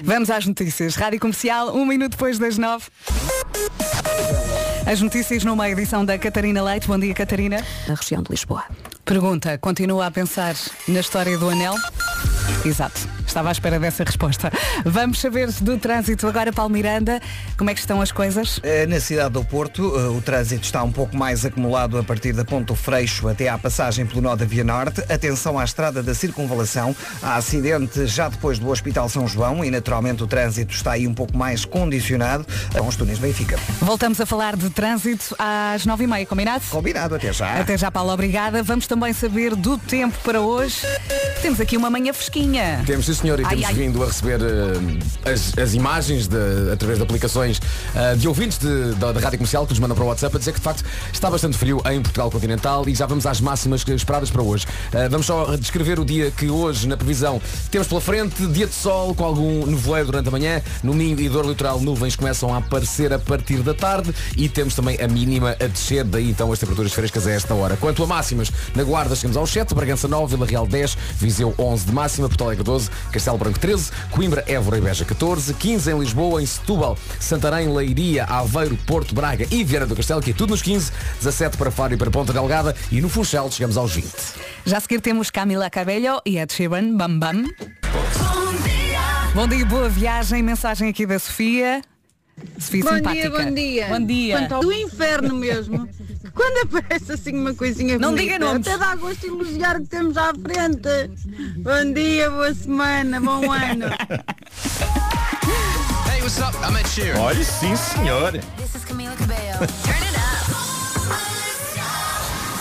Vamos 0.02 0.30
às 0.30 0.46
notícias. 0.46 0.96
Rádio 0.96 1.20
Comercial, 1.20 1.74
um 1.74 1.84
minuto 1.84 2.12
depois 2.12 2.38
das 2.38 2.56
nove. 2.56 2.86
As 4.86 5.00
notícias 5.00 5.44
numa 5.44 5.68
edição 5.68 6.04
da 6.04 6.18
Catarina 6.18 6.62
Leite. 6.62 6.86
Bom 6.86 6.98
dia, 6.98 7.14
Catarina. 7.14 7.62
Na 7.86 7.94
região 7.94 8.22
de 8.22 8.30
Lisboa. 8.30 8.64
Pergunta, 9.04 9.58
continua 9.58 10.06
a 10.06 10.10
pensar 10.10 10.54
na 10.88 11.00
história 11.00 11.36
do 11.36 11.48
anel? 11.50 11.74
Exato, 12.64 13.00
estava 13.34 13.48
à 13.48 13.52
espera 13.52 13.80
dessa 13.80 14.04
resposta. 14.04 14.52
Vamos 14.84 15.20
saber 15.20 15.50
do 15.60 15.76
trânsito 15.76 16.28
agora, 16.28 16.52
Paulo 16.52 16.72
Miranda. 16.72 17.20
Como 17.58 17.68
é 17.68 17.74
que 17.74 17.80
estão 17.80 18.00
as 18.00 18.12
coisas? 18.12 18.60
Eh, 18.62 18.86
Na 18.86 19.00
cidade 19.00 19.30
do 19.30 19.44
Porto, 19.44 19.82
eh, 19.98 20.06
o 20.08 20.20
trânsito 20.22 20.64
está 20.64 20.84
um 20.84 20.92
pouco 20.92 21.16
mais 21.16 21.44
acumulado 21.44 21.98
a 21.98 22.04
partir 22.04 22.32
da 22.32 22.44
Ponte 22.44 22.66
do 22.66 22.76
Freixo 22.76 23.26
até 23.28 23.48
à 23.48 23.58
passagem 23.58 24.06
pelo 24.06 24.20
nó 24.20 24.36
da 24.36 24.44
Via 24.44 24.62
Norte. 24.62 25.00
Atenção 25.12 25.58
à 25.58 25.64
estrada 25.64 26.00
da 26.00 26.14
Circunvalação. 26.14 26.94
Há 27.20 27.34
acidente 27.34 28.06
já 28.06 28.28
depois 28.28 28.60
do 28.60 28.68
Hospital 28.68 29.08
São 29.08 29.26
João 29.26 29.64
e 29.64 29.70
naturalmente 29.70 30.22
o 30.22 30.28
trânsito 30.28 30.72
está 30.72 30.92
aí 30.92 31.08
um 31.08 31.14
pouco 31.14 31.36
mais 31.36 31.64
condicionado 31.64 32.46
com 32.72 32.86
os 32.86 32.94
túneis 32.94 33.18
Benfica. 33.18 33.58
Voltamos 33.80 34.20
a 34.20 34.26
falar 34.26 34.54
de 34.54 34.70
trânsito 34.70 35.34
às 35.40 35.84
nove 35.84 36.04
e 36.04 36.06
meia, 36.06 36.24
combinado? 36.24 36.62
Combinado, 36.70 37.16
até 37.16 37.32
já. 37.32 37.58
Até 37.58 37.76
já, 37.76 37.90
Paulo, 37.90 38.12
obrigada. 38.12 38.62
Vamos 38.62 38.86
também 38.86 39.12
saber 39.12 39.56
do 39.56 39.76
tempo 39.76 40.16
para 40.22 40.40
hoje. 40.40 40.86
Temos 41.42 41.60
aqui 41.60 41.76
uma 41.76 41.90
manhã 41.90 42.12
fresquinha. 42.12 42.80
Temos, 42.86 43.06
sim 43.06 43.23
senhor, 43.24 43.40
e 43.40 43.44
Ai, 43.44 43.50
temos 43.50 43.64
ai. 43.64 43.74
vindo 43.74 44.02
a 44.02 44.06
receber 44.06 44.38
eh, 44.42 45.30
as, 45.32 45.56
as 45.56 45.72
imagens 45.74 46.26
de- 46.28 46.70
através 46.72 46.98
de 46.98 47.04
aplicações 47.04 47.58
eh, 47.94 48.14
de 48.16 48.28
ouvintes 48.28 48.58
de- 48.58 48.92
da, 48.96 49.12
da 49.12 49.20
Rádio 49.20 49.38
Comercial 49.38 49.64
que 49.66 49.72
nos 49.72 49.78
mandam 49.80 49.96
para 49.96 50.04
o 50.04 50.08
WhatsApp 50.08 50.36
a 50.36 50.38
dizer 50.38 50.52
que 50.52 50.58
de 50.58 50.64
facto 50.64 50.84
está 51.12 51.30
bastante 51.30 51.56
frio 51.56 51.80
em 51.90 52.02
Portugal 52.02 52.30
continental 52.30 52.86
e 52.86 52.94
já 52.94 53.06
vamos 53.06 53.24
às 53.24 53.40
máximas 53.40 53.82
esperadas 53.88 54.30
para 54.30 54.42
hoje. 54.42 54.66
Eh, 54.92 55.08
vamos 55.08 55.24
só 55.26 55.56
descrever 55.56 55.98
o 55.98 56.04
dia 56.04 56.30
que 56.30 56.50
hoje, 56.50 56.86
na 56.86 56.96
previsão, 56.98 57.40
temos 57.70 57.88
pela 57.88 58.00
frente, 58.00 58.46
dia 58.48 58.66
de 58.66 58.74
sol 58.74 59.14
com 59.14 59.24
algum 59.24 59.64
nevoeiro 59.66 60.06
durante 60.06 60.28
a 60.28 60.30
manhã, 60.30 60.60
no 60.82 60.92
Minho 60.92 61.18
e 61.18 61.28
dor 61.28 61.46
litoral 61.46 61.80
nuvens 61.80 62.16
começam 62.16 62.52
a 62.54 62.58
aparecer 62.58 63.10
a 63.12 63.18
partir 63.18 63.58
da 63.62 63.72
tarde 63.72 64.14
e 64.36 64.48
temos 64.50 64.74
também 64.74 65.00
a 65.00 65.08
mínima 65.08 65.56
a 65.58 65.66
descer, 65.66 66.04
daí 66.04 66.28
então 66.30 66.52
as 66.52 66.58
temperaturas 66.58 66.92
frescas 66.92 67.26
a 67.26 67.30
esta 67.32 67.54
hora. 67.54 67.76
Quanto 67.78 68.02
a 68.02 68.06
máximas, 68.06 68.52
na 68.74 68.82
Guarda 68.82 69.16
chegamos 69.16 69.36
aos 69.38 69.50
7, 69.50 69.74
Bragança 69.74 70.06
9, 70.06 70.34
Vila 70.36 70.46
Real 70.46 70.66
10, 70.66 70.98
Viseu 71.18 71.54
11 71.58 71.86
de 71.86 71.92
máxima, 71.92 72.28
Porto 72.28 72.44
Alegre 72.44 72.62
12, 72.64 72.90
Castelo 73.14 73.38
Branco 73.38 73.60
13, 73.60 73.92
Coimbra, 74.10 74.44
Évora 74.46 74.76
e 74.76 74.80
Beja 74.80 75.04
14, 75.04 75.54
15 75.54 75.90
em 75.92 75.98
Lisboa, 75.98 76.42
em 76.42 76.46
Setúbal, 76.46 76.98
Santarém, 77.20 77.72
Leiria, 77.72 78.24
Aveiro, 78.24 78.76
Porto, 78.86 79.14
Braga 79.14 79.46
e 79.50 79.62
Vieira 79.62 79.86
do 79.86 79.94
Castelo, 79.94 80.20
que 80.20 80.32
é 80.32 80.34
tudo 80.34 80.50
nos 80.50 80.62
15, 80.62 80.90
17 81.18 81.56
para 81.56 81.70
Faro 81.70 81.94
e 81.94 81.96
para 81.96 82.10
Ponta 82.10 82.32
Delgada 82.32 82.74
e 82.90 83.00
no 83.00 83.08
Funchal 83.08 83.50
chegamos 83.52 83.76
aos 83.76 83.94
20. 83.94 84.08
Já 84.66 84.78
a 84.78 84.80
seguir 84.80 85.00
temos 85.00 85.30
Camila 85.30 85.70
Cabello 85.70 86.20
e 86.26 86.38
Ed 86.38 86.52
Sheeran, 86.52 86.96
Bam 86.96 87.18
Bam. 87.18 87.44
Bom 89.34 89.46
dia, 89.46 89.64
boa 89.64 89.88
viagem. 89.88 90.42
Mensagem 90.42 90.88
aqui 90.88 91.06
da 91.06 91.18
Sofia. 91.18 91.82
Sofia 92.58 92.82
Bom 92.84 92.96
simpática. 92.96 93.12
dia, 93.12 93.30
bom 93.30 93.54
dia. 93.54 93.86
Bom 93.88 94.00
dia. 94.06 94.38
Quanto 94.38 94.52
ao 94.54 94.60
do 94.62 94.72
inferno 94.74 95.34
mesmo. 95.34 95.88
Quando 96.34 96.66
aparece 96.66 97.12
assim 97.12 97.32
uma 97.38 97.54
coisinha 97.54 97.96
Não 97.98 98.10
bonita, 98.10 98.32
diga 98.34 98.44
nomes. 98.44 98.66
Até 98.66 98.76
dá 98.78 98.96
gosto 98.96 99.20
de 99.20 99.26
elogiar 99.28 99.76
o 99.76 99.82
que 99.82 99.88
temos 99.88 100.16
à 100.16 100.32
frente. 100.34 101.10
Bom 101.58 101.92
dia, 101.92 102.28
boa 102.30 102.52
semana, 102.54 103.20
bom 103.20 103.42
ano. 103.52 103.86
Hey, 106.10 106.20
what's 106.22 106.38
up? 106.40 106.54
I'm 106.64 106.74
Sheeran. 106.86 107.20
Olha, 107.20 107.44
sim, 107.44 107.76
senhor. 107.76 108.32
This 108.56 108.74
is 108.74 108.84
Camila 108.84 109.14
Cabello. 109.16 109.58
Turn 109.84 110.02
it 110.02 110.16
up. 110.16 110.44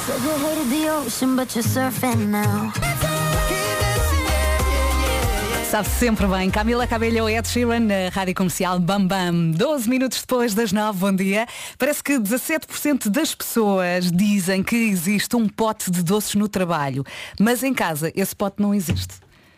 Said 0.05 0.21
you 0.21 0.35
hated 0.37 0.69
the 0.69 0.89
ocean, 0.91 1.35
but 1.35 1.55
you're 1.55 1.63
surfing 1.63 2.27
now. 2.29 2.71
Sabe 5.73 5.89
sempre 5.89 6.27
bem. 6.27 6.51
Camila 6.51 6.85
Cabello 6.85 7.27
Ed 7.27 7.47
Sheeran 7.47 7.79
na 7.79 8.09
Rádio 8.11 8.35
Comercial 8.35 8.79
Bam 8.79 9.07
Bam. 9.07 9.49
12 9.57 9.89
minutos 9.89 10.21
depois 10.21 10.53
das 10.53 10.71
9, 10.71 10.99
bom 10.99 11.15
dia. 11.15 11.47
Parece 11.79 12.03
que 12.03 12.13
17% 12.13 13.09
das 13.09 13.33
pessoas 13.33 14.11
dizem 14.11 14.61
que 14.61 14.75
existe 14.75 15.35
um 15.35 15.49
pote 15.49 15.89
de 15.89 16.03
doces 16.03 16.35
no 16.35 16.47
trabalho. 16.47 17.03
Mas 17.39 17.63
em 17.63 17.73
casa 17.73 18.11
esse 18.15 18.35
pote 18.35 18.61
não 18.61 18.71
existe. 18.71 19.15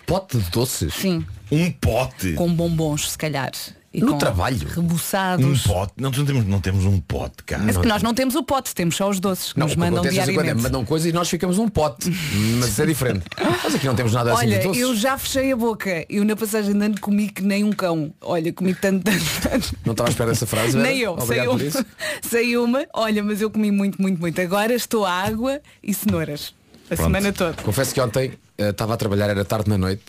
Pote 0.07 0.37
de 0.37 0.49
doces? 0.51 0.93
Sim. 0.93 1.25
Um 1.51 1.69
pote. 1.69 2.31
Com 2.35 2.47
bombons, 2.47 3.11
se 3.11 3.17
calhar. 3.17 3.51
E 3.95 4.01
No 4.01 4.17
trabalho? 4.17 4.67
Rebuçados. 4.67 5.45
Um 5.65 5.69
pote. 5.69 5.93
Não, 5.95 6.11
não 6.11 6.25
temos, 6.25 6.45
não 6.45 6.59
temos 6.59 6.83
um 6.85 6.99
pote, 6.99 7.43
cara. 7.45 7.63
Mas 7.63 7.77
que 7.77 7.87
nós 7.87 8.03
não 8.03 8.13
temos 8.13 8.35
o 8.35 8.43
pote, 8.43 8.75
temos 8.75 8.97
só 8.97 9.09
os 9.09 9.21
doces 9.21 9.53
que 9.53 9.59
Não, 9.59 9.67
nos 9.67 9.75
mandam 9.77 10.03
é 10.03 10.07
que 10.09 10.13
diariamente. 10.13 10.61
mandam 10.61 10.83
coisas 10.83 11.09
e 11.09 11.13
nós 11.13 11.29
ficamos 11.29 11.57
um 11.57 11.69
pote. 11.69 12.11
Mas 12.59 12.77
é 12.77 12.85
diferente. 12.85 13.23
Mas 13.63 13.73
aqui 13.73 13.85
não 13.87 13.95
temos 13.95 14.11
nada 14.11 14.33
assim 14.33 14.47
Olha, 14.47 14.63
eu 14.75 14.93
já 14.97 15.17
fechei 15.17 15.53
a 15.53 15.55
boca. 15.55 16.05
Eu 16.09 16.25
na 16.25 16.35
passagem 16.35 16.77
de 16.77 16.85
ano 16.85 16.99
comi 16.99 17.29
que 17.29 17.41
nem 17.41 17.63
um 17.63 17.71
cão. 17.71 18.13
Olha, 18.19 18.51
comi 18.51 18.73
tanto, 18.75 19.05
tanto, 19.05 19.23
tanto. 19.41 19.75
Não 19.85 19.93
estava 19.93 20.09
à 20.09 20.11
espera 20.11 20.29
dessa 20.29 20.45
frase. 20.45 20.75
Nem 20.75 20.99
eu. 20.99 21.13
Obrigado 21.13 21.51
por 21.51 21.61
isso. 21.61 21.85
saiu 22.21 22.65
uma. 22.65 22.85
Olha, 22.93 23.23
mas 23.23 23.39
eu 23.39 23.49
comi 23.49 23.71
muito, 23.71 24.01
muito, 24.01 24.19
muito. 24.19 24.41
Agora 24.41 24.73
estou 24.73 25.05
a 25.05 25.11
água 25.11 25.61
e 25.81 25.93
cenouras. 25.93 26.53
A 26.85 26.95
Pronto. 26.95 27.03
semana 27.03 27.31
toda. 27.31 27.63
Confesso 27.63 27.93
que 27.93 28.01
ontem 28.01 28.33
eh, 28.57 28.71
estava 28.71 28.93
a 28.93 28.97
trabalhar, 28.97 29.29
era 29.29 29.45
tarde 29.45 29.69
na 29.69 29.77
noite 29.77 30.03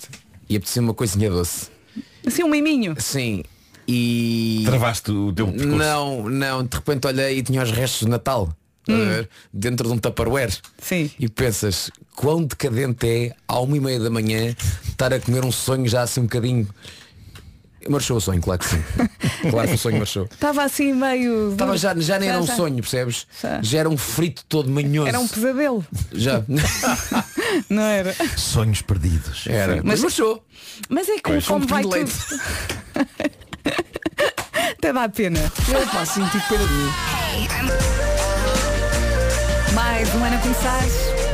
e 0.49 0.57
apetecia 0.57 0.83
uma 0.83 0.93
coisinha 0.93 1.31
doce. 1.31 1.69
Assim 2.27 2.43
um 2.43 2.49
miminho. 2.49 2.95
Sim. 2.99 3.45
E. 3.89 4.63
Travaste 4.67 5.11
o 5.13 5.33
teu 5.33 5.47
percurso. 5.49 5.77
Não, 5.77 6.29
não, 6.29 6.65
de 6.65 6.77
repente 6.77 7.07
olhei 7.07 7.39
e 7.39 7.43
tinha 7.43 7.63
os 7.63 7.71
restos 7.71 8.01
de 8.01 8.09
Natal. 8.09 8.53
Hum. 8.89 9.05
ver? 9.05 9.29
Dentro 9.53 9.89
de 9.89 9.95
um 9.95 9.99
Tupperware. 9.99 10.57
Sim. 10.79 11.11
E 11.19 11.29
pensas, 11.29 11.91
quão 12.15 12.45
decadente 12.45 13.07
é, 13.07 13.35
à 13.47 13.59
uma 13.61 13.77
e 13.77 13.81
meia 13.81 13.99
da 13.99 14.11
manhã, 14.11 14.55
estar 14.89 15.13
a 15.13 15.21
comer 15.21 15.45
um 15.45 15.53
sonho 15.53 15.89
já 15.89 16.03
assim 16.03 16.21
um 16.21 16.25
bocadinho. 16.25 16.69
Marchou 17.89 18.17
o 18.17 18.21
sonho, 18.21 18.41
claro 18.41 18.61
que 18.61 18.67
sim. 18.67 18.83
claro 19.51 19.69
que 19.69 19.75
o 19.75 19.79
sonho 19.79 19.99
marchou. 19.99 20.25
Estava 20.25 20.65
assim 20.65 20.93
meio. 20.93 21.53
Estava 21.53 21.77
já, 21.77 21.95
já 21.97 22.19
nem 22.19 22.29
era 22.29 22.41
um 22.41 22.47
já. 22.47 22.57
sonho, 22.57 22.77
percebes? 22.77 23.27
Já. 23.41 23.63
Já 23.63 23.79
era 23.79 23.89
um 23.89 23.97
frito 23.97 24.45
todo 24.49 24.69
manhoso. 24.69 25.09
Era 25.09 25.21
um 25.21 25.29
pesadelo. 25.29 25.87
Já. 26.13 26.43
Não 27.71 27.83
era? 27.83 28.15
Sonhos 28.37 28.83
perdidos. 28.83 29.45
Era. 29.47 29.81
Mas 29.85 30.01
marchou. 30.01 30.45
Mas 30.89 31.09
é 31.09 31.15
que 31.15 31.43
como 31.43 31.65
um 31.65 31.67
vai 31.67 31.83
tudo. 31.83 32.11
Até 34.79 34.93
dá 34.93 35.09
pena. 35.09 35.41
Eu 35.69 35.87
pá, 35.89 36.05
senti 36.05 36.39
pena 36.49 36.67
de 36.67 36.73
mim. 36.73 36.91
Mais 39.75 40.15
um 40.15 40.25
ano 40.25 40.37
a 40.37 40.39
começar. 40.39 40.81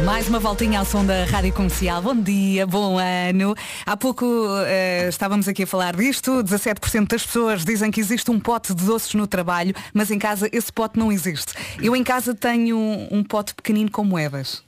Mais 0.04 0.28
uma 0.28 0.38
voltinha 0.38 0.78
ao 0.78 0.84
som 0.84 1.04
da 1.04 1.24
Rádio 1.24 1.52
Comercial. 1.52 2.00
Bom 2.00 2.14
dia, 2.14 2.66
bom 2.66 2.98
ano. 2.98 3.54
Há 3.84 3.96
pouco 3.96 4.24
eh, 4.66 5.08
estávamos 5.08 5.48
aqui 5.48 5.64
a 5.64 5.66
falar 5.66 5.96
disto. 5.96 6.42
17% 6.42 7.08
das 7.08 7.26
pessoas 7.26 7.64
dizem 7.64 7.90
que 7.90 8.00
existe 8.00 8.30
um 8.30 8.38
pote 8.38 8.74
de 8.74 8.84
doces 8.84 9.14
no 9.14 9.26
trabalho, 9.26 9.74
mas 9.92 10.10
em 10.10 10.18
casa 10.18 10.48
esse 10.52 10.72
pote 10.72 10.98
não 10.98 11.10
existe. 11.10 11.54
Eu 11.80 11.96
em 11.96 12.04
casa 12.04 12.34
tenho 12.34 12.76
um, 12.76 13.08
um 13.10 13.24
pote 13.24 13.54
pequenino 13.54 13.90
com 13.90 14.04
moedas. 14.04 14.62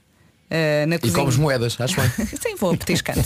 Eh, 0.51 0.87
na 0.87 0.97
E 0.97 0.99
cozinha. 0.99 1.19
comes 1.19 1.37
moedas, 1.37 1.77
acho 1.81 2.01
bem. 2.01 2.11
Sim, 2.41 2.57
vou 2.59 2.77
petiscando. 2.77 3.21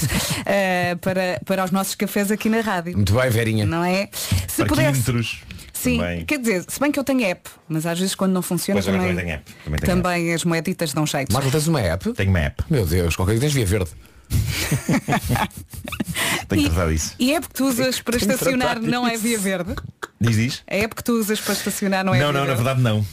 Eh, 0.46 0.96
para, 1.00 1.40
para 1.44 1.64
os 1.64 1.70
nossos 1.70 1.94
cafés 1.94 2.30
aqui 2.30 2.48
na 2.48 2.60
rádio. 2.60 2.94
Muito 2.94 3.12
bem, 3.14 3.30
Verinha. 3.30 3.66
Não 3.66 3.84
é? 3.84 4.08
Se 4.46 4.64
pudesse. 4.64 5.02
Sim, 5.72 5.98
Também. 5.98 6.24
quer 6.24 6.38
dizer, 6.40 6.64
se 6.66 6.80
bem 6.80 6.90
que 6.90 6.98
eu 6.98 7.04
tenho 7.04 7.24
app, 7.24 7.48
mas 7.68 7.86
às 7.86 7.96
vezes 7.98 8.14
quando 8.16 8.32
não 8.32 8.42
funciona 8.42 8.82
Pois, 8.82 8.86
também, 8.86 9.10
também 9.10 9.24
tenho 9.24 9.34
app. 9.36 9.52
Também 9.64 9.80
tenho 9.80 9.96
também 10.02 10.34
as 10.34 10.44
moeditas 10.44 10.92
dão 10.92 11.06
jeito. 11.06 11.32
Marco, 11.32 11.50
tens 11.52 11.68
uma 11.68 11.80
app? 11.80 12.12
Tenho 12.14 12.30
uma 12.30 12.40
app. 12.40 12.64
Meu 12.68 12.84
Deus, 12.84 13.14
qualquer 13.14 13.32
dia 13.34 13.42
tens 13.42 13.52
via 13.52 13.66
verde. 13.66 13.90
Tenho 16.48 16.62
que 16.64 16.70
tratar 16.70 16.90
disso. 16.90 17.14
E 17.18 17.32
a 17.32 17.36
app 17.38 17.48
que 17.48 17.54
tu 17.54 17.66
usas 17.66 18.00
para 18.00 18.16
estacionar 18.16 18.80
não 18.80 19.06
é 19.06 19.16
via 19.16 19.38
verde? 19.38 19.74
Diz, 20.20 20.36
diz. 20.36 20.62
A 20.70 20.76
app 20.76 20.94
que 20.94 21.04
tu 21.04 21.12
usas 21.12 21.40
para 21.40 21.52
estacionar 21.54 22.04
não 22.04 22.14
é 22.14 22.18
não, 22.18 22.26
via 22.26 22.32
não, 22.32 22.40
na 22.40 22.46
verde? 22.46 22.62
verdade 22.62 22.80
não. 22.82 23.06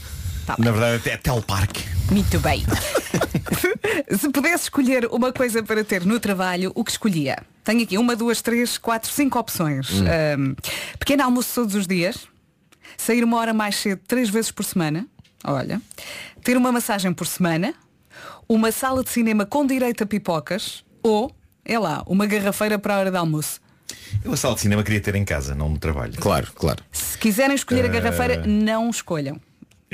Tá 0.46 0.56
na 0.60 0.72
verdade 0.72 1.10
é 1.10 1.18
teleparque. 1.18 1.84
Muito 2.12 2.40
bem. 2.40 2.64
Se 4.18 4.30
pudesse 4.30 4.66
escolher 4.66 5.08
uma 5.12 5.32
coisa 5.34 5.64
para 5.64 5.84
ter 5.84 6.06
no 6.06 6.20
trabalho, 6.20 6.72
o 6.76 6.84
que 6.84 6.92
escolhia? 6.92 7.38
Tenho 7.64 7.82
aqui 7.84 7.98
uma, 7.98 8.16
duas, 8.16 8.42
três, 8.42 8.78
quatro, 8.78 9.10
cinco 9.12 9.40
opções. 9.40 9.90
Hum. 9.92 10.06
Ahm, 10.06 10.56
pequeno 11.00 11.24
almoço 11.24 11.54
todos 11.56 11.74
os 11.76 11.88
dias, 11.88 12.28
sair 12.98 13.24
uma 13.24 13.38
hora 13.38 13.54
mais 13.54 13.76
cedo 13.78 14.02
três 14.08 14.30
vezes 14.30 14.52
por 14.52 14.64
semana, 14.64 15.08
olha, 15.44 15.82
ter 16.44 16.56
uma 16.58 16.72
massagem 16.72 17.12
por 17.12 17.26
semana, 17.26 17.74
uma 18.48 18.72
sala 18.72 19.04
de 19.04 19.10
cinema 19.10 19.46
com 19.46 19.66
direito 19.66 20.04
a 20.04 20.06
pipocas 20.08 20.84
ou, 21.02 21.36
é 21.64 21.80
lá, 21.80 22.04
uma 22.06 22.28
garrafeira 22.28 22.78
para 22.78 22.96
a 22.96 23.00
hora 23.00 23.12
de 23.12 23.18
almoço. 23.18 23.60
Eu 24.24 24.34
a 24.34 24.38
sala 24.38 24.54
de 24.56 24.62
cinema 24.62 24.84
queria 24.84 25.02
ter 25.02 25.16
em 25.16 25.26
casa, 25.26 25.56
não 25.56 25.70
no 25.70 25.78
trabalho. 25.80 26.14
Claro, 26.20 26.52
claro. 26.54 26.84
Se 26.92 27.18
quiserem 27.18 27.56
escolher 27.56 27.86
a 27.86 27.88
Eh, 27.88 27.90
garrafeira, 27.90 28.44
não 28.46 28.90
escolham. 28.92 29.40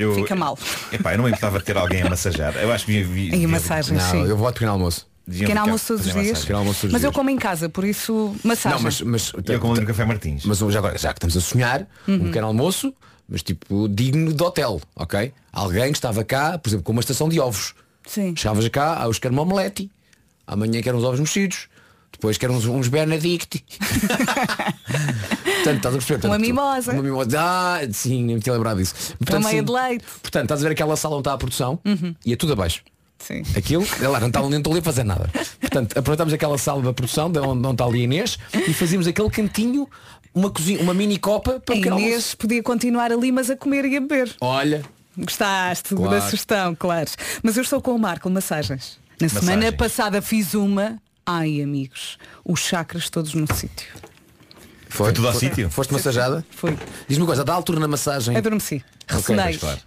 Eu, 0.02 0.14
Fica 0.14 0.34
mal. 0.36 0.58
Epá, 0.92 1.12
eu 1.12 1.16
não 1.18 1.24
me 1.24 1.30
importava 1.30 1.58
de 1.58 1.64
ter 1.64 1.76
alguém 1.76 2.02
a 2.02 2.10
massajar. 2.10 2.54
Eu 2.56 2.72
acho 2.72 2.84
que 2.86 3.02
vi, 3.02 3.28
vi, 3.30 3.34
Em 3.36 3.46
massagem, 3.46 3.96
Não, 3.96 4.10
sim. 4.10 4.24
eu 4.26 4.36
vou 4.36 4.46
ao 4.46 4.52
pequeno 4.52 4.72
almoço. 4.72 5.06
deviam 5.26 5.42
Pequeno 5.46 5.60
ficar- 5.60 5.62
almoço 5.70 5.86
todos 5.86 6.00
os 6.06 6.06
fazer 6.08 6.20
dias. 6.20 6.28
massagem. 6.32 6.42
Pequeno 6.46 6.58
almoço 6.58 6.80
todos 6.80 6.88
os 6.88 6.92
Mas 6.92 7.04
eu 7.04 7.10
dias. 7.10 7.16
como 7.16 7.30
em 7.30 7.36
casa, 7.36 7.68
por 7.68 7.84
isso 7.84 8.36
massagem. 8.44 8.76
Não, 8.78 8.82
mas, 8.84 9.00
mas 9.00 9.32
Eu 9.48 9.60
como 9.60 9.74
no 9.76 9.86
Café 9.86 10.04
Martins. 10.04 10.44
Mas 10.44 10.58
já, 10.58 10.78
agora, 10.78 10.98
já 10.98 11.12
que 11.12 11.18
estamos 11.18 11.36
a 11.36 11.40
sonhar, 11.40 11.86
Uhum. 12.08 12.14
um 12.16 12.24
pequeno 12.24 12.46
almoço, 12.48 12.92
mas 13.28 13.42
tipo 13.42 13.88
digno 13.88 14.32
de 14.32 14.42
hotel, 14.42 14.80
ok? 14.96 15.32
Alguém 15.52 15.84
que 15.92 15.98
estava 15.98 16.24
cá, 16.24 16.58
por 16.58 16.68
exemplo, 16.68 16.84
com 16.84 16.92
uma 16.92 17.00
estação 17.00 17.28
de 17.28 17.38
ovos. 17.40 17.74
Sim. 18.06 18.34
Chegavas 18.36 18.66
cá, 18.68 18.96
ah, 19.00 19.06
hoje 19.08 19.20
quero 19.20 19.32
uma 19.32 19.42
omelete, 19.42 19.88
amanhã 20.46 20.82
quero 20.82 20.98
uns 20.98 21.04
ovos 21.04 21.20
mexidos, 21.20 21.68
depois 22.22 22.38
quero 22.38 22.52
uns, 22.52 22.66
uns 22.66 22.86
Benedict. 22.86 23.64
Portanto, 25.64 25.76
estás 25.76 25.94
a 25.94 25.98
perceber? 25.98 26.14
Uma 26.14 26.20
Portanto, 26.20 26.40
mimosa. 26.40 26.92
Uma 26.92 27.02
mimosa. 27.02 27.36
Ah, 27.40 27.80
sim, 27.92 28.22
nem 28.22 28.36
me 28.36 28.40
tinha 28.40 28.52
lembrado 28.54 28.76
disso. 28.78 28.94
Portanto, 29.18 29.48
sim. 29.48 29.62
de 29.62 29.72
leite. 29.72 30.04
Portanto, 30.22 30.42
estás 30.44 30.60
a 30.64 30.68
ver 30.68 30.72
aquela 30.72 30.94
sala 30.96 31.16
onde 31.16 31.22
está 31.22 31.32
a 31.32 31.38
produção 31.38 31.80
Uhum. 31.84 32.14
e 32.24 32.32
é 32.32 32.36
tudo 32.36 32.52
abaixo. 32.52 32.82
Sim. 33.18 33.42
Aquilo, 33.56 33.84
é 34.00 34.06
lá, 34.08 34.20
não 34.20 34.28
está 34.28 34.40
nem 34.48 34.58
estou 34.58 34.72
ali 34.72 34.80
a 34.80 34.84
fazer 34.84 35.02
nada. 35.04 35.28
Portanto, 35.60 35.98
aproveitamos 35.98 36.32
aquela 36.32 36.56
sala 36.58 36.80
da 36.82 36.92
produção, 36.92 37.28
de 37.30 37.40
onde, 37.40 37.66
onde 37.66 37.74
está 37.74 37.84
ali 37.84 38.00
a 38.00 38.04
Inês, 38.04 38.38
e 38.68 38.72
fazíamos 38.72 39.06
aquele 39.08 39.30
cantinho, 39.30 39.88
uma, 40.34 40.48
cozinha, 40.50 40.80
uma 40.80 40.94
mini 40.94 41.18
copa 41.18 41.58
para 41.58 41.74
A 41.74 41.78
Inês 41.78 41.92
almoço. 41.92 42.36
podia 42.36 42.62
continuar 42.62 43.10
ali, 43.12 43.30
mas 43.32 43.50
a 43.50 43.56
comer 43.56 43.84
e 43.84 43.96
a 43.96 44.00
beber. 44.00 44.32
Olha, 44.40 44.84
Gostaste 45.16 45.94
Claro. 45.94 46.10
da 46.12 46.20
sugestão, 46.20 46.74
claro. 46.76 47.10
Mas 47.42 47.56
eu 47.56 47.62
estou 47.64 47.80
com 47.82 47.92
o 47.94 47.98
Marco, 47.98 48.30
massagens. 48.30 48.98
Na 49.20 49.26
Massagens. 49.26 49.44
semana 49.50 49.72
passada 49.72 50.22
fiz 50.22 50.54
uma. 50.54 50.98
Ai, 51.24 51.62
amigos, 51.62 52.18
os 52.44 52.60
chakras 52.60 53.08
todos 53.08 53.32
no 53.34 53.46
sítio. 53.54 53.86
foi, 54.88 55.06
Foi 55.06 55.12
tudo 55.12 55.28
ao 55.28 55.32
Foi- 55.34 55.48
sítio? 55.48 55.70
Foste 55.70 55.92
massajada? 55.92 56.44
Foi. 56.50 56.76
Diz-me 57.08 57.22
uma 57.22 57.26
coisa, 57.28 57.44
dá 57.44 57.54
altura 57.54 57.78
na 57.80 57.88
massagem. 57.88 58.36
Adormeci. 58.36 58.84
Claro. 59.58 59.78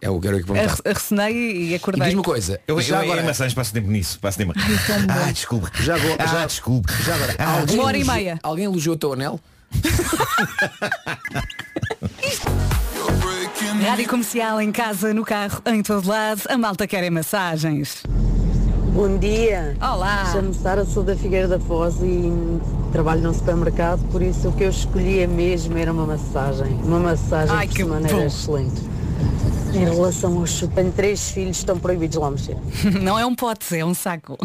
É 0.00 0.08
o 0.08 0.20
que 0.20 0.28
eu 0.28 0.32
quero 0.32 0.46
perguntar. 0.46 0.72
Arre- 0.72 0.82
Ressonei 0.94 1.32
e 1.34 1.70
E 1.70 1.74
acordei. 1.74 2.02
diz-me 2.04 2.18
uma 2.20 2.24
coisa, 2.24 2.60
Eu, 2.68 2.80
já 2.80 2.96
eu 2.98 3.02
agora, 3.02 3.20
em 3.20 3.24
massagens 3.26 3.52
passo 3.54 3.72
tempo 3.72 3.88
nisso. 3.90 4.18
Passo 4.20 4.38
tempo. 4.38 4.52
Ah, 4.56 5.32
desculpa. 5.32 5.70
já 5.80 5.96
agora, 5.96 6.16
Ah, 6.20 6.26
já, 6.26 6.46
desculpa. 6.46 6.92
já 7.04 7.14
agora, 7.16 7.34
Ah, 7.38 7.58
alguém 7.60 7.74
Uma 7.76 7.84
hora 7.84 7.96
e 7.96 8.00
elogiou- 8.00 8.16
meia. 8.16 8.38
Alguém 8.42 8.64
elogiou 8.64 8.94
o 8.94 8.98
teu 8.98 9.12
anel? 9.12 9.40
Rádio 13.84 14.08
comercial 14.08 14.60
em 14.60 14.70
casa, 14.72 15.12
no 15.14 15.24
carro, 15.24 15.62
em 15.66 15.82
todo 15.82 16.08
lado. 16.08 16.42
A 16.48 16.56
malta 16.58 16.86
quer 16.86 17.10
massagens. 17.10 18.02
Bom 18.98 19.16
dia. 19.16 19.76
Olá. 19.80 20.28
Chamo-me 20.32 20.54
Sara, 20.54 20.84
sou 20.84 21.04
da 21.04 21.14
Figueira 21.14 21.46
da 21.46 21.60
Foz 21.60 22.02
e 22.02 22.32
trabalho 22.90 23.22
num 23.22 23.32
supermercado, 23.32 24.00
por 24.10 24.20
isso 24.20 24.48
o 24.48 24.52
que 24.52 24.64
eu 24.64 24.70
escolhia 24.70 25.28
mesmo 25.28 25.78
era 25.78 25.92
uma 25.92 26.04
massagem. 26.04 26.66
Uma 26.82 26.98
massagem 26.98 27.54
Ai, 27.54 27.68
por 27.68 27.76
que 27.76 27.82
semana 27.84 28.08
bom. 28.08 28.16
era 28.16 28.26
excelente. 28.26 28.82
Em 29.72 29.84
relação 29.84 30.36
ao 30.36 30.44
chupa, 30.48 30.74
tenho 30.74 30.90
três 30.90 31.30
filhos, 31.30 31.58
estão 31.58 31.78
proibidos 31.78 32.16
lá 32.16 32.28
mexer. 32.28 32.56
Não 33.00 33.16
é 33.16 33.24
um 33.24 33.36
pote, 33.36 33.76
é 33.76 33.84
um 33.84 33.94
saco. 33.94 34.36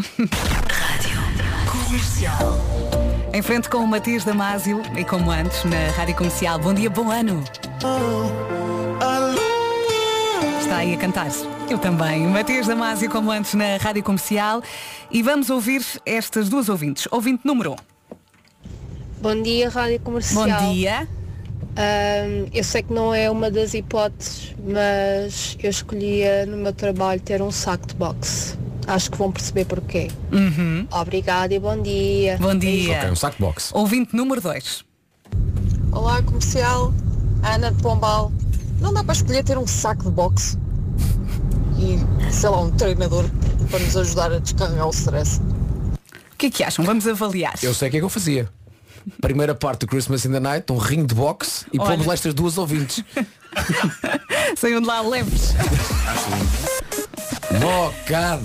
Em 3.32 3.42
frente 3.42 3.68
com 3.68 3.78
o 3.78 3.88
Matias 3.88 4.22
Damasio 4.22 4.82
e 4.96 5.04
como 5.04 5.32
antes 5.32 5.64
na 5.64 5.90
Rádio 5.96 6.14
Comercial. 6.14 6.60
Bom 6.60 6.72
dia, 6.72 6.88
bom 6.88 7.10
ano. 7.10 7.42
Está 10.60 10.76
aí 10.76 10.94
a 10.94 10.96
cantar. 10.96 11.26
Eu 11.68 11.78
também. 11.78 12.26
Matias 12.26 12.66
Damasio 12.66 13.08
como 13.08 13.30
antes 13.30 13.54
na 13.54 13.78
Rádio 13.78 14.02
Comercial. 14.02 14.62
E 15.10 15.22
vamos 15.22 15.48
ouvir 15.48 15.82
estas 16.04 16.48
duas 16.48 16.68
ouvintes. 16.68 17.08
Ouvinte 17.10 17.46
número 17.46 17.72
1. 17.72 17.76
Bom 19.22 19.42
dia, 19.42 19.70
Rádio 19.70 20.00
Comercial. 20.00 20.46
Bom 20.46 20.72
dia. 20.72 21.08
Ahm, 21.76 22.48
eu 22.52 22.62
sei 22.62 22.82
que 22.82 22.92
não 22.92 23.14
é 23.14 23.30
uma 23.30 23.50
das 23.50 23.72
hipóteses, 23.72 24.54
mas 24.62 25.56
eu 25.62 25.70
escolhia 25.70 26.44
no 26.46 26.58
meu 26.58 26.72
trabalho 26.72 27.20
ter 27.20 27.40
um 27.40 27.50
saco 27.50 27.86
de 27.86 27.94
boxe. 27.94 28.56
Acho 28.86 29.10
que 29.10 29.16
vão 29.16 29.32
perceber 29.32 29.64
porquê. 29.64 30.08
Uhum. 30.30 30.86
Obrigada 30.92 31.54
e 31.54 31.58
bom 31.58 31.80
dia. 31.80 32.36
Bom 32.38 32.54
dia. 32.54 32.98
Ok, 32.98 33.10
um 33.10 33.16
saco 33.16 33.36
de 33.36 33.42
boxe. 33.42 33.70
Ouvinte 33.72 34.14
número 34.14 34.40
2. 34.40 34.84
Olá, 35.92 36.22
comercial. 36.22 36.92
Ana 37.42 37.72
de 37.72 37.82
Pombal. 37.82 38.30
Não 38.80 38.92
dá 38.92 39.02
para 39.02 39.14
escolher 39.14 39.42
ter 39.42 39.56
um 39.56 39.66
saco 39.66 40.04
de 40.04 40.10
boxe 40.10 40.58
e, 41.84 42.32
sei 42.32 42.48
lá, 42.48 42.60
um 42.60 42.70
treinador 42.70 43.24
para 43.70 43.78
nos 43.78 43.96
ajudar 43.96 44.32
a 44.32 44.38
descarregar 44.38 44.86
o 44.86 44.90
stress. 44.90 45.40
O 45.40 46.36
que 46.36 46.46
é 46.46 46.50
que 46.50 46.64
acham? 46.64 46.84
Vamos 46.84 47.06
avaliar. 47.06 47.54
Eu 47.62 47.74
sei 47.74 47.88
o 47.88 47.90
que 47.90 47.96
é 47.98 48.00
que 48.00 48.04
eu 48.04 48.10
fazia. 48.10 48.48
Primeira 49.20 49.54
parte 49.54 49.80
do 49.80 49.86
Christmas 49.86 50.24
in 50.24 50.32
the 50.32 50.40
Night, 50.40 50.72
um 50.72 50.78
ringue 50.78 51.08
de 51.08 51.14
boxe 51.14 51.66
e 51.72 51.78
Olha. 51.78 51.90
pomos 51.90 52.06
lá 52.06 52.14
estas 52.14 52.32
duas 52.32 52.56
ouvintes. 52.56 53.04
Saiam 54.56 54.80
de 54.80 54.86
lá 54.86 55.00
leves. 55.02 55.54
Bocado. 57.60 58.42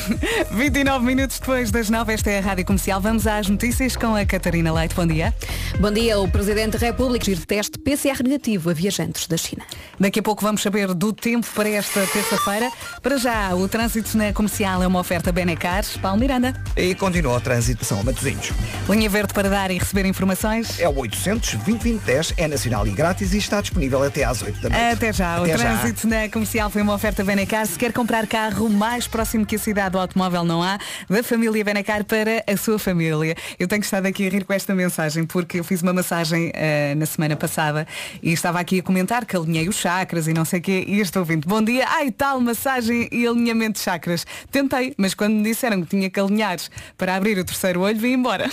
29 0.52 1.04
minutos 1.04 1.38
depois 1.38 1.70
das 1.70 1.90
9, 1.90 2.14
esta 2.14 2.30
é 2.30 2.38
a 2.38 2.40
Rádio 2.40 2.64
Comercial. 2.64 2.98
Vamos 3.00 3.26
às 3.26 3.46
notícias 3.48 3.94
com 3.94 4.14
a 4.16 4.24
Catarina 4.24 4.72
Leite. 4.72 4.94
Bom 4.94 5.06
dia. 5.06 5.34
Bom 5.78 5.92
dia, 5.92 6.18
o 6.18 6.26
Presidente 6.28 6.78
da 6.78 6.86
República 6.86 7.26
giro 7.26 7.44
teste 7.44 7.78
PCR 7.78 8.22
negativo 8.22 8.70
a 8.70 8.72
viajantes 8.72 9.26
da 9.26 9.36
China. 9.36 9.62
Daqui 10.00 10.20
a 10.20 10.22
pouco 10.22 10.42
vamos 10.42 10.62
saber 10.62 10.94
do 10.94 11.12
tempo 11.12 11.46
para 11.54 11.68
esta 11.68 12.00
terça-feira. 12.06 12.70
Para 13.02 13.18
já, 13.18 13.54
o 13.54 13.68
trânsito 13.68 14.16
na 14.16 14.32
comercial 14.32 14.82
é 14.82 14.86
uma 14.86 14.98
oferta 14.98 15.30
Benecar. 15.30 15.84
Paulo 16.00 16.18
Miranda. 16.18 16.54
E 16.76 16.94
continua 16.94 17.36
o 17.36 17.40
trânsito, 17.40 17.84
são 17.84 18.02
Matosinhos. 18.02 18.50
Linha 18.88 19.10
verde 19.10 19.34
para 19.34 19.50
dar 19.50 19.70
e 19.70 19.78
receber 19.78 20.06
informações. 20.06 20.80
É 20.80 20.88
o 20.88 20.96
800 20.98 21.54
2010 21.56 22.34
é 22.38 22.48
nacional 22.48 22.86
e 22.86 22.90
grátis 22.92 23.34
e 23.34 23.38
está 23.38 23.60
disponível 23.60 24.02
até 24.02 24.24
às 24.24 24.40
8 24.40 24.60
da 24.60 24.68
noite. 24.70 24.84
Até 24.94 25.12
já. 25.12 25.40
O 25.40 25.44
Até 25.44 25.58
já. 25.58 25.76
trânsito 25.78 26.08
na 26.08 26.28
comercial 26.30 26.70
foi 26.70 26.80
uma 26.80 26.94
oferta 26.94 27.22
Benecar. 27.22 27.66
Se 27.66 27.78
quer 27.78 27.92
comprar 27.92 28.26
carro 28.26 28.37
mais 28.70 29.06
próximo 29.08 29.44
que 29.44 29.56
a 29.56 29.58
cidade 29.58 29.90
do 29.92 29.98
automóvel 29.98 30.44
não 30.44 30.62
há, 30.62 30.78
da 31.08 31.22
família 31.22 31.64
Benecar 31.64 32.04
para 32.04 32.44
a 32.46 32.56
sua 32.56 32.78
família. 32.78 33.34
Eu 33.58 33.66
tenho 33.66 33.82
estado 33.82 34.06
aqui 34.06 34.26
a 34.26 34.30
rir 34.30 34.44
com 34.44 34.52
esta 34.52 34.74
mensagem 34.74 35.24
porque 35.26 35.58
eu 35.58 35.64
fiz 35.64 35.82
uma 35.82 35.92
massagem 35.92 36.50
eh, 36.54 36.94
na 36.94 37.04
semana 37.06 37.34
passada 37.36 37.86
e 38.22 38.32
estava 38.32 38.60
aqui 38.60 38.78
a 38.78 38.82
comentar 38.82 39.24
que 39.26 39.36
alinhei 39.36 39.68
os 39.68 39.76
chakras 39.76 40.28
e 40.28 40.32
não 40.32 40.44
sei 40.44 40.60
o 40.60 40.62
quê 40.62 40.84
e 40.86 41.00
estou 41.00 41.20
ouvindo. 41.20 41.46
Bom 41.48 41.62
dia, 41.62 41.84
ai 41.88 42.10
tal 42.10 42.40
massagem 42.40 43.08
e 43.10 43.26
alinhamento 43.26 43.78
de 43.78 43.80
chakras. 43.84 44.24
Tentei, 44.50 44.94
mas 44.96 45.14
quando 45.14 45.34
me 45.34 45.42
disseram 45.42 45.82
que 45.82 45.88
tinha 45.88 46.08
que 46.08 46.20
alinhar 46.20 46.58
para 46.96 47.14
abrir 47.16 47.38
o 47.38 47.44
terceiro 47.44 47.80
olho, 47.80 47.98
vim 47.98 48.12
embora. 48.12 48.48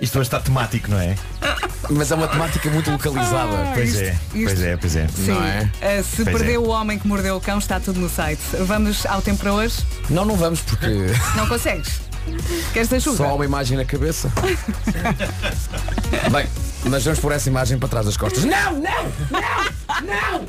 Isto 0.00 0.18
hoje 0.18 0.26
está 0.26 0.40
temático, 0.40 0.90
não 0.90 0.98
é? 0.98 1.14
Mas 1.90 2.10
é 2.10 2.14
uma 2.14 2.26
temática 2.26 2.68
muito 2.70 2.90
localizada. 2.90 3.52
Ah, 3.56 3.72
Pois 3.74 3.90
isto- 3.94 4.02
é, 4.02 4.10
isto- 4.34 4.44
pois 4.46 4.62
é, 4.62 4.76
pois 4.76 4.96
é. 4.96 5.08
Sim. 5.08 5.30
Não 5.32 5.44
é? 5.44 5.70
Eh, 5.80 6.02
se 6.02 6.24
Pois 6.24 6.36
perdeu 6.38 6.64
é. 6.64 6.66
o 6.66 6.70
homem 6.70 6.98
que 6.98 7.06
mordeu 7.06 7.36
o 7.36 7.40
cão, 7.40 7.51
está 7.58 7.78
tudo 7.80 8.00
no 8.00 8.08
site. 8.08 8.40
Vamos 8.60 9.04
ao 9.06 9.20
tempo 9.22 9.38
para 9.40 9.52
hoje? 9.52 9.76
Não, 10.10 10.24
não 10.24 10.36
vamos 10.36 10.60
porque 10.60 10.86
Não 11.36 11.46
consegues? 11.46 12.00
Queres 12.72 12.92
ajuda? 12.92 13.16
só 13.16 13.34
uma 13.34 13.44
imagem 13.44 13.76
na 13.76 13.84
cabeça. 13.84 14.30
Bem, 16.30 16.46
mas 16.84 17.02
vamos 17.04 17.18
por 17.18 17.32
essa 17.32 17.48
imagem 17.48 17.78
para 17.78 17.88
trás 17.88 18.06
das 18.06 18.16
costas. 18.16 18.44
Não, 18.44 18.72
não, 18.74 18.80
não, 19.30 20.06
não! 20.06 20.46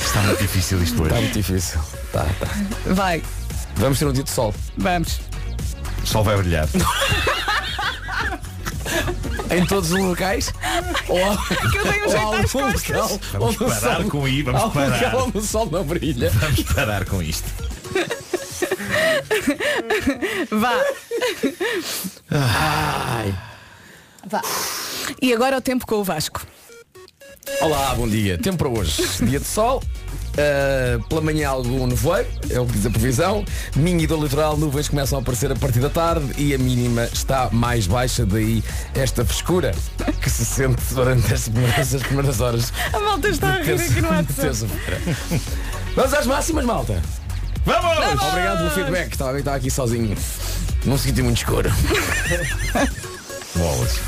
Está 0.00 0.20
muito 0.22 0.40
difícil 0.40 0.82
isto 0.82 0.94
hoje. 1.02 1.10
Está 1.10 1.20
muito 1.20 1.34
difícil. 1.34 1.80
Tá, 2.12 2.26
tá. 2.40 2.46
Vai, 2.86 3.22
Vamos 3.76 3.98
ter 3.98 4.06
um 4.06 4.12
dia 4.12 4.24
de 4.24 4.30
sol. 4.30 4.54
vamos. 4.78 5.20
O 6.02 6.06
sol 6.06 6.24
vai 6.24 6.36
brilhar. 6.36 6.66
Em 9.50 9.66
todos 9.66 9.92
os 9.92 9.98
locais? 9.98 10.52
Ou, 11.08 11.18
Que 11.70 11.78
eu 11.78 11.84
dei 11.84 12.02
um 12.02 12.08
jeito 12.08 12.34
às 12.34 12.52
costas. 12.52 13.20
Vamos 13.32 13.56
parar 13.56 14.04
com 14.04 14.24
aí, 14.24 14.42
vamos 14.42 14.72
parar. 14.72 15.02
local 15.02 15.26
onde 15.26 15.38
o 15.38 15.42
sol 15.42 15.68
não 15.70 15.84
brilha. 15.84 16.30
Vamos 16.40 16.62
parar 16.62 17.04
com 17.04 17.22
isto. 17.22 17.48
Vá. 20.50 20.84
Ai. 22.30 23.34
Vá. 24.26 24.42
E 25.20 25.32
agora 25.32 25.56
o 25.58 25.60
tempo 25.60 25.86
com 25.86 25.96
o 25.96 26.04
Vasco. 26.04 26.46
Olá, 27.60 27.94
bom 27.94 28.06
dia. 28.08 28.38
Tempo 28.38 28.58
para 28.58 28.68
hoje. 28.68 29.02
Dia 29.22 29.40
de 29.40 29.46
sol. 29.46 29.82
Uh, 30.30 31.02
pela 31.08 31.20
manhã 31.20 31.48
algum 31.48 31.86
nevoeiro, 31.86 32.28
é 32.48 32.60
o 32.60 32.66
que 32.66 32.72
diz 32.72 32.86
a 32.86 32.90
previsão. 32.90 33.44
Minho 33.74 34.00
e 34.00 34.06
do 34.06 34.22
litoral, 34.22 34.56
nuvens 34.56 34.88
começam 34.88 35.18
a 35.18 35.22
aparecer 35.22 35.50
a 35.50 35.56
partir 35.56 35.80
da 35.80 35.90
tarde 35.90 36.32
e 36.38 36.54
a 36.54 36.58
mínima 36.58 37.04
está 37.12 37.48
mais 37.50 37.86
baixa, 37.86 38.24
daí 38.24 38.62
esta 38.94 39.24
frescura 39.24 39.74
que 40.22 40.30
se 40.30 40.44
sente 40.44 40.82
durante 40.94 41.32
as 41.34 41.48
primeiras, 41.48 41.94
as 41.94 42.02
primeiras 42.02 42.40
horas. 42.40 42.72
A 42.92 43.00
malta 43.00 43.28
está 43.28 43.54
a 43.54 43.62
rir 43.62 43.74
aqui 43.74 44.00
no 44.00 44.08
WhatsApp. 44.08 44.34
terça-feira. 44.34 45.00
Vamos 45.96 46.14
às 46.14 46.26
máximas, 46.26 46.64
malta. 46.64 47.02
Vamos! 47.66 48.22
Obrigado 48.22 48.58
pelo 48.58 48.70
feedback. 48.70 49.12
Estava, 49.12 49.38
estava 49.38 49.56
aqui 49.56 49.70
sozinho. 49.70 50.16
Num 50.84 50.96
sítio 50.96 51.24
muito 51.24 51.38
escuro. 51.38 51.70
Bolas. 53.54 54.00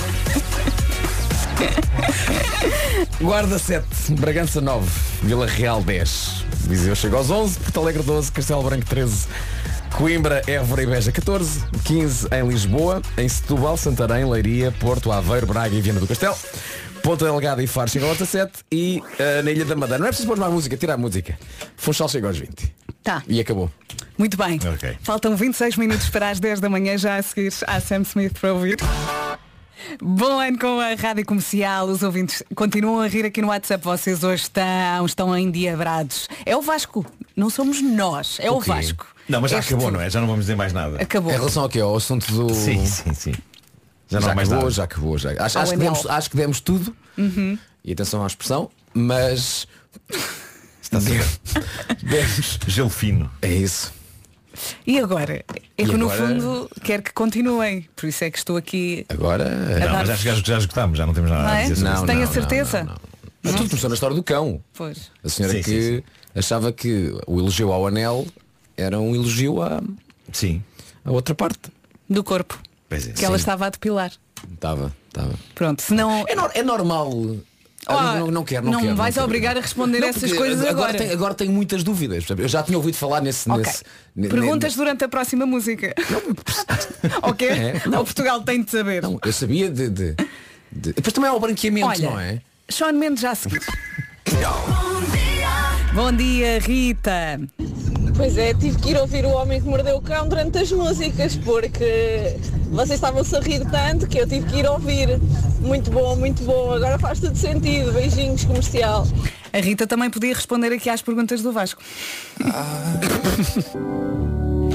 Guarda 3.20 3.58
7, 3.58 3.86
Bragança 4.12 4.60
9, 4.60 4.88
Vila 5.22 5.46
Real 5.46 5.82
10, 5.82 6.44
Viseu 6.66 6.94
chega 6.94 7.16
aos 7.16 7.30
11, 7.30 7.58
Porto 7.60 7.80
Alegre 7.80 8.02
12, 8.02 8.32
Castelo 8.32 8.62
Branco 8.62 8.86
13, 8.86 9.26
Coimbra, 9.96 10.42
Évora 10.46 10.82
e 10.82 10.86
Beja 10.86 11.12
14, 11.12 11.64
15 11.84 12.28
em 12.32 12.48
Lisboa, 12.48 13.02
em 13.16 13.28
Setúbal, 13.28 13.76
Santarém, 13.76 14.24
Leiria, 14.24 14.72
Porto, 14.72 15.12
Aveiro, 15.12 15.46
Braga 15.46 15.74
e 15.74 15.80
Viana 15.80 16.00
do 16.00 16.06
Castelo, 16.06 16.36
Ponta 17.02 17.24
Delgada 17.24 17.62
e 17.62 17.66
Faro 17.66 17.90
chegam 17.90 18.08
aos 18.08 18.18
17 18.18 18.52
e 18.70 19.02
eh, 19.18 19.42
na 19.42 19.50
Ilha 19.50 19.64
da 19.64 19.74
Madeira. 19.74 19.98
Não 19.98 20.06
é 20.06 20.10
preciso 20.10 20.28
pôr 20.28 20.38
mais 20.38 20.52
música, 20.52 20.76
tira 20.76 20.94
a 20.94 20.96
música. 20.96 21.36
Funchal 21.76 22.08
chega 22.08 22.28
aos 22.28 22.38
20. 22.38 22.72
Tá. 23.02 23.22
E 23.26 23.40
acabou. 23.40 23.70
Muito 24.16 24.36
bem. 24.36 24.60
Ok. 24.72 24.96
Faltam 25.02 25.34
26 25.34 25.76
minutos 25.76 26.08
para 26.10 26.30
as 26.30 26.38
10 26.38 26.60
da 26.60 26.68
manhã, 26.68 26.96
já 26.96 27.16
a 27.16 27.22
seguir 27.22 27.52
a 27.66 27.80
Sam 27.80 28.02
Smith 28.02 28.38
para 28.38 28.54
ouvir. 28.54 28.76
Bom 30.00 30.38
ano 30.40 30.58
com 30.58 30.80
a 30.80 30.94
Rádio 30.94 31.24
Comercial, 31.26 31.86
os 31.86 32.02
ouvintes 32.02 32.42
continuam 32.54 33.00
a 33.00 33.08
rir 33.08 33.24
aqui 33.24 33.40
no 33.42 33.48
WhatsApp, 33.48 33.84
vocês 33.84 34.22
hoje 34.24 34.44
estão, 34.44 35.06
estão 35.06 35.36
endiabrados. 35.36 36.28
É 36.46 36.56
o 36.56 36.62
Vasco, 36.62 37.04
não 37.36 37.50
somos 37.50 37.80
nós, 37.82 38.38
é 38.40 38.50
o, 38.50 38.60
quê? 38.60 38.68
Vasco. 38.70 39.06
Não, 39.28 39.40
mas 39.40 39.50
já 39.50 39.58
Este- 39.58 39.74
acabou, 39.74 39.90
não 39.90 40.00
é? 40.00 40.10
Já 40.10 40.20
não 40.20 40.26
vamos 40.26 40.44
dizer 40.44 40.56
mais 40.56 40.72
nada. 40.72 41.00
Acabou. 41.00 41.30
Em 41.32 41.36
relação 41.36 41.62
ao 41.62 41.68
quê? 41.68 41.80
Ao 41.80 41.94
assunto 41.96 42.30
do. 42.32 42.52
Sim, 42.54 42.84
sim, 42.86 43.14
sim. 43.14 43.32
Já 44.08 44.18
Já, 44.18 44.26
não 44.26 44.32
há 44.32 44.34
mais 44.34 44.48
acabou, 44.48 44.64
nada. 44.64 44.74
já 44.74 44.84
acabou, 44.84 45.18
já. 45.18 45.30
Acho, 45.42 45.58
acho, 45.58 45.72
que 45.72 45.78
demos, 45.78 46.06
acho 46.06 46.30
que 46.30 46.36
demos 46.36 46.60
tudo. 46.60 46.94
E 47.84 47.92
atenção 47.92 48.22
à 48.22 48.26
expressão, 48.26 48.70
mas. 48.92 49.66
Está 50.80 51.00
certo. 51.00 51.40
demos. 52.02 52.58
Gelo 52.66 52.90
fino. 52.90 53.30
É 53.40 53.48
isso. 53.52 53.92
E 54.86 54.98
agora? 55.00 55.34
É 55.36 55.44
E 55.78 55.86
que 55.86 55.96
no 55.96 56.10
agora? 56.10 56.28
fundo 56.28 56.70
quer 56.82 57.02
que 57.02 57.12
continuem, 57.12 57.88
por 57.96 58.06
isso 58.08 58.24
é 58.24 58.30
que 58.30 58.38
estou 58.38 58.56
aqui. 58.56 59.06
Agora. 59.08 59.48
Não, 59.78 59.92
mas 59.92 60.10
acho 60.10 60.22
que 60.22 60.28
já, 60.28 60.34
já 60.36 60.58
esgotámos, 60.58 60.98
já 60.98 61.06
não 61.06 61.14
temos 61.14 61.30
nada 61.30 61.42
Não 61.44 61.50
a 61.50 61.58
é? 61.58 61.62
dizer 61.62 61.76
sobre 61.76 61.88
Não, 61.90 61.96
isso. 61.96 62.06
Tenho 62.06 62.22
a 62.22 62.26
certeza. 62.26 62.84
Não, 62.84 62.94
não. 63.44 63.52
Tudo 63.54 63.68
começou 63.70 63.88
na 63.90 63.94
história 63.94 64.14
do 64.16 64.22
cão. 64.22 64.62
Pois. 64.74 65.10
A 65.24 65.28
senhora 65.28 65.54
Sim, 65.54 65.62
que 65.62 65.70
sim, 65.82 65.96
sim. 65.98 66.02
achava 66.34 66.72
que 66.72 67.12
o 67.26 67.40
elogio 67.40 67.72
ao 67.72 67.86
anel 67.86 68.26
era 68.76 68.98
um 69.00 69.14
elogio 69.14 69.60
à, 69.62 69.82
Sim. 70.32 70.62
à 71.04 71.10
outra 71.10 71.34
parte. 71.34 71.58
Do 72.08 72.22
corpo. 72.22 72.58
Pois 72.88 73.08
é. 73.08 73.12
Que 73.12 73.24
ela 73.24 73.36
estava 73.36 73.66
a 73.66 73.70
depilar. 73.70 74.12
Estava, 74.54 74.92
estava. 75.08 75.32
Pronto, 75.54 75.80
senão. 75.82 76.24
É, 76.28 76.34
nor- 76.34 76.50
é 76.54 76.62
normal. 76.62 77.10
Ah, 77.86 78.14
não, 78.20 78.30
não 78.30 78.44
quero, 78.44 78.64
não, 78.64 78.72
não 78.72 78.80
quero. 78.80 78.92
me 78.92 78.96
vais 78.98 79.14
quero. 79.14 79.26
obrigar 79.26 79.56
a 79.56 79.60
responder 79.60 80.00
Não, 80.00 80.08
essas 80.08 80.32
coisas 80.32 80.64
agora. 80.64 80.94
Tenho, 80.96 81.12
agora 81.12 81.34
tenho 81.34 81.52
muitas 81.52 81.82
dúvidas. 81.82 82.24
Eu 82.30 82.46
já 82.48 82.62
tinha 82.62 82.78
ouvido 82.78 82.94
falar 82.96 83.20
nesse. 83.20 83.50
Ok. 83.50 83.64
nesse 83.64 83.84
ne- 84.14 84.28
Perguntas 84.28 84.74
durante 84.76 85.04
a 85.04 85.08
próxima 85.08 85.44
música. 85.46 85.92
ok? 87.22 87.48
É, 87.48 87.82
não. 87.86 88.02
O 88.02 88.04
Portugal 88.04 88.40
tem 88.42 88.62
de 88.62 88.70
saber. 88.70 89.02
Não, 89.02 89.18
eu 89.24 89.32
sabia 89.32 89.68
de. 89.68 89.88
de, 89.88 90.14
de- 90.70 90.92
Depois 90.92 91.12
também 91.12 91.28
há 91.28 91.34
o 91.34 91.40
branqueamento, 91.40 91.86
Olha, 91.88 92.10
não 92.10 92.20
é? 92.20 92.40
Sean 92.68 92.92
Mendes 92.92 93.20
já 93.20 93.32
a 93.32 93.34
seguir. 93.34 93.60
Bom 95.92 96.12
dia, 96.12 96.58
Rita. 96.60 97.40
Pois 98.22 98.38
é, 98.38 98.54
tive 98.54 98.78
que 98.78 98.90
ir 98.90 98.96
ouvir 98.98 99.24
o 99.24 99.30
homem 99.30 99.60
que 99.60 99.66
mordeu 99.66 99.96
o 99.96 100.00
cão 100.00 100.28
durante 100.28 100.56
as 100.56 100.70
músicas, 100.70 101.34
porque 101.34 102.36
vocês 102.70 102.92
estavam-se 102.92 103.34
a 103.34 103.40
rir 103.40 103.66
tanto 103.68 104.06
que 104.06 104.16
eu 104.16 104.28
tive 104.28 104.46
que 104.46 104.60
ir 104.60 104.66
ouvir. 104.68 105.18
Muito 105.60 105.90
bom, 105.90 106.14
muito 106.14 106.40
bom. 106.44 106.72
Agora 106.72 107.00
faz 107.00 107.18
tudo 107.18 107.36
sentido. 107.36 107.92
Beijinhos 107.92 108.44
comercial. 108.44 109.08
A 109.52 109.58
Rita 109.58 109.88
também 109.88 110.08
podia 110.08 110.32
responder 110.32 110.72
aqui 110.72 110.88
às 110.88 111.02
perguntas 111.02 111.42
do 111.42 111.50
Vasco. 111.50 111.82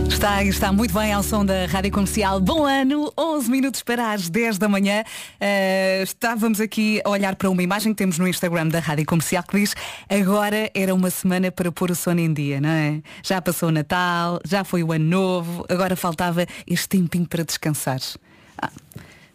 Está, 0.09 0.43
está 0.43 0.71
muito 0.71 0.93
bem 0.93 1.13
ao 1.13 1.21
som 1.21 1.45
da 1.45 1.65
Rádio 1.65 1.91
Comercial. 1.91 2.39
Bom 2.39 2.65
ano, 2.65 3.11
11 3.17 3.51
minutos 3.51 3.83
para 3.83 4.13
as 4.13 4.29
10 4.29 4.57
da 4.57 4.67
manhã. 4.67 5.03
Uh, 5.35 6.03
estávamos 6.03 6.59
aqui 6.59 7.01
a 7.03 7.09
olhar 7.09 7.35
para 7.35 7.49
uma 7.49 7.61
imagem 7.61 7.93
que 7.93 7.97
temos 7.97 8.17
no 8.17 8.27
Instagram 8.27 8.67
da 8.67 8.79
Rádio 8.79 9.05
Comercial 9.05 9.43
que 9.43 9.59
diz 9.59 9.75
agora 10.09 10.71
era 10.73 10.93
uma 10.95 11.09
semana 11.09 11.51
para 11.51 11.71
pôr 11.71 11.91
o 11.91 11.95
sono 11.95 12.19
em 12.19 12.33
dia, 12.33 12.59
não 12.59 12.69
é? 12.69 13.01
Já 13.23 13.41
passou 13.41 13.69
o 13.69 13.71
Natal, 13.71 14.39
já 14.43 14.63
foi 14.63 14.83
o 14.83 14.91
Ano 14.91 15.05
Novo, 15.05 15.65
agora 15.69 15.95
faltava 15.95 16.45
este 16.65 16.89
tempinho 16.89 17.27
para 17.27 17.43
descansar. 17.43 17.99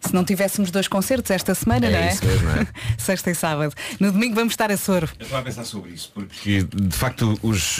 Se 0.05 0.13
não 0.13 0.23
tivéssemos 0.23 0.69
dois 0.71 0.87
concertos 0.87 1.31
esta 1.31 1.55
semana, 1.55 1.87
É 1.87 1.91
não 1.91 1.97
é? 1.97 2.09
isso 2.13 2.25
mesmo, 2.25 2.49
é. 2.49 2.67
Sexta 2.97 3.31
e 3.31 3.35
sábado. 3.35 3.73
No 3.99 4.11
domingo 4.11 4.35
vamos 4.35 4.53
estar 4.53 4.71
a 4.71 4.77
soro. 4.77 5.07
Eu 5.19 5.23
estava 5.23 5.41
a 5.41 5.45
pensar 5.45 5.63
sobre 5.65 5.91
isso, 5.91 6.11
porque 6.13 6.63
de 6.63 6.95
facto 6.95 7.37
os, 7.41 7.79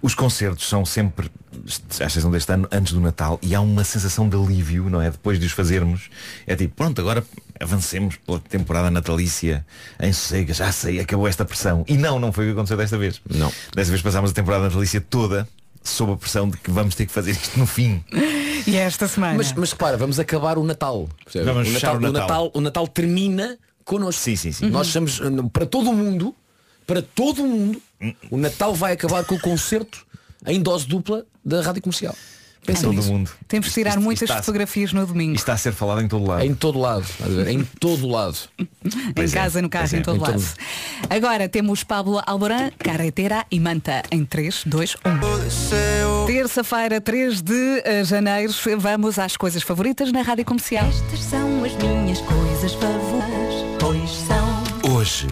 os 0.00 0.14
concertos 0.14 0.68
são 0.68 0.84
sempre, 0.84 1.30
à 2.00 2.04
exceção 2.04 2.30
deste 2.30 2.52
ano, 2.52 2.68
antes 2.70 2.92
do 2.92 3.00
Natal, 3.00 3.38
e 3.42 3.54
há 3.54 3.60
uma 3.60 3.84
sensação 3.84 4.28
de 4.28 4.36
alívio, 4.36 4.88
não 4.88 5.00
é? 5.02 5.10
Depois 5.10 5.38
de 5.38 5.46
os 5.46 5.52
fazermos. 5.52 6.08
É 6.46 6.54
tipo, 6.54 6.74
pronto, 6.74 7.00
agora 7.00 7.24
avancemos 7.60 8.16
pela 8.16 8.40
temporada 8.40 8.90
natalícia 8.90 9.64
em 10.00 10.12
sossego, 10.12 10.52
já 10.52 10.70
sei, 10.72 11.00
acabou 11.00 11.26
esta 11.28 11.44
pressão. 11.44 11.84
E 11.88 11.96
não, 11.96 12.18
não 12.18 12.32
foi 12.32 12.44
o 12.44 12.48
que 12.48 12.52
aconteceu 12.52 12.76
desta 12.76 12.98
vez. 12.98 13.20
Não. 13.28 13.52
Desta 13.74 13.90
vez 13.90 14.02
passámos 14.02 14.30
a 14.30 14.34
temporada 14.34 14.64
natalícia 14.64 15.00
toda 15.00 15.48
sob 15.84 16.12
a 16.12 16.16
pressão 16.16 16.48
de 16.48 16.56
que 16.56 16.70
vamos 16.70 16.94
ter 16.94 17.06
que 17.06 17.12
fazer 17.12 17.32
isto 17.32 17.58
no 17.58 17.66
fim. 17.66 18.02
E 18.66 18.76
esta 18.76 19.06
semana. 19.06 19.34
Mas, 19.36 19.52
mas 19.52 19.72
repara, 19.72 19.96
vamos 19.96 20.18
acabar 20.18 20.56
o 20.56 20.64
Natal. 20.64 21.08
percebe? 21.22 21.44
Vamos 21.44 21.68
o, 21.68 21.72
fechar 21.72 22.00
Natal, 22.00 22.08
o 22.08 22.12
Natal. 22.12 22.50
o 22.54 22.60
Natal 22.60 22.88
termina 22.88 23.58
connosco. 23.84 24.22
Sim, 24.22 24.36
sim, 24.36 24.52
sim. 24.52 24.70
Nós 24.70 24.86
somos, 24.88 25.20
eh, 25.20 25.24
para 25.52 25.66
todo 25.66 25.90
o 25.90 25.94
mundo, 25.94 26.34
para 26.86 27.02
todo 27.02 27.42
o 27.42 27.46
mundo, 27.46 27.82
o 28.30 28.36
Natal 28.36 28.74
vai 28.74 28.92
acabar 28.92 29.24
com 29.24 29.34
o 29.34 29.40
concerto 29.40 30.06
em 30.46 30.60
dose 30.60 30.86
dupla 30.86 31.26
da 31.44 31.60
Rádio 31.60 31.82
Comercial. 31.82 32.16
Pensa 32.64 32.82
Todo 32.84 32.94
nisso. 32.96 33.12
mundo. 33.12 33.30
Temos 33.46 33.68
de 33.68 33.74
tirar 33.74 33.90
Isto- 33.90 33.98
isto 33.98 34.04
muitas 34.04 34.22
está- 34.30 34.42
fotografias 34.42 34.92
no 34.92 35.04
domingo. 35.06 35.32
Isto 35.34 35.42
está 35.42 35.52
a 35.52 35.56
ser 35.58 35.72
falado 35.72 36.00
em 36.00 36.08
todo 36.08 36.26
lado. 36.26 36.42
Em 36.44 36.54
todo 36.54 36.78
lado. 36.78 37.04
a? 37.20 37.50
Em 37.52 37.64
todo 37.78 38.08
lado. 38.08 38.36
em 38.58 39.22
é, 39.22 39.28
casa, 39.28 39.60
no 39.60 39.68
carro, 39.68 39.88
é. 39.92 39.98
em 39.98 40.02
todo 40.02 40.16
Em 40.16 40.20
lado. 40.20 40.32
todo. 40.32 40.44
Agora 41.10 41.48
temos 41.48 41.84
Pablo 41.84 42.22
Alborán, 42.26 42.70
Carretera 42.78 43.44
e 43.50 43.60
Manta 43.60 44.02
em 44.10 44.24
3, 44.24 44.62
2, 44.64 44.96
1. 44.96 46.26
Terça-feira, 46.26 47.00
3 47.00 47.42
de 47.42 47.82
eh, 47.84 48.02
janeiro, 48.04 48.52
vamos 48.78 49.18
às 49.18 49.36
coisas 49.36 49.62
favoritas 49.62 50.10
na 50.10 50.22
Rádio 50.22 50.44
Comercial. 50.46 50.86
Estas 50.88 51.20
são 51.20 51.64
as 51.64 51.72
minhas 51.76 52.20
coisas 52.20 52.72
favoritas, 52.72 53.54
pois 53.78 54.10
são. 54.10 54.64
Hoje, 54.94 55.28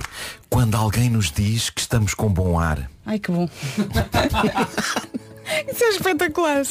quando 0.51 0.75
alguém 0.77 1.09
nos 1.09 1.31
diz 1.33 1.71
que 1.71 1.81
estamos 1.81 2.13
com 2.15 2.29
bom 2.29 2.59
ar, 2.61 2.91
Ai 3.07 3.19
que 3.19 3.33
bom. 3.33 3.49
Isso 5.71 5.85
é 5.85 5.89
espetacular. 5.89 6.63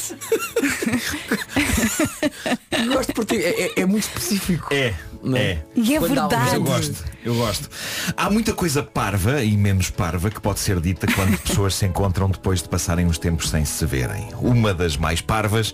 Gosto 2.93 3.13
porque 3.13 3.36
é, 3.36 3.61
é- 3.65 3.82
é 3.82 3.86
muito 3.86 4.03
específico. 4.03 4.74
É, 4.74 4.93
Não 5.22 5.38
é? 5.38 5.41
é. 5.41 5.63
E 5.76 5.95
é 5.95 5.99
Quando 5.99 6.17
há 6.17 6.28
verdade. 6.28 6.43
Mas 6.45 6.53
eu 6.53 6.63
gosto, 6.63 7.05
eu 7.26 7.36
gosto. 7.36 7.69
Há 8.15 8.30
muita 8.30 8.53
coisa 8.53 8.82
parva 8.82 9.43
e 9.43 9.55
menos 9.57 9.89
parva 9.89 10.30
que 10.30 10.39
pode 10.41 10.59
ser 10.59 10.80
dita 10.80 11.05
quando 11.13 11.38
pessoas 11.43 11.76
se 11.76 11.86
encontram 11.86 12.30
depois 12.30 12.61
de 12.61 12.69
passarem 12.69 13.05
uns 13.05 13.17
tempos 13.17 13.49
sem 13.49 13.65
se 13.65 13.86
verem. 13.86 14.30
Uma 14.39 14.74
das 14.74 14.97
mais 14.97 15.22
parvas 15.22 15.74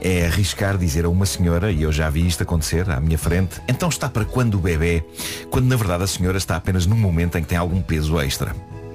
é 0.00 0.26
arriscar 0.26 0.76
dizer 0.78 1.04
a 1.04 1.08
uma 1.08 1.26
senhora, 1.26 1.70
e 1.70 1.82
eu 1.82 1.92
já 1.92 2.08
vi 2.10 2.26
isto 2.26 2.42
acontecer 2.42 2.88
à 2.90 2.98
minha 3.00 3.18
frente, 3.18 3.60
então 3.68 3.88
está 3.88 4.08
para 4.08 4.24
quando 4.24 4.54
o 4.54 4.58
bebê, 4.58 5.04
quando 5.50 5.66
na 5.66 5.76
verdade 5.76 6.04
a 6.04 6.06
senhora 6.06 6.38
está 6.38 6.56
apenas 6.56 6.86
num 6.86 6.96
momento 6.96 7.36
em 7.38 7.42
que 7.42 7.48
tem 7.48 7.58
algum 7.58 7.80
peso 7.82 8.18
extra. 8.20 8.54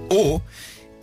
Ou 0.10 0.42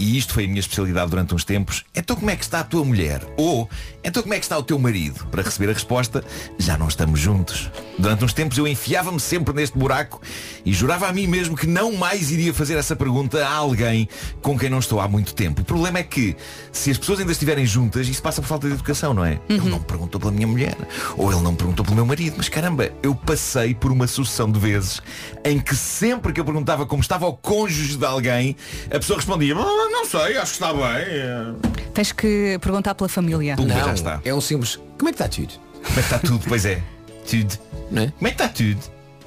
e 0.00 0.16
isto 0.16 0.32
foi 0.32 0.44
a 0.44 0.48
minha 0.48 0.60
especialidade 0.60 1.10
durante 1.10 1.34
uns 1.34 1.44
tempos, 1.44 1.84
então 1.94 2.16
como 2.16 2.30
é 2.30 2.36
que 2.36 2.42
está 2.42 2.60
a 2.60 2.64
tua 2.64 2.82
mulher? 2.82 3.20
Ou, 3.36 3.68
então 4.02 4.22
como 4.22 4.34
é 4.34 4.38
que 4.38 4.44
está 4.44 4.56
o 4.58 4.62
teu 4.62 4.78
marido? 4.78 5.26
Para 5.30 5.42
receber 5.42 5.70
a 5.70 5.74
resposta, 5.74 6.24
já 6.58 6.76
não 6.78 6.88
estamos 6.88 7.20
juntos. 7.20 7.70
Durante 7.98 8.24
uns 8.24 8.32
tempos 8.32 8.56
eu 8.58 8.66
enfiava-me 8.66 9.20
sempre 9.20 9.54
neste 9.54 9.76
buraco 9.76 10.20
e 10.64 10.72
jurava 10.72 11.06
a 11.08 11.12
mim 11.12 11.26
mesmo 11.26 11.56
que 11.56 11.66
não 11.66 11.92
mais 11.92 12.30
iria 12.30 12.52
fazer 12.54 12.76
essa 12.76 12.96
pergunta 12.96 13.44
a 13.46 13.52
alguém 13.52 14.08
com 14.40 14.58
quem 14.58 14.70
não 14.70 14.78
estou 14.78 15.00
há 15.00 15.08
muito 15.08 15.34
tempo. 15.34 15.60
O 15.62 15.64
problema 15.64 15.98
é 15.98 16.02
que, 16.02 16.34
se 16.72 16.90
as 16.90 16.98
pessoas 16.98 17.20
ainda 17.20 17.32
estiverem 17.32 17.66
juntas, 17.66 18.08
isso 18.08 18.22
passa 18.22 18.40
por 18.40 18.48
falta 18.48 18.66
de 18.68 18.74
educação, 18.74 19.12
não 19.12 19.24
é? 19.24 19.38
Ele 19.48 19.68
não 19.68 19.78
me 19.78 19.84
perguntou 19.84 20.20
pela 20.20 20.32
minha 20.32 20.46
mulher, 20.46 20.76
ou 21.16 21.30
ele 21.30 21.42
não 21.42 21.52
me 21.52 21.56
perguntou 21.58 21.84
pelo 21.84 21.96
meu 21.96 22.06
marido, 22.06 22.34
mas 22.36 22.48
caramba, 22.48 22.90
eu 23.02 23.14
passei 23.14 23.74
por 23.74 23.92
uma 23.92 24.06
sucessão 24.06 24.50
de 24.50 24.58
vezes 24.58 25.02
em 25.44 25.58
que 25.58 25.76
sempre 25.76 26.32
que 26.32 26.40
eu 26.40 26.44
perguntava 26.44 26.86
como 26.86 27.02
estava 27.02 27.26
o 27.26 27.34
cônjuge 27.34 27.96
de 27.96 28.04
alguém, 28.04 28.56
a 28.86 28.98
pessoa 28.98 29.16
respondia, 29.18 29.54
"Ah, 29.56 29.88
não 29.90 30.06
sei, 30.06 30.36
acho 30.36 30.58
que 30.58 30.64
está 30.64 30.72
bem. 30.72 31.80
Tens 31.94 32.12
que 32.12 32.58
perguntar 32.60 32.94
pela 32.94 33.08
família. 33.08 33.56
Não, 33.56 33.89
já 33.90 33.94
está. 33.94 34.20
é 34.24 34.34
um 34.34 34.40
simples. 34.40 34.76
Como 34.98 35.08
é 35.08 35.12
que 35.12 35.22
está 35.22 35.28
tudo? 35.28 35.52
Como 35.82 35.90
é 35.90 35.94
que 35.94 36.00
está 36.00 36.18
tudo? 36.18 36.44
Pois 36.48 36.64
é. 36.64 36.82
Tudo. 37.28 37.58
Não 37.90 38.02
é? 38.02 38.12
Como 38.16 38.26
é 38.28 38.30
que 38.30 38.42
está 38.42 38.48
tudo? 38.48 38.80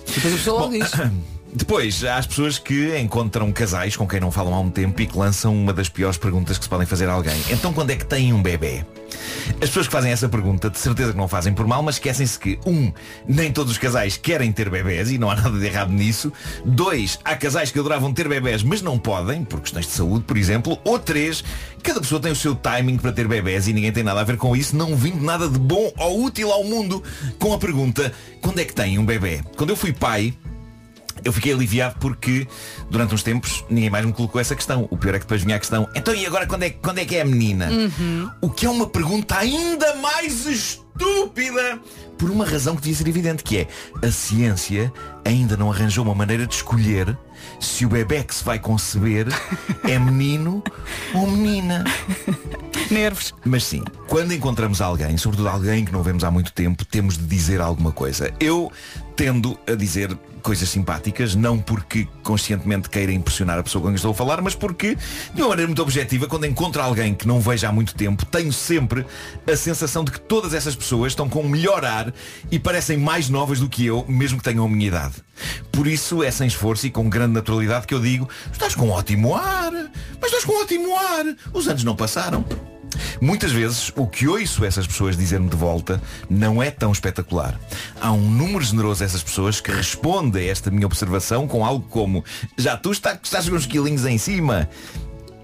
E 0.08 0.12
depois 0.12 0.34
a 0.34 0.38
pessoa 0.38 0.62
logo 0.62 0.74
diz. 0.74 0.92
Depois, 1.56 2.04
há 2.04 2.18
as 2.18 2.26
pessoas 2.26 2.58
que 2.58 2.98
encontram 2.98 3.52
casais 3.52 3.96
com 3.96 4.08
quem 4.08 4.20
não 4.20 4.32
falam 4.32 4.56
há 4.56 4.60
um 4.60 4.72
tempo 4.72 5.00
e 5.00 5.06
que 5.06 5.16
lançam 5.16 5.54
uma 5.54 5.72
das 5.72 5.88
piores 5.88 6.18
perguntas 6.18 6.58
que 6.58 6.64
se 6.64 6.70
podem 6.70 6.88
fazer 6.88 7.08
a 7.08 7.14
alguém. 7.14 7.40
Então 7.48 7.72
quando 7.72 7.92
é 7.92 7.96
que 7.96 8.04
têm 8.06 8.34
um 8.34 8.42
bebê? 8.42 8.84
As 9.62 9.70
pessoas 9.70 9.88
que 9.88 9.92
fazem 9.94 10.12
essa 10.12 10.30
pergunta 10.30 10.70
de 10.70 10.80
certeza 10.80 11.12
que 11.12 11.18
não 11.18 11.28
fazem 11.28 11.54
por 11.54 11.68
mal, 11.68 11.82
mas 11.84 11.96
esquecem-se 11.96 12.38
que, 12.40 12.60
um, 12.66 12.92
nem 13.28 13.52
todos 13.52 13.72
os 13.72 13.78
casais 13.78 14.18
querem 14.18 14.52
ter 14.52 14.70
bebés 14.70 15.12
e 15.12 15.18
não 15.18 15.30
há 15.30 15.36
nada 15.36 15.58
de 15.58 15.66
errado 15.66 15.92
nisso. 15.92 16.32
Dois, 16.66 17.20
há 17.24 17.36
casais 17.36 17.72
que 17.72 17.80
adoravam 17.80 18.14
ter 18.14 18.28
bebés, 18.28 18.64
mas 18.64 18.82
não 18.82 18.98
podem, 18.98 19.44
por 19.44 19.62
questões 19.62 19.86
de 19.86 19.92
saúde, 19.92 20.26
por 20.26 20.38
exemplo. 20.38 20.78
Ou 20.84 21.00
três, 21.00 21.44
cada 21.82 22.00
pessoa 22.02 22.22
tem 22.22 22.32
o 22.32 22.36
seu 22.36 22.56
timing 22.56 22.98
para 22.98 23.12
ter 23.12 23.28
bebés 23.28 23.68
e 23.68 23.74
ninguém 23.74 23.92
tem 23.92 24.04
nada 24.04 24.22
a 24.22 24.24
ver 24.24 24.38
com 24.38 24.56
isso, 24.56 24.76
não 24.76 24.96
vindo 24.96 25.24
nada 25.24 25.48
de 25.48 25.60
bom 25.60 25.92
ou 25.98 26.24
útil 26.24 26.52
ao 26.52 26.64
mundo 26.64 27.04
com 27.40 27.54
a 27.54 27.58
pergunta, 27.58 28.12
quando 28.42 28.60
é 28.60 28.66
que 28.66 28.74
tem 28.74 28.98
um 28.98 29.06
bebê? 29.06 29.42
Quando 29.56 29.72
eu 29.72 29.76
fui 29.76 29.94
pai, 29.94 30.34
eu 31.24 31.34
fiquei 31.34 31.54
aliviado 31.54 31.96
porque 32.00 32.48
durante 32.90 33.14
uns 33.14 33.24
tempos 33.24 33.64
ninguém 33.70 33.90
mais 33.90 34.06
me 34.06 34.14
colocou 34.14 34.40
essa 34.40 34.56
questão. 34.56 34.88
O 34.90 34.98
pior 34.98 35.16
é 35.16 35.20
que 35.20 35.26
depois 35.26 35.44
vinha 35.44 35.56
a 35.56 35.60
questão, 35.60 35.88
então 35.96 36.14
e 36.14 36.26
agora 36.26 36.46
quando 36.48 36.64
é, 36.64 36.70
quando 36.70 37.00
é 37.00 37.06
que 37.06 37.16
é 37.16 37.22
a 37.22 37.26
menina? 37.26 37.70
O 38.42 38.50
que 38.50 38.66
é 38.66 38.70
uma 38.70 38.88
pergunta 38.88 39.38
ainda 39.38 39.96
mais 39.96 40.46
estúpida 40.46 41.80
por 42.18 42.30
uma 42.30 42.46
razão 42.46 42.76
que 42.76 42.84
devia 42.84 42.98
ser 42.98 43.08
evidente, 43.08 43.44
que 43.44 43.58
é 43.58 43.68
a 44.02 44.12
ciência 44.12 44.94
ainda 45.26 45.58
não 45.58 45.72
arranjou 45.72 46.06
uma 46.06 46.16
maneira 46.16 46.46
de 46.46 46.56
escolher 46.56 47.18
se 47.60 47.86
o 47.86 47.90
bebê 47.90 48.24
que 48.24 48.34
se 48.34 48.44
vai 48.44 48.60
conceber 48.60 49.28
é 49.84 50.00
menino 50.00 50.64
ou 51.14 51.28
menina. 51.28 51.84
Nervos. 52.90 53.34
Mas 53.44 53.64
sim, 53.64 53.84
quando 54.08 54.34
encontramos 54.34 54.82
alguém, 54.82 55.18
sobretudo 55.18 55.50
alguém 55.50 55.84
que 55.84 55.92
não 55.92 56.04
vemos 56.04 56.24
há 56.24 56.32
muito 56.32 56.54
tempo, 56.54 56.86
temos 56.86 57.18
de 57.18 57.26
dizer 57.26 57.62
alguma 57.62 57.92
coisa. 57.92 58.32
Eu 58.40 58.72
tendo 59.16 59.58
a 59.68 59.76
dizer 59.76 60.18
coisas 60.44 60.68
simpáticas, 60.68 61.36
não 61.36 61.58
porque 61.58 62.06
conscientemente 62.22 62.90
queira 62.90 63.12
impressionar 63.12 63.58
a 63.58 63.64
pessoa 63.64 63.82
com 63.82 63.88
quem 63.88 63.96
estou 63.96 64.12
a 64.12 64.14
falar, 64.14 64.42
mas 64.42 64.54
porque, 64.54 64.98
de 65.34 65.42
uma 65.42 65.50
maneira 65.50 65.68
muito 65.68 65.82
objetiva, 65.82 66.28
quando 66.28 66.46
encontro 66.46 66.82
alguém 66.82 67.16
que 67.16 67.26
não 67.26 67.40
vejo 67.40 67.66
há 67.66 67.72
muito 67.72 67.96
tempo, 67.96 68.26
tenho 68.26 68.52
sempre 68.52 69.06
a 69.48 69.56
sensação 69.56 70.04
de 70.04 70.12
que 70.12 70.20
todas 70.20 70.54
essas 70.54 70.76
pessoas 70.76 71.14
estão 71.14 71.30
com 71.30 71.42
um 71.42 71.50
melhor 71.50 71.86
ar 71.86 72.14
e 72.52 72.60
parecem 72.60 72.98
mais 72.98 73.30
novas 73.30 73.60
do 73.60 73.70
que 73.70 73.86
eu, 73.86 74.06
mesmo 74.08 74.38
que 74.38 74.44
tenham 74.44 74.66
a 74.66 74.70
minha 74.70 74.88
idade. 74.88 75.16
Por 75.72 75.88
isso 75.88 76.22
é 76.22 76.30
sem 76.30 76.48
esforço 76.48 76.86
e 76.86 76.92
com 76.92 77.10
grande 77.10 77.34
naturalidade 77.34 77.88
que 77.88 77.94
eu 77.94 78.02
digo, 78.02 78.28
estás 78.52 78.76
com 78.76 78.88
um 78.88 78.92
ótimo 78.92 79.34
ar, 79.34 79.72
mas 80.20 80.26
estás 80.26 80.44
com 80.44 80.52
um 80.52 80.62
ótimo 80.62 80.96
ar, 80.96 81.26
os 81.54 81.68
anos 81.70 81.84
não 81.86 81.96
passaram. 81.96 82.73
Muitas 83.22 83.52
vezes 83.52 83.92
o 83.96 84.06
que 84.08 84.28
ouço 84.28 84.64
essas 84.66 84.86
pessoas 84.88 85.16
dizer-me 85.18 85.50
de 85.50 85.56
volta 85.56 86.02
não 86.30 86.62
é 86.62 86.70
tão 86.72 86.92
espetacular. 86.92 87.60
Há 88.00 88.12
um 88.12 88.30
número 88.30 88.64
generoso 88.64 89.00
dessas 89.02 89.22
pessoas 89.24 89.60
que 89.62 89.72
responde 89.72 90.38
a 90.40 90.44
esta 90.46 90.70
minha 90.72 90.86
observação 90.86 91.48
com 91.48 91.66
algo 91.66 91.86
como 91.90 92.24
já 92.58 92.76
tu 92.78 92.92
está- 92.92 93.18
estás 93.22 93.48
com 93.50 93.56
uns 93.56 93.66
quilinhos 93.66 94.06
em 94.06 94.18
cima. 94.18 94.70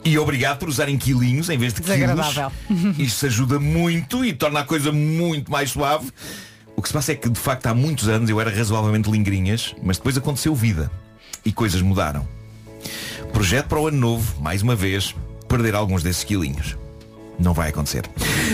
E 0.04 0.18
obrigado 0.18 0.60
por 0.60 0.70
usarem 0.70 0.97
quilinhos 0.97 1.50
em 1.50 1.58
vez 1.58 1.74
de 1.74 1.82
quilos. 2.16 2.26
Isso 2.97 3.26
ajuda 3.26 3.60
muito 3.60 4.24
e 4.24 4.32
torna 4.34 4.62
a 4.62 4.64
coisa 4.64 4.91
muito 4.91 5.52
mais 5.52 5.72
suave. 5.72 6.10
O 6.76 6.82
que 6.82 6.88
se 6.88 6.93
passa 6.93 7.12
é 7.12 7.16
que 7.16 7.30
de 7.30 7.39
facto 7.39 7.68
há 7.68 7.74
muitos 7.74 8.08
anos 8.08 8.30
eu 8.30 8.39
era 8.39 8.50
razoavelmente 8.50 9.12
lingrinhas, 9.12 9.76
mas 9.84 9.97
depois 9.97 10.18
aconteceu 10.18 10.56
vida 10.56 10.89
e 11.43 11.52
coisas 11.52 11.82
mudaram. 11.82 12.26
Projeto 13.34 13.68
para 13.68 13.80
o 13.80 13.88
ano 13.88 13.97
novo, 13.97 14.41
mais 14.41 14.62
uma 14.62 14.76
vez, 14.76 15.14
perder 15.50 15.76
alguns 15.76 16.02
desses 16.02 16.24
quilinhos. 16.24 16.78
Não 17.40 17.54
vai 17.54 17.70
acontecer. 17.70 18.04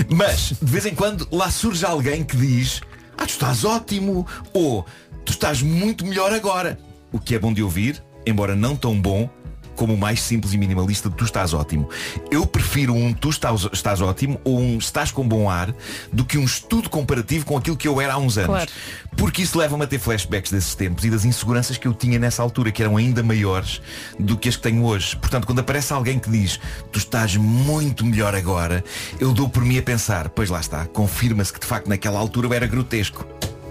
Mas, 0.09 0.53
de 0.61 0.71
vez 0.71 0.85
em 0.85 0.93
quando, 0.93 1.27
lá 1.31 1.49
surge 1.49 1.85
alguém 1.85 2.23
que 2.23 2.37
diz 2.37 2.81
Ah, 3.17 3.25
tu 3.25 3.29
estás 3.29 3.65
ótimo 3.65 4.25
ou 4.53 4.85
tu 5.25 5.31
estás 5.31 5.61
muito 5.61 6.05
melhor 6.05 6.31
agora. 6.31 6.77
O 7.11 7.19
que 7.19 7.35
é 7.35 7.39
bom 7.39 7.53
de 7.53 7.63
ouvir, 7.63 8.03
embora 8.25 8.55
não 8.55 8.75
tão 8.75 8.99
bom 8.99 9.29
como 9.75 9.93
o 9.93 9.97
mais 9.97 10.21
simples 10.21 10.53
e 10.53 10.57
minimalista 10.57 11.09
de 11.09 11.15
tu 11.15 11.23
estás 11.23 11.53
ótimo. 11.53 11.89
Eu 12.31 12.45
prefiro 12.45 12.93
um 12.93 13.13
tu 13.13 13.29
estás, 13.29 13.67
estás 13.71 14.01
ótimo 14.01 14.39
ou 14.43 14.59
um 14.59 14.77
estás 14.77 15.11
com 15.11 15.27
bom 15.27 15.49
ar 15.49 15.73
do 16.11 16.25
que 16.25 16.37
um 16.37 16.43
estudo 16.43 16.89
comparativo 16.89 17.45
com 17.45 17.57
aquilo 17.57 17.77
que 17.77 17.87
eu 17.87 17.99
era 17.99 18.13
há 18.13 18.17
uns 18.17 18.37
anos. 18.37 18.49
Claro. 18.49 18.71
Porque 19.17 19.41
isso 19.41 19.57
leva-me 19.57 19.83
a 19.83 19.87
ter 19.87 19.99
flashbacks 19.99 20.51
desses 20.51 20.75
tempos 20.75 21.05
e 21.05 21.09
das 21.09 21.25
inseguranças 21.25 21.77
que 21.77 21.87
eu 21.87 21.93
tinha 21.93 22.19
nessa 22.19 22.41
altura, 22.41 22.71
que 22.71 22.81
eram 22.81 22.97
ainda 22.97 23.23
maiores 23.23 23.81
do 24.19 24.37
que 24.37 24.49
as 24.49 24.55
que 24.55 24.63
tenho 24.63 24.83
hoje. 24.83 25.15
Portanto, 25.15 25.45
quando 25.45 25.59
aparece 25.59 25.93
alguém 25.93 26.19
que 26.19 26.29
diz 26.29 26.59
tu 26.91 26.99
estás 26.99 27.35
muito 27.35 28.05
melhor 28.05 28.35
agora, 28.35 28.83
eu 29.19 29.33
dou 29.33 29.49
por 29.49 29.63
mim 29.63 29.77
a 29.77 29.81
pensar, 29.81 30.29
pois 30.29 30.49
lá 30.49 30.59
está, 30.59 30.85
confirma-se 30.85 31.53
que 31.53 31.59
de 31.59 31.65
facto 31.65 31.87
naquela 31.87 32.19
altura 32.19 32.47
eu 32.47 32.53
era 32.53 32.67
grotesco. 32.67 33.25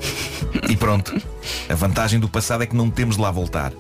E 0.69 0.77
pronto. 0.77 1.21
A 1.69 1.75
vantagem 1.75 2.19
do 2.19 2.29
passado 2.29 2.63
é 2.63 2.67
que 2.67 2.75
não 2.77 2.89
temos 2.91 3.17
de 3.17 3.23
lá 3.23 3.31
voltar. 3.31 3.73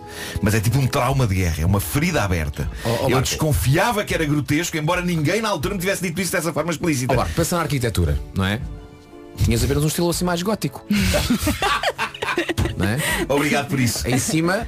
Mas 0.43 0.55
é 0.55 0.61
tipo 0.61 0.79
um 0.79 0.87
trauma 0.87 1.27
de 1.27 1.35
guerra, 1.37 1.62
é 1.62 1.66
uma 1.66 1.81
ferida 1.81 2.22
aberta. 2.22 2.68
oh, 2.85 2.89
eu 2.89 3.11
Marco. 3.11 3.22
desconfiava 3.22 4.05
que 4.05 4.12
era 4.12 4.25
grotesco, 4.25 4.77
embora 4.77 5.01
ninguém 5.01 5.41
na 5.41 5.49
altura 5.49 5.75
me 5.75 5.81
tivesse 5.81 6.03
dito 6.03 6.20
isso 6.20 6.33
dessa 6.33 6.53
forma 6.53 6.70
explícita. 6.72 7.14
Marco, 7.14 7.33
pensa 7.35 7.57
na 7.57 7.62
arquitetura, 7.62 8.18
não 8.35 8.45
é? 8.45 8.61
Tinhas 9.45 9.64
apenas 9.64 9.85
um 9.85 9.87
estilo 9.87 10.11
assim 10.11 10.25
mais 10.25 10.43
gótico. 10.43 10.85
não 12.77 12.87
é? 12.87 12.99
Obrigado 13.29 13.68
por 13.68 13.81
isso. 13.81 14.07
Em 14.09 14.18
cima 14.18 14.66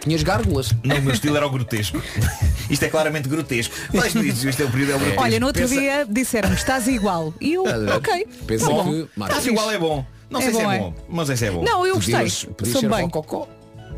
tinhas 0.00 0.22
gárgulas. 0.22 0.74
Não, 0.84 0.98
o 0.98 1.02
meu 1.02 1.14
estilo 1.14 1.36
era 1.36 1.46
o 1.46 1.50
grotesco. 1.50 2.00
Isto 2.68 2.84
é 2.84 2.88
claramente 2.88 3.28
grotesco. 3.28 3.74
Mas 3.92 4.14
isto 4.14 4.48
isto 4.48 4.62
é 4.62 4.64
o 4.66 4.70
período 4.70 4.92
é 4.92 4.94
o 4.94 4.98
grotesco. 4.98 5.22
Olha, 5.22 5.40
no 5.40 5.46
outro 5.46 5.62
Pensa- 5.62 5.74
dia 5.80 6.06
disseram-me, 6.08 6.54
estás 6.54 6.86
igual. 6.88 7.32
E 7.40 7.54
eu, 7.54 7.64
ok. 7.96 8.26
Pensa 8.46 8.66
tá 8.66 8.72
bom. 8.72 8.84
que, 8.84 9.08
Estás 9.22 9.46
igual 9.46 9.70
é 9.70 9.78
bom. 9.78 10.06
Não 10.34 10.40
É 10.40 10.44
sei 10.44 10.52
se 10.54 10.60
é 10.60 10.74
é? 10.74 10.78
bom. 10.78 10.94
Não 11.08 11.26
sei 11.26 11.36
se 11.36 11.46
é 11.46 11.50
bom. 11.50 11.64
Não, 11.64 11.86
eu 11.86 11.94
gostei. 11.94 12.14
podias, 12.14 12.44
podias 12.44 12.72
Sou 12.72 12.80
ser 12.82 12.88
bem. 12.90 13.02
rococó. 13.04 13.48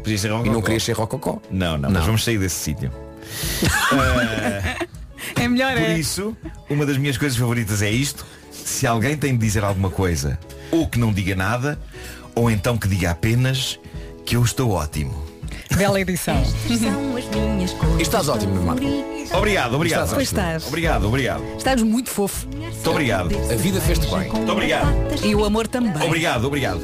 Podia 0.03 0.19
ser 0.19 0.29
E 0.29 0.31
não 0.31 0.39
rococó. 0.39 0.61
querias 0.63 0.83
ser 0.85 0.93
rococó. 0.93 1.39
Não, 1.51 1.73
não, 1.73 1.89
Não. 1.89 1.91
mas 1.91 2.05
vamos 2.07 2.23
sair 2.25 2.39
desse 2.39 2.57
sítio. 2.57 2.93
É 5.35 5.49
melhor 5.49 5.73
Por 5.73 5.83
é. 5.83 5.99
isso, 5.99 6.37
uma 6.71 6.87
das 6.87 6.97
minhas 6.97 7.19
coisas 7.19 7.37
favoritas 7.37 7.83
é 7.83 7.91
isto. 7.91 8.25
Se 8.53 8.87
alguém 8.87 9.17
tem 9.17 9.33
de 9.33 9.39
dizer 9.45 9.65
alguma 9.65 9.91
coisa, 9.91 10.39
ou 10.71 10.87
que 10.87 10.99
não 10.99 11.13
diga 11.13 11.35
nada, 11.35 11.79
ou 12.35 12.51
então 12.51 12.79
que 12.79 12.87
diga 12.89 13.11
apenas 13.11 13.79
que 14.25 14.37
eu 14.37 14.43
estou 14.45 14.71
ótimo. 14.71 15.26
Bela 15.77 16.01
edição. 16.01 16.43
São 16.45 17.17
as 17.17 17.25
minhas 17.27 17.73
coisas. 17.73 18.01
Estás 18.01 18.29
ótimo, 18.29 18.55
Marco. 18.63 18.83
Obrigado, 19.37 19.75
obrigado. 19.75 20.15
Pois 20.15 20.29
estás. 20.29 20.67
Obrigado, 20.67 21.07
obrigado. 21.07 21.43
Estás 21.59 21.83
muito 21.83 22.09
fofo. 22.09 22.47
Muito 22.57 22.91
obrigado. 22.91 23.31
A 23.53 23.57
vida 23.57 23.81
fez-te 23.81 24.07
bem. 24.07 24.31
Muito 24.31 24.51
obrigado. 24.51 24.89
E 25.23 25.35
o 25.35 25.45
amor 25.45 25.69
também. 25.69 26.03
Obrigado, 26.03 26.47
obrigado. 26.47 26.81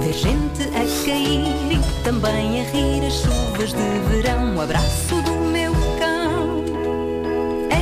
Ver 0.00 0.12
gente 0.12 0.62
a 0.62 1.04
cair 1.04 1.72
e 1.72 2.02
também 2.04 2.60
a 2.60 2.70
rir 2.70 3.04
as 3.04 3.14
chuvas 3.14 3.72
de 3.72 3.98
verão. 4.10 4.54
Um 4.54 4.60
abraço 4.60 5.20
do 5.22 5.32
meu 5.50 5.72
cão. 5.98 6.64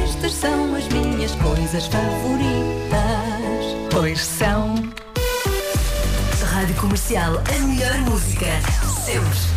Estas 0.02 0.32
são 0.32 0.74
as 0.74 0.88
minhas 0.88 1.32
coisas 1.34 1.86
favoritas. 1.86 2.54
Pois 3.90 4.24
são. 4.24 4.74
Rádio 6.52 6.74
Comercial, 6.76 7.34
a 7.34 7.66
melhor 7.66 7.98
música. 8.02 8.46
Sempre. 9.04 9.53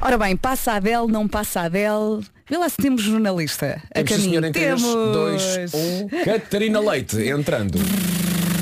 Ora 0.00 0.16
bem, 0.16 0.36
passa 0.36 0.72
a 0.72 0.76
Adele, 0.76 1.06
não 1.08 1.26
passa 1.26 1.60
a 1.60 1.64
Adele. 1.64 2.24
Vê 2.48 2.56
lá 2.56 2.68
se 2.68 2.76
temos 2.76 3.02
jornalista. 3.02 3.82
A 3.94 4.02
Temos, 4.02 4.10
sim, 4.24 4.32
caminho. 4.32 4.46
em 4.46 4.52
3, 4.52 4.66
temos. 4.82 4.82
2, 5.12 5.74
1. 5.74 6.24
Catarina 6.24 6.80
Leite 6.80 7.16
entrando. 7.28 7.78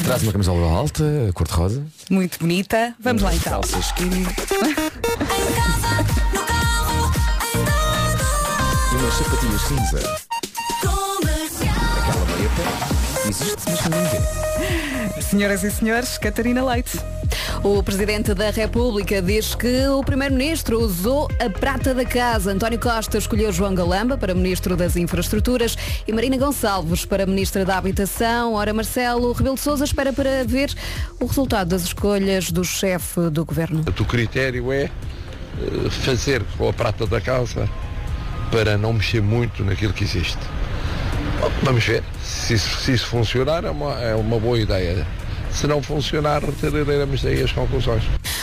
Traz 0.04 0.22
uma 0.22 0.32
camisola 0.32 0.66
alta, 0.72 1.04
cor-de-rosa. 1.34 1.82
Muito 2.10 2.38
bonita. 2.38 2.94
Vamos 2.98 3.22
lá 3.22 3.34
então. 3.34 3.52
Calça 3.60 3.78
skinny. 3.78 4.26
E 8.92 8.96
umas 8.96 9.14
sapatilhas 9.14 9.60
cinza. 9.62 9.98
Aquela 11.98 12.24
meia 12.26 12.50
pé. 12.56 13.28
Existe, 13.28 13.62
mas 13.66 13.84
ninguém 13.84 14.08
vê. 15.14 15.22
Senhoras 15.22 15.62
e 15.64 15.70
senhores, 15.70 16.18
Catarina 16.18 16.64
Leite. 16.64 16.98
O 17.66 17.82
Presidente 17.82 18.32
da 18.32 18.50
República 18.50 19.20
diz 19.20 19.56
que 19.56 19.88
o 19.88 20.00
Primeiro-Ministro 20.00 20.78
usou 20.78 21.28
a 21.44 21.50
prata 21.50 21.92
da 21.92 22.04
casa. 22.04 22.52
António 22.52 22.78
Costa 22.78 23.18
escolheu 23.18 23.50
João 23.50 23.74
Galamba 23.74 24.16
para 24.16 24.32
Ministro 24.32 24.76
das 24.76 24.94
Infraestruturas 24.94 25.76
e 26.06 26.12
Marina 26.12 26.36
Gonçalves 26.36 27.04
para 27.04 27.26
Ministra 27.26 27.64
da 27.64 27.76
Habitação. 27.76 28.54
Ora, 28.54 28.72
Marcelo 28.72 29.32
Rebelo 29.32 29.56
de 29.56 29.62
Sousa 29.62 29.84
espera 29.84 30.12
para 30.12 30.44
ver 30.44 30.72
o 31.18 31.26
resultado 31.26 31.70
das 31.70 31.82
escolhas 31.82 32.52
do 32.52 32.62
chefe 32.62 33.30
do 33.30 33.44
Governo. 33.44 33.84
O 33.84 34.04
critério 34.04 34.70
é 34.70 34.84
eh, 34.84 34.90
fazer 35.90 36.44
com 36.56 36.68
a 36.68 36.72
prata 36.72 37.04
da 37.04 37.20
casa 37.20 37.68
para 38.52 38.78
não 38.78 38.92
mexer 38.92 39.20
muito 39.20 39.64
naquilo 39.64 39.92
que 39.92 40.04
existe. 40.04 40.38
Vamos 41.64 41.82
ver. 41.82 42.04
Se 42.22 42.54
isso, 42.54 42.78
se 42.78 42.92
isso 42.92 43.08
funcionar 43.08 43.64
é 43.64 43.70
uma, 43.70 44.00
é 44.00 44.14
uma 44.14 44.38
boa 44.38 44.56
ideia. 44.56 45.04
Se 45.56 45.66
não 45.66 45.82
funcionar, 45.82 46.42
retiraremos 46.44 47.22
daí 47.22 47.42
as 47.42 47.50
conclusões. 47.50 48.02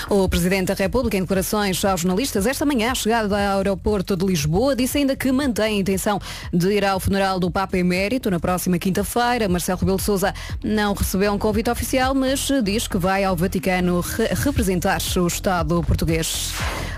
O 0.10 0.28
Presidente 0.28 0.68
da 0.68 0.74
República, 0.74 1.16
em 1.16 1.22
declarações 1.22 1.84
aos 1.86 2.02
jornalistas, 2.02 2.48
esta 2.48 2.66
manhã, 2.66 2.92
à 2.92 2.96
chegada 2.96 3.36
ao 3.52 3.58
aeroporto 3.60 4.18
de 4.18 4.26
Lisboa, 4.26 4.76
disse 4.76 4.98
ainda 4.98 5.16
que 5.16 5.32
mantém 5.32 5.78
a 5.78 5.80
intenção 5.80 6.20
de 6.52 6.72
ir 6.72 6.84
ao 6.84 7.00
funeral 7.00 7.40
do 7.40 7.52
Papa 7.52 7.78
Emérito 7.78 8.32
na 8.32 8.40
próxima 8.40 8.80
quinta-feira. 8.80 9.48
Marcelo 9.48 9.80
Rebelo 9.80 9.98
de 9.98 10.04
Sousa 10.04 10.34
não 10.64 10.94
recebeu 10.94 11.32
um 11.32 11.38
convite 11.38 11.70
oficial, 11.70 12.16
mas 12.16 12.50
diz 12.64 12.88
que 12.88 12.98
vai 12.98 13.24
ao 13.24 13.36
Vaticano 13.36 14.02
re- 14.02 14.30
representar 14.34 15.00
o 15.16 15.28
Estado 15.28 15.84
português. 15.84 16.52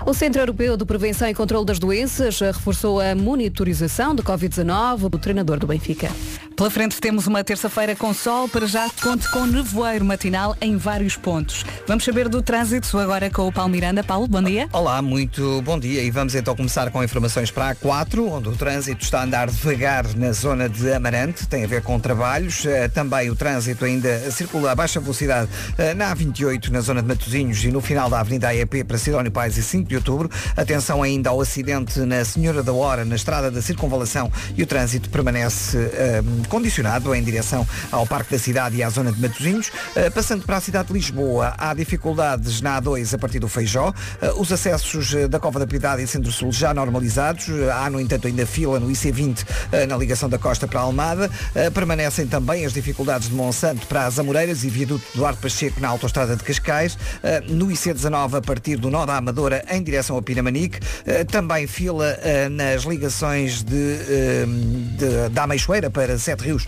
O 0.06 0.14
Centro 0.14 0.40
Europeu 0.40 0.76
de 0.78 0.84
Prevenção 0.86 1.28
e 1.28 1.34
Controlo 1.34 1.64
das 1.64 1.78
Doenças 1.78 2.40
reforçou 2.40 3.00
a 3.00 3.14
monitorização 3.14 4.14
de 4.14 4.22
Covid-19 4.22 5.08
do 5.10 5.18
treinador 5.18 5.58
do 5.58 5.66
Benfica. 5.66 6.10
Pela 6.56 6.70
frente 6.70 6.98
temos 6.98 7.26
uma 7.26 7.44
terça-feira 7.44 7.94
com 7.94 8.14
sol, 8.14 8.48
para 8.48 8.66
já 8.66 8.88
conte 9.02 9.28
com 9.30 9.44
nevoeiro 9.44 10.05
matinal 10.06 10.56
em 10.60 10.76
vários 10.76 11.16
pontos. 11.16 11.64
Vamos 11.86 12.04
saber 12.04 12.28
do 12.28 12.40
trânsito 12.40 12.98
agora 12.98 13.28
com 13.30 13.46
o 13.46 13.52
Paulo 13.52 13.70
Miranda. 13.70 14.02
Paulo, 14.02 14.26
bom 14.26 14.42
dia. 14.42 14.68
Olá, 14.72 15.02
muito 15.02 15.60
bom 15.62 15.78
dia 15.78 16.02
e 16.02 16.10
vamos 16.10 16.34
então 16.34 16.54
começar 16.56 16.90
com 16.90 17.02
informações 17.02 17.50
para 17.50 17.70
a 17.70 17.74
A4, 17.74 18.20
onde 18.30 18.48
o 18.48 18.52
trânsito 18.52 19.02
está 19.04 19.20
a 19.20 19.24
andar 19.24 19.50
devagar 19.50 20.06
na 20.16 20.32
zona 20.32 20.68
de 20.68 20.92
Amarante, 20.92 21.46
tem 21.46 21.64
a 21.64 21.66
ver 21.66 21.82
com 21.82 21.98
trabalhos. 21.98 22.64
Eh, 22.64 22.88
Também 22.88 23.28
o 23.30 23.36
trânsito 23.36 23.84
ainda 23.84 24.30
circula 24.30 24.72
a 24.72 24.74
baixa 24.74 25.00
velocidade 25.00 25.50
eh, 25.76 25.92
na 25.94 26.14
A28, 26.14 26.68
na 26.68 26.80
zona 26.80 27.02
de 27.02 27.08
Matosinhos 27.08 27.64
e 27.64 27.70
no 27.72 27.80
final 27.80 28.08
da 28.08 28.20
Avenida 28.20 28.48
AEP 28.48 28.84
para 28.84 28.96
Sidónio 28.98 29.30
Pais 29.32 29.56
e 29.56 29.62
5 29.62 29.88
de 29.88 29.96
Outubro. 29.96 30.30
Atenção 30.56 31.02
ainda 31.02 31.30
ao 31.30 31.40
acidente 31.40 31.98
na 32.00 32.24
Senhora 32.24 32.62
da 32.62 32.72
Hora, 32.72 33.04
na 33.04 33.16
estrada 33.16 33.50
da 33.50 33.60
Circunvalação 33.60 34.30
e 34.56 34.62
o 34.62 34.66
trânsito 34.66 35.10
permanece 35.10 35.76
eh, 35.76 36.22
condicionado 36.48 37.14
em 37.14 37.22
direção 37.22 37.66
ao 37.90 38.06
Parque 38.06 38.32
da 38.32 38.38
Cidade 38.38 38.76
e 38.76 38.82
à 38.82 38.88
zona 38.90 39.12
de 39.12 39.20
Matosinhos. 39.20 39.70
Eh, 39.94 40.10
Passando 40.10 40.44
para 40.44 40.56
a 40.56 40.60
cidade 40.60 40.88
de 40.88 40.94
Lisboa, 40.94 41.54
há 41.58 41.72
dificuldades 41.74 42.60
na 42.60 42.80
A2 42.80 43.14
a 43.14 43.18
partir 43.18 43.38
do 43.38 43.48
Feijó. 43.48 43.92
Eh, 44.20 44.32
Os 44.36 44.50
acessos 44.52 45.14
eh, 45.14 45.28
da 45.28 45.38
Cova 45.38 45.58
da 45.58 45.66
Piedade 45.66 46.02
e 46.02 46.06
Centro-Sul 46.06 46.52
já 46.52 46.72
normalizados. 46.74 47.46
Há, 47.74 47.88
no 47.90 48.00
entanto, 48.00 48.26
ainda 48.26 48.46
fila 48.46 48.78
no 48.80 48.88
IC20 48.90 49.44
eh, 49.72 49.86
na 49.86 49.96
ligação 49.96 50.28
da 50.28 50.38
Costa 50.38 50.66
para 50.66 50.80
a 50.80 50.82
Almada. 50.82 51.30
Permanecem 51.74 52.26
também 52.26 52.64
as 52.64 52.72
dificuldades 52.72 53.28
de 53.28 53.34
Monsanto 53.34 53.86
para 53.86 54.06
as 54.06 54.18
Amoreiras 54.18 54.64
e 54.64 54.68
viaduto 54.70 55.04
Duarte 55.14 55.40
Pacheco 55.40 55.80
na 55.80 55.88
autostrada 55.88 56.36
de 56.36 56.42
Cascais. 56.42 56.96
No 57.48 57.66
IC19 57.68 58.38
a 58.38 58.40
partir 58.40 58.76
do 58.76 58.90
Nó 58.90 59.04
da 59.06 59.16
Amadora 59.16 59.64
em 59.70 59.82
direção 59.82 60.16
a 60.16 60.22
Pinamanique. 60.22 60.78
Também 61.30 61.66
fila 61.66 62.16
nas 62.50 62.82
ligações 62.84 63.62
de, 63.62 63.96
de- 64.96 65.28
da 65.30 65.44
Ameixoeira 65.44 65.90
para 65.90 66.18
Sete 66.18 66.44
Rios 66.44 66.66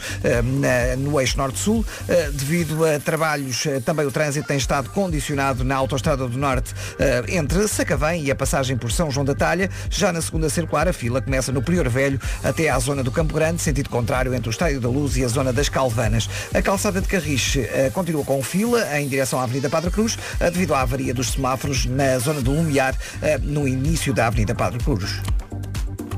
no 0.98 1.20
eixo 1.20 1.36
Norte-Sul. 1.38 1.84
Devido 2.32 2.84
a 2.84 2.98
trabalhos, 3.08 3.64
eh, 3.64 3.80
também 3.80 4.04
o 4.04 4.10
trânsito 4.10 4.46
tem 4.46 4.58
estado 4.58 4.90
condicionado 4.90 5.64
na 5.64 5.74
Autostrada 5.76 6.28
do 6.28 6.36
Norte 6.36 6.74
eh, 6.98 7.24
entre 7.28 7.66
Sacavém 7.66 8.22
e 8.22 8.30
a 8.30 8.34
passagem 8.34 8.76
por 8.76 8.92
São 8.92 9.10
João 9.10 9.24
da 9.24 9.34
Talha. 9.34 9.70
Já 9.88 10.12
na 10.12 10.20
segunda 10.20 10.50
circular, 10.50 10.86
a 10.86 10.92
fila 10.92 11.22
começa 11.22 11.50
no 11.50 11.62
Prior 11.62 11.88
Velho 11.88 12.20
até 12.44 12.68
à 12.68 12.78
zona 12.78 13.02
do 13.02 13.10
Campo 13.10 13.32
Grande, 13.32 13.62
sentido 13.62 13.88
contrário 13.88 14.34
entre 14.34 14.50
o 14.50 14.52
Estádio 14.52 14.78
da 14.78 14.90
Luz 14.90 15.16
e 15.16 15.24
a 15.24 15.28
zona 15.28 15.54
das 15.54 15.70
Calvanas. 15.70 16.28
A 16.52 16.60
calçada 16.60 17.00
de 17.00 17.08
Carriche 17.08 17.60
eh, 17.60 17.90
continua 17.94 18.22
com 18.26 18.42
fila 18.42 19.00
em 19.00 19.08
direção 19.08 19.40
à 19.40 19.44
Avenida 19.44 19.70
Padre 19.70 19.90
Cruz, 19.90 20.18
devido 20.38 20.74
à 20.74 20.82
avaria 20.82 21.14
dos 21.14 21.30
semáforos 21.30 21.86
na 21.86 22.18
zona 22.18 22.42
do 22.42 22.52
Lumiar, 22.52 22.94
no 23.40 23.66
início 23.66 24.12
da 24.12 24.26
Avenida 24.26 24.54
Padre 24.54 24.84
Cruz. 24.84 25.18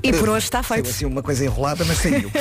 E 0.03 0.13
por 0.13 0.29
hoje 0.29 0.45
está 0.45 0.63
feito. 0.63 0.87
Saiu 0.87 0.95
assim 0.97 1.05
uma 1.05 1.23
coisa 1.23 1.45
enrolada, 1.45 1.85
mas 1.85 1.99
saiu. 1.99 2.31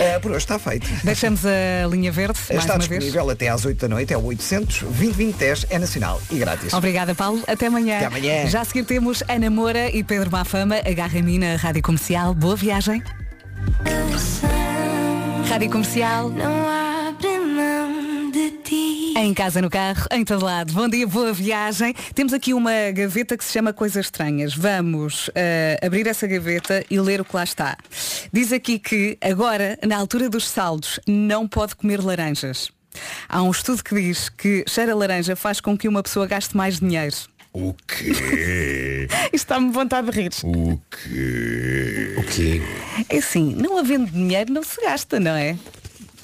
Eh, 0.00 0.18
por 0.18 0.30
hoje 0.30 0.38
está 0.38 0.58
feito. 0.58 0.88
Deixamos 1.04 1.40
a 1.46 1.86
linha 1.88 2.10
verde 2.12 2.38
mais 2.48 2.60
Está 2.60 2.74
uma 2.74 2.78
vez. 2.80 2.88
disponível 2.88 3.30
até 3.30 3.48
às 3.48 3.64
8 3.64 3.78
da 3.80 3.88
noite, 3.88 4.12
é 4.12 4.16
o 4.18 4.24
800 4.24 4.80
2010 4.82 5.66
é 5.70 5.78
nacional 5.78 6.20
e 6.30 6.38
grátis. 6.38 6.72
Obrigada, 6.72 7.14
Paulo. 7.14 7.42
Até 7.46 7.66
amanhã. 7.66 7.96
Até 7.96 8.06
amanhã. 8.06 8.46
Já 8.46 8.60
a 8.60 8.64
seguir 8.64 8.84
temos 8.84 9.22
Ana 9.28 9.50
Moura 9.50 9.90
e 9.90 10.02
Pedro 10.04 10.30
Mafama. 10.30 10.76
Agarra 10.76 11.18
em 11.18 11.22
mim 11.22 11.38
na 11.38 11.56
Rádio 11.56 11.82
Comercial. 11.82 12.34
Boa 12.34 12.56
viagem. 12.56 13.02
Rádio 15.48 15.70
Comercial. 15.70 16.28
Não 16.30 16.68
abre 16.68 17.38
mão 17.38 18.05
de 18.36 18.50
ti. 18.58 19.14
Em 19.16 19.32
casa, 19.32 19.62
no 19.62 19.70
carro, 19.70 20.06
em 20.12 20.22
todo 20.22 20.44
lado. 20.44 20.70
Bom 20.74 20.86
dia, 20.86 21.06
boa 21.06 21.32
viagem. 21.32 21.94
Temos 22.14 22.34
aqui 22.34 22.52
uma 22.52 22.90
gaveta 22.92 23.34
que 23.34 23.42
se 23.42 23.50
chama 23.50 23.72
Coisas 23.72 24.04
Estranhas. 24.04 24.54
Vamos 24.54 25.30
eh, 25.34 25.80
abrir 25.82 26.06
essa 26.06 26.26
gaveta 26.26 26.84
e 26.90 27.00
ler 27.00 27.22
o 27.22 27.24
que 27.24 27.34
lá 27.34 27.44
está. 27.44 27.78
Diz 28.30 28.52
aqui 28.52 28.78
que 28.78 29.16
agora, 29.22 29.78
na 29.86 29.96
altura 29.96 30.28
dos 30.28 30.46
saldos, 30.46 31.00
não 31.06 31.48
pode 31.48 31.74
comer 31.76 32.04
laranjas. 32.04 32.70
Há 33.26 33.42
um 33.42 33.50
estudo 33.50 33.82
que 33.82 33.94
diz 33.94 34.28
que 34.28 34.64
cheira 34.68 34.92
a 34.92 34.94
laranja 34.94 35.34
faz 35.34 35.58
com 35.58 35.76
que 35.76 35.88
uma 35.88 36.02
pessoa 36.02 36.26
gaste 36.26 36.54
mais 36.54 36.78
dinheiro. 36.78 37.16
O 37.54 37.74
quê? 37.88 39.08
Isto 39.32 39.48
dá-me 39.48 39.72
vontade 39.72 40.10
de 40.10 40.20
rir. 40.20 40.30
O 40.44 40.78
quê? 40.90 42.14
O 42.18 42.22
quê? 42.22 42.60
É 43.08 43.16
assim, 43.16 43.54
não 43.54 43.78
havendo 43.78 44.10
dinheiro 44.10 44.52
não 44.52 44.62
se 44.62 44.78
gasta, 44.82 45.18
não 45.18 45.34
é? 45.34 45.56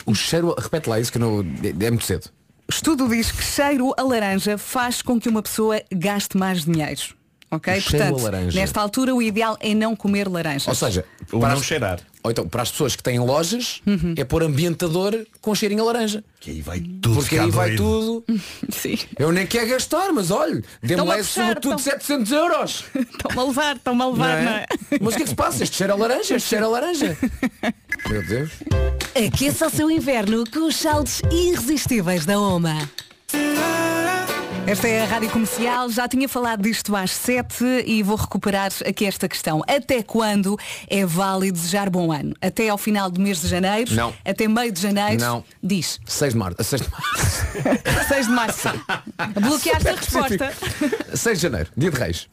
O 0.06 0.14
cheiro, 0.14 0.54
repete 0.58 0.88
lá 0.88 0.98
isso 0.98 1.12
que 1.12 1.18
não, 1.18 1.40
é, 1.40 1.90
muito 1.90 2.04
cedo. 2.04 2.30
Estudo 2.68 3.08
diz 3.08 3.30
que 3.30 3.42
cheiro 3.42 3.92
a 3.96 4.02
laranja 4.02 4.56
faz 4.56 5.02
com 5.02 5.20
que 5.20 5.28
uma 5.28 5.42
pessoa 5.42 5.82
gaste 5.92 6.36
mais 6.36 6.64
dinheiro. 6.64 7.14
Ok? 7.52 7.76
O 7.76 7.80
cheiro 7.82 8.04
a 8.04 8.08
Portanto, 8.08 8.24
laranja. 8.24 8.58
nesta 8.58 8.80
altura 8.80 9.14
o 9.14 9.20
ideal 9.22 9.56
é 9.60 9.74
não 9.74 9.94
comer 9.94 10.26
laranjas. 10.26 10.66
Ou 10.68 10.74
seja, 10.74 11.04
Ou 11.30 11.38
para 11.38 11.50
não 11.50 11.58
as- 11.58 11.64
cheirar. 11.64 12.00
Ou 12.24 12.30
então, 12.30 12.48
para 12.48 12.62
as 12.62 12.70
pessoas 12.70 12.94
que 12.96 13.02
têm 13.02 13.18
lojas, 13.18 13.82
Uhum. 13.86 14.14
é 14.16 14.24
pôr 14.24 14.42
ambientador 14.44 15.26
com 15.40 15.54
cheirinho 15.54 15.82
a 15.82 15.86
laranja. 15.92 16.24
Que 16.40 16.52
aí 16.52 16.62
vai 16.62 16.78
tudo 16.80 17.14
Porque 17.16 17.30
ficar 17.30 17.42
aí 17.44 17.50
vai 17.50 17.74
doido. 17.76 18.24
tudo. 18.26 18.40
Sim. 18.70 18.96
Eu 19.18 19.30
nem 19.32 19.46
quero 19.46 19.68
gastar, 19.68 20.12
mas 20.12 20.30
olha, 20.30 20.62
dê-me 20.82 21.02
lá 21.02 21.14
a 21.14 21.18
esse 21.20 21.28
puxar, 21.30 21.46
sobretudo 21.46 21.78
estão- 21.78 21.92
700 21.92 22.32
euros. 22.32 22.84
Estão-me 22.94 23.38
a 23.38 23.44
levar, 23.44 23.76
estão-me 23.76 24.02
a 24.02 24.06
levar, 24.06 24.42
não 24.44 24.52
é? 24.52 24.66
Mas 25.00 25.12
o 25.12 25.16
que 25.16 25.22
é 25.22 25.24
que 25.24 25.28
se 25.30 25.34
passa? 25.36 25.62
Este 25.62 25.76
cheiro 25.76 25.92
a 25.92 25.96
laranja, 25.96 26.36
este 26.36 26.48
cheiro 26.48 26.64
a 26.64 26.68
laranja. 26.68 27.18
Meu 28.08 28.26
Deus. 28.26 28.50
Aqueça 29.26 29.66
o 29.66 29.70
seu 29.70 29.90
inverno 29.90 30.44
com 30.50 30.66
os 30.66 30.76
saldos 30.76 31.20
irresistíveis 31.30 32.24
da 32.24 32.38
OMA. 32.40 32.88
Esta 34.64 34.88
é 34.88 35.02
a 35.02 35.06
Rádio 35.06 35.28
Comercial, 35.30 35.90
já 35.90 36.08
tinha 36.08 36.28
falado 36.28 36.62
disto 36.62 36.94
às 36.94 37.10
7 37.10 37.64
e 37.84 38.02
vou 38.02 38.16
recuperar 38.16 38.70
aqui 38.86 39.04
esta 39.04 39.28
questão. 39.28 39.60
Até 39.66 40.02
quando 40.02 40.56
é 40.88 41.04
válido 41.04 41.58
desejar 41.58 41.90
bom 41.90 42.12
ano? 42.12 42.32
Até 42.40 42.68
ao 42.68 42.78
final 42.78 43.10
do 43.10 43.20
mês 43.20 43.42
de 43.42 43.48
janeiro? 43.48 43.92
Não. 43.94 44.14
Até 44.24 44.46
meio 44.46 44.70
de 44.72 44.80
janeiro? 44.80 45.20
Não. 45.20 45.44
Diz. 45.62 46.00
6 46.06 46.32
de 46.32 46.38
março. 46.38 46.62
6 46.62 46.82
de 46.82 46.88
março. 46.90 47.46
6 48.08 48.26
de 48.26 48.32
março. 48.32 48.68
Bloqueaste 49.40 49.88
a 49.88 49.94
resposta. 49.94 50.52
6 51.16 51.38
de 51.38 51.42
janeiro, 51.42 51.68
dia 51.76 51.90
de 51.90 51.98
reis. 51.98 52.28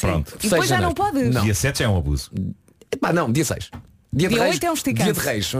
Pronto. 0.00 0.36
E 0.42 0.48
depois 0.48 0.68
já 0.68 0.80
não 0.80 0.92
podes. 0.92 1.32
Não. 1.32 1.42
Dia 1.42 1.54
7 1.54 1.78
já 1.78 1.84
é 1.84 1.88
um 1.88 1.96
abuso. 1.96 2.30
Epá, 2.90 3.12
não, 3.12 3.30
dia 3.32 3.44
6. 3.44 3.70
Dia, 4.12 4.28
de 4.28 4.34
Dia 4.34 4.42
reis. 4.44 4.54
oito 4.54 4.66
é 4.66 4.70
um 4.70 4.74
esticante. 4.74 5.04
Dia 5.04 5.12
de 5.12 5.20
reis. 5.20 5.52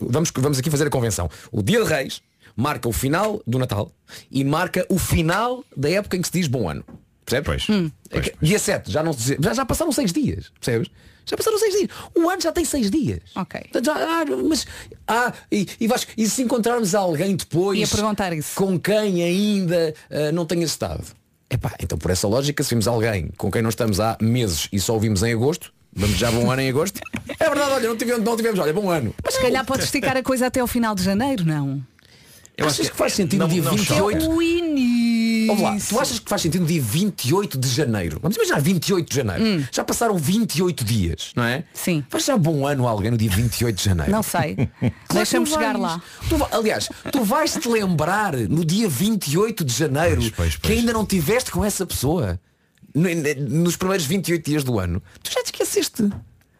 Vamos, 0.00 0.32
vamos 0.36 0.58
aqui 0.58 0.70
fazer 0.70 0.86
a 0.86 0.90
convenção. 0.90 1.30
O 1.50 1.62
dia 1.62 1.82
de 1.82 1.88
reis 1.88 2.20
marca 2.56 2.88
o 2.88 2.92
final 2.92 3.40
do 3.46 3.58
Natal 3.58 3.92
e 4.30 4.42
marca 4.44 4.84
o 4.88 4.98
final 4.98 5.62
da 5.76 5.90
época 5.90 6.16
em 6.16 6.22
que 6.22 6.28
se 6.28 6.32
diz 6.32 6.48
bom 6.48 6.68
ano. 6.68 6.84
Percebes? 7.24 7.66
Pois. 7.66 7.92
É 8.10 8.20
que 8.20 8.32
Dia 8.40 8.58
7, 8.58 8.90
já, 8.90 9.02
não 9.02 9.12
se 9.12 9.36
já, 9.40 9.52
já 9.52 9.66
passaram 9.66 9.90
6 9.92 10.12
dias. 10.12 10.50
Percebes? 10.60 10.88
Já 11.28 11.36
passaram 11.36 11.58
6 11.58 11.74
dias. 11.74 11.90
O 12.14 12.30
ano 12.30 12.40
já 12.40 12.52
tem 12.52 12.64
6 12.64 12.88
dias. 12.88 13.20
Ok. 13.34 13.60
Já- 13.84 13.94
ah, 13.96 14.24
mas, 14.48 14.64
ah, 15.08 15.32
e, 15.50 15.66
e, 15.80 15.88
Vasco, 15.88 16.12
e 16.16 16.28
se 16.28 16.42
encontrarmos 16.42 16.94
alguém 16.94 17.34
depois 17.34 17.78
Ia 17.80 17.88
perguntar 17.88 18.32
isso. 18.32 18.54
com 18.54 18.78
quem 18.78 19.24
ainda 19.24 19.92
ah, 20.08 20.30
não 20.32 20.46
tenha 20.46 20.64
estado? 20.64 21.04
Epá, 21.50 21.74
então 21.80 21.98
por 21.98 22.10
essa 22.12 22.28
lógica, 22.28 22.62
se 22.62 22.70
vimos 22.70 22.86
alguém 22.88 23.28
com 23.36 23.50
quem 23.50 23.60
não 23.60 23.70
estamos 23.70 23.98
há 24.00 24.16
meses 24.20 24.68
e 24.72 24.78
só 24.80 24.94
ouvimos 24.94 25.22
em 25.24 25.32
agosto, 25.32 25.72
vamos 25.92 26.16
já 26.16 26.30
bom 26.30 26.48
ano 26.50 26.62
em 26.62 26.68
agosto. 26.68 27.00
É 27.38 27.48
verdade, 27.50 27.72
olha, 27.72 27.88
não 27.88 27.96
tivemos, 27.96 28.24
não 28.24 28.36
tivemos 28.36 28.58
olha, 28.58 28.72
bom 28.72 28.88
ano. 28.90 29.14
Mas 29.22 29.34
se 29.34 29.40
calhar 29.42 29.64
podes 29.64 29.84
esticar 29.86 30.16
a 30.16 30.22
coisa 30.22 30.46
até 30.46 30.60
ao 30.60 30.66
final 30.66 30.94
de 30.94 31.02
janeiro, 31.02 31.44
não? 31.44 31.82
Eu 32.56 32.66
achas 32.66 32.88
que, 32.88 32.96
faz 32.96 33.12
sentido 33.12 33.40
não- 33.40 33.48
dia 33.48 33.62
não 33.62 33.76
28? 33.76 34.24
É 34.24 34.28
o 34.28 34.40
início. 34.42 35.46
Vamos 35.48 35.62
lá, 35.62 35.76
tu 35.88 36.00
achas 36.00 36.18
que 36.18 36.28
faz 36.28 36.42
sentido 36.42 36.62
no 36.62 36.66
dia 36.66 36.80
28 36.82 37.58
de 37.58 37.68
janeiro? 37.68 38.18
Vamos 38.20 38.36
imaginar 38.36 38.60
28 38.60 39.08
de 39.08 39.14
janeiro. 39.16 39.68
Já 39.70 39.84
passaram 39.84 40.16
28 40.16 40.84
dias, 40.84 41.32
não 41.36 41.44
é? 41.44 41.58
Hum. 41.58 41.62
Sim. 41.74 42.04
Faz 42.08 42.24
já 42.24 42.36
bom 42.36 42.66
ano 42.66 42.86
a 42.88 42.90
alguém 42.90 43.10
no 43.10 43.16
dia 43.16 43.30
28 43.30 43.76
de 43.76 43.84
janeiro. 43.84 44.10
Não 44.10 44.22
sei. 44.22 44.54
Claro 44.80 44.94
Deixa-me 45.12 45.44
que 45.46 45.52
chegar 45.52 45.76
lá. 45.78 46.02
Tu 46.28 46.36
aliás, 46.56 46.88
tu 47.12 47.22
vais 47.22 47.52
te 47.52 47.68
lembrar 47.68 48.34
no 48.34 48.64
dia 48.64 48.88
28 48.88 49.64
de 49.64 49.72
janeiro 49.74 50.16
Pois, 50.20 50.30
pois, 50.34 50.54
que 50.56 50.60
pois. 50.68 50.78
ainda 50.78 50.92
não 50.92 51.04
tiveste 51.06 51.50
com 51.50 51.64
essa 51.64 51.84
pessoa. 51.86 52.40
No- 52.94 53.08
Nos 53.62 53.76
primeiros 53.76 54.06
28 54.06 54.44
dias 54.50 54.64
do 54.64 54.78
ano. 54.80 55.02
Tu 55.22 55.30
já 55.30 55.42
te 55.42 55.46
esqueceste. 55.46 56.08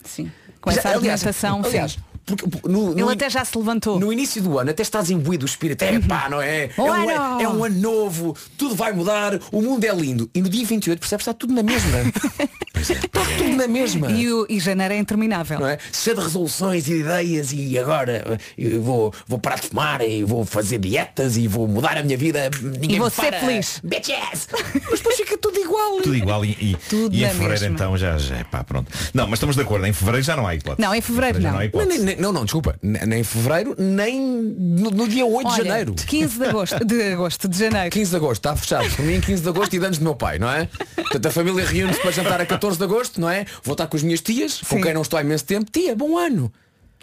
Sim. 0.05 0.31
Com 0.61 0.71
Já- 0.71 0.79
essa 0.81 0.89
aliás, 0.91 1.23
argumentação, 1.27 1.63
aliás, 1.65 1.93
sim. 1.93 1.99
Porque 2.27 2.45
no, 2.69 2.91
Ele 2.93 3.01
no- 3.03 3.09
até 3.11 3.31
já 3.31 3.45
se 3.45 3.57
levantou. 3.57 3.99
no 4.01 4.13
início 4.13 4.43
do 4.43 4.59
ano 4.59 4.71
até 4.71 4.83
estás 4.83 5.11
imbuído 5.11 5.47
do 5.47 5.49
espírito. 5.49 5.83
É 5.83 5.99
pá, 6.01 6.29
não 6.29 6.43
é? 6.43 6.65
É 6.77 6.83
um, 6.83 6.93
ano, 6.93 7.09
ano! 7.11 7.41
é 7.41 7.49
um 7.49 7.65
ano 7.65 7.79
novo, 7.81 8.37
tudo 8.59 8.75
vai 8.75 8.93
mudar, 8.93 9.39
o 9.53 9.63
mundo 9.63 9.85
é 9.85 9.95
lindo. 9.95 10.29
E 10.35 10.43
no 10.43 10.49
dia 10.49 10.67
28 10.67 10.99
percebes 10.99 11.25
que 11.25 11.31
está 11.31 11.39
tudo 11.39 11.55
na 11.55 11.63
mesma. 11.63 11.99
Está 12.77 13.23
tudo 13.39 13.57
na 13.57 13.67
mesma. 13.67 14.13
E, 14.13 14.31
o, 14.31 14.47
e 14.51 14.61
janeiro 14.61 14.93
é 14.95 14.99
interminável. 14.99 15.59
Não 15.59 15.67
é? 15.67 15.79
Cheio 15.93 16.15
de 16.15 16.23
resoluções 16.23 16.87
e 16.87 16.93
ideias 17.01 17.51
e 17.53 17.77
agora 17.79 18.39
eu 18.57 18.83
vou, 18.83 19.13
vou 19.27 19.39
parar 19.39 19.57
de 19.59 19.69
fumar 19.69 20.03
e 20.03 20.23
vou 20.23 20.45
fazer 20.45 20.79
dietas 20.79 21.37
e 21.39 21.49
vou 21.49 21.67
mudar 21.67 21.97
a 21.97 22.03
minha 22.03 22.17
vida. 22.19 22.51
Ninguém 22.63 22.97
E 22.97 22.99
vou 22.99 23.07
me 23.09 23.11
ser 23.15 23.31
para. 23.31 23.41
feliz. 23.41 23.81
Bitches! 23.83 24.47
Mas 24.91 24.99
depois 25.01 25.17
fica 25.17 25.39
tudo 25.39 25.59
igual. 25.59 25.97
Tudo 26.03 26.15
igual 26.15 26.45
e, 26.45 26.51
e, 26.61 26.77
Tudo 26.89 27.15
e 27.17 27.25
em 27.25 27.29
fevereiro 27.29 27.51
mesma. 27.63 27.69
então 27.75 27.97
já, 27.97 28.19
já 28.19 28.45
pá, 28.45 28.63
pronto. 28.63 28.93
Não, 29.15 29.25
mas 29.27 29.39
estamos 29.39 29.57
de 29.57 29.63
acordo, 29.63 29.87
em 29.87 29.93
fevereiro 29.93 30.25
já 30.25 30.37
não 30.37 30.47
há 30.47 30.55
hipótese. 30.55 30.87
Não, 30.87 30.95
em 30.95 31.01
fevereiro 31.01 31.41
já 31.41 31.51
não. 31.51 31.59
não 31.59 31.65
há 31.65 31.87
Não. 31.87 32.16
Nem- 32.17 32.23
não, 32.23 32.33
não, 32.33 32.45
desculpa. 32.45 32.79
Nem 32.83 33.21
em 33.21 33.25
fevereiro, 33.25 33.75
nem 33.79 34.21
no, 34.21 34.91
no 34.91 35.09
dia 35.09 35.25
8 35.25 35.47
Olha, 35.47 35.63
de 35.63 35.69
janeiro. 35.69 35.95
15 35.95 36.39
de 36.39 36.45
agosto, 36.47 36.85
de 36.85 37.03
agosto, 37.13 37.49
de 37.49 37.59
janeiro. 37.59 37.91
15 37.91 38.11
de 38.11 38.17
agosto, 38.17 38.41
está 38.41 38.57
fechado. 38.57 38.91
Por 38.97 39.05
mim, 39.05 39.21
15 39.21 39.43
de 39.43 39.49
agosto 39.49 39.75
e 39.75 39.79
de 39.79 39.85
anos 39.85 39.99
do 39.99 40.05
meu 40.05 40.15
pai, 40.15 40.39
não 40.39 40.51
é? 40.51 40.69
Portanto, 40.97 41.27
a 41.27 41.31
família 41.31 41.65
reúne-se 41.65 42.01
para 42.01 42.11
jantar 42.11 42.41
a 42.41 42.47
14 42.47 42.79
de 42.79 42.85
agosto, 42.85 43.21
não 43.21 43.31
é? 43.31 43.45
Vou 43.63 43.73
estar 43.75 43.87
com 43.87 43.97
as 43.97 44.03
minhas 44.03 44.21
tias, 44.21 44.61
com 44.61 44.77
Sim. 44.77 44.83
quem 44.83 44.93
não 44.95 45.03
estou 45.03 45.19
há 45.19 45.23
imenso 45.23 45.45
tempo. 45.45 45.71
Tia, 45.71 45.95
bom 45.95 46.17
ano. 46.19 46.53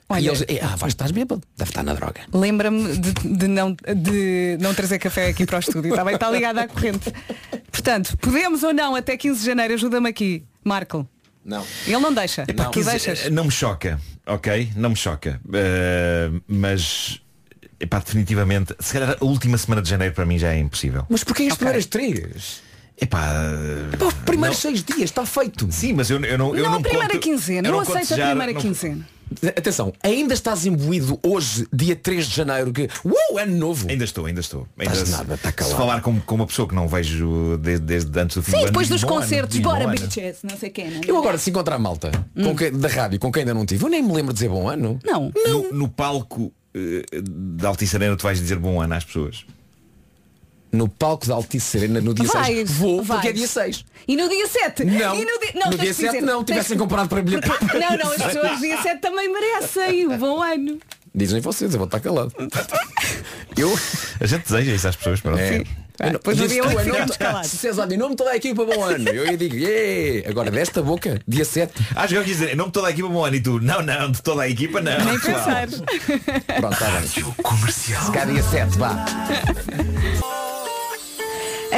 Olha- 0.10 0.20
E 0.22 0.28
eles, 0.28 0.44
"Eh, 0.48 0.60
ah, 0.62 0.76
vais, 0.76 0.92
estás 0.94 1.12
bêbado. 1.12 1.42
Deve 1.58 1.72
estar 1.72 1.82
na 1.82 1.94
droga. 1.94 2.22
Lembra-me 2.34 2.98
de, 2.98 3.12
de 3.14 3.48
não, 3.48 3.74
de 3.96 4.58
não 4.60 4.74
trazer 4.74 5.00
café 5.00 5.28
aqui 5.28 5.46
para 5.46 5.58
o 5.58 5.60
estúdio. 5.60 5.92
Está 5.92 6.04
bem, 6.04 6.16
está 6.16 6.30
ligado 6.30 6.58
à 6.60 6.68
corrente. 6.68 7.12
Portanto, 7.72 8.16
podemos 8.18 8.62
ou 8.64 8.74
não 8.74 8.96
até 8.96 9.16
15 9.18 9.40
de 9.40 9.46
janeiro, 9.46 9.74
ajuda-me 9.74 10.10
aqui. 10.10 10.44
Marco. 10.64 11.08
Não. 11.44 11.66
Ele 11.88 11.98
não 12.00 12.14
deixa. 12.14 12.44
Epá, 12.48 12.66
dizer, 12.70 12.92
deixas. 12.92 13.30
Não 13.32 13.46
me 13.46 13.52
choca, 13.52 14.00
ok? 14.28 14.72
Não 14.76 14.90
me 14.92 14.96
choca. 14.96 15.40
Uh, 15.46 16.42
mas 16.48 17.22
epá, 17.80 18.00
definitivamente, 18.00 18.76
se 18.80 18.94
calhar 18.94 19.18
a 19.20 19.26
última 19.26 19.58
semana 19.58 19.82
de 19.82 19.90
janeiro 19.90 20.14
para 20.14 20.26
mim 20.26 20.38
já 20.40 20.54
é 20.54 20.60
impossível. 20.60 21.06
Mas 21.10 21.24
porquê 21.24 21.44
as 21.44 21.48
Ok. 21.54 21.58
primeiras 21.58 21.86
três? 21.86 22.62
Epá, 23.02 23.20
Pá, 23.98 24.06
os 24.06 24.14
primeiros 24.14 24.58
não- 24.64 24.72
seis 24.72 24.84
dias, 24.84 25.02
está 25.10 25.26
feito. 25.26 25.68
Sim, 25.72 25.94
mas 25.94 26.10
eu, 26.10 26.24
eu 26.24 26.38
não, 26.38 26.56
eu 26.56 26.64
não, 26.64 26.72
não 26.74 26.78
a 26.78 26.82
primeira 26.82 27.08
conto- 27.14 27.20
quinzena. 27.24 27.68
eu 27.68 27.72
Não, 27.72 27.80
aceita 27.82 28.14
a 28.14 28.18
já- 28.18 28.26
primeira 28.28 28.54
não- 28.54 28.62
quinzena. 28.62 29.08
Atenção, 29.58 29.94
ainda 30.04 30.34
estás 30.34 30.66
imbuído 30.66 31.20
hoje, 31.24 31.68
dia 31.72 31.96
3 31.96 32.26
de 32.28 32.36
janeiro, 32.36 32.72
que. 32.72 32.90
Uou, 33.04 33.38
ano 33.40 33.56
novo! 33.58 33.90
Ainda 33.90 34.04
estou, 34.04 34.26
ainda 34.26 34.40
estou. 34.42 34.68
Ainda 34.78 34.92
Estás 34.94 35.10
se- 35.10 35.16
nada, 35.16 35.34
está 35.36 35.50
se 35.50 35.56
calado. 35.56 35.76
falar 35.78 36.02
com, 36.02 36.20
com 36.22 36.36
uma 36.36 36.48
pessoa 36.48 36.68
que 36.68 36.76
não 36.76 36.88
vejo 36.88 37.58
desde, 37.58 37.86
desde 37.86 38.20
antes 38.20 38.36
do 38.38 38.44
fim 38.44 38.52
do 38.52 38.56
Sim, 38.56 38.58
ano. 38.64 38.66
depois 38.68 38.88
digo, 38.88 38.96
dos 39.00 39.04
"Bom 39.04 39.14
ano", 39.16 39.22
concertos, 39.24 39.56
digo, 39.56 39.70
bora 39.70 39.84
"Bom 39.86 39.90
ano". 39.90 40.00
bitches, 40.00 40.38
não 40.44 40.58
sei 40.58 40.70
quem. 40.70 41.02
Eu 41.08 41.18
agora, 41.18 41.38
se 41.38 41.50
encontrar 41.50 41.78
malta 41.80 42.12
com 42.36 42.56
quem- 42.56 42.72
da 42.72 42.88
rádio 42.88 43.20
com 43.20 43.32
quem 43.32 43.42
ainda 43.42 43.54
não 43.54 43.66
tive, 43.66 43.84
eu 43.86 43.90
nem 43.90 44.02
me 44.04 44.14
lembro 44.14 44.34
de 44.34 44.40
dizer 44.40 44.50
bom 44.50 44.68
ano. 44.68 45.00
Não. 45.04 45.32
No, 45.48 45.72
no 45.74 45.88
palco 45.90 46.52
eh, 46.76 47.04
da 47.22 47.68
Altice 47.70 47.96
Arena 47.96 48.16
tu 48.16 48.24
vais 48.24 48.40
dizer 48.40 48.58
bom 48.58 48.82
ano 48.82 48.94
às 48.96 49.04
pessoas. 49.06 49.46
No 50.74 50.90
palco 50.90 51.28
da 51.28 51.36
Altice 51.36 51.66
Serena, 51.68 52.02
no 52.02 52.14
dia 52.16 52.28
Vais, 52.28 52.48
6. 52.48 52.72
Vou, 52.72 52.98
porque 53.06 53.28
é 53.28 53.32
vais. 53.32 53.36
dia 53.36 53.48
6. 53.48 53.86
E 54.08 54.16
no 54.18 54.28
dia 54.28 54.48
7? 54.48 54.84
Não, 54.84 55.16
E 55.16 55.24
no, 55.24 55.40
di... 55.40 55.54
no 55.54 55.62
tens 55.70 55.70
dia 55.70 55.78
de 55.78 55.94
7 55.94 56.06
dizer- 56.08 56.22
não, 56.24 56.44
tens 56.44 56.56
tivessem 56.56 56.76
de- 56.78 56.82
comprado 56.84 57.08
para 57.08 57.22
bilhete. 57.22 57.48
Não, 57.48 57.98
não, 57.98 58.12
as 58.12 58.22
pessoas 58.24 58.60
dia 58.60 58.82
7 58.82 59.00
também 59.00 59.32
merecem 59.32 60.08
o 60.08 60.18
bom 60.18 60.42
ano. 60.42 60.80
Dizem 61.16 61.40
vocês, 61.42 61.72
eu 61.72 61.78
vou 61.78 61.86
estar 61.86 62.00
calado. 62.00 62.34
Eu. 63.56 63.72
A 64.20 64.26
gente 64.26 64.50
deseja 64.50 64.72
isso 64.74 64.88
às 64.88 64.96
pessoas, 64.96 65.22
pronto. 65.22 65.38
É. 65.40 65.64
Ah, 66.00 66.10
depois 66.10 66.36
no 66.36 66.48
Disse 66.48 66.56
dia 66.60 66.64
tu, 66.64 66.76
8 66.76 66.80
em 66.82 66.86
nome 66.88 66.92
ficamos 66.92 67.12
de- 67.12 67.18
calados. 67.20 67.52
Se 67.52 67.58
César 67.58 67.88
em 67.92 67.98
nome 67.98 68.10
de 68.12 68.16
toda 68.18 68.32
a 68.32 68.36
equipa 68.36 68.66
bom 68.66 68.84
ano. 68.84 69.10
Eu 69.10 69.28
ia 69.28 69.38
digo, 69.38 69.56
"Yeah." 69.56 70.28
agora 70.28 70.50
desta 70.50 70.82
boca, 70.82 71.22
dia 71.28 71.46
7. 71.46 71.72
Acho 71.96 72.08
que 72.08 72.16
eu 72.20 72.24
quis 72.24 72.38
dizer, 72.40 72.54
em 72.54 72.56
nome 72.56 72.70
de 72.70 72.74
toda 72.74 72.88
a 72.88 72.90
equipa 72.90 73.08
bom 73.10 73.24
ano 73.24 73.36
e 73.36 73.40
tu, 73.42 73.60
não, 73.60 73.84
não, 73.84 74.10
de 74.12 74.24
toda 74.24 74.42
a 74.42 74.50
equipa 74.50 74.82
não. 74.82 75.06
Nem 75.06 75.20
pensar. 75.20 75.68
Pronto, 75.68 76.74
está 76.74 76.90
bem. 76.90 77.34
Comercial. 77.44 78.06
Se 78.08 78.12
calhar 78.12 78.34
dia 78.34 78.42
7, 78.44 78.78
vá. 78.80 79.06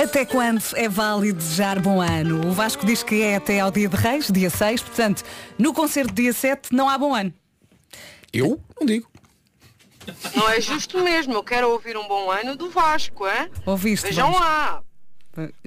Até 0.03 0.25
quando 0.25 0.61
é 0.75 0.89
válido 0.89 1.37
desejar 1.37 1.79
bom 1.79 2.01
ano? 2.01 2.47
O 2.47 2.51
Vasco 2.51 2.85
diz 2.85 3.01
que 3.01 3.21
é 3.21 3.37
até 3.37 3.59
ao 3.61 3.71
dia 3.71 3.87
de 3.87 3.95
Reis, 3.95 4.27
dia 4.31 4.49
6, 4.49 4.81
portanto, 4.81 5.23
no 5.57 5.73
concerto 5.73 6.13
dia 6.13 6.33
7 6.33 6.73
não 6.73 6.89
há 6.89 6.97
bom 6.97 7.13
ano. 7.15 7.33
Eu 8.33 8.59
não 8.79 8.85
digo. 8.85 9.07
Não 10.35 10.49
é 10.49 10.59
justo 10.59 11.01
mesmo. 11.03 11.33
Eu 11.33 11.43
quero 11.43 11.69
ouvir 11.71 11.97
um 11.97 12.07
bom 12.07 12.29
ano 12.29 12.55
do 12.55 12.69
Vasco, 12.69 13.25
é? 13.25 13.49
Ouviste? 13.65 14.07
Vejam 14.07 14.31
lá. 14.33 14.81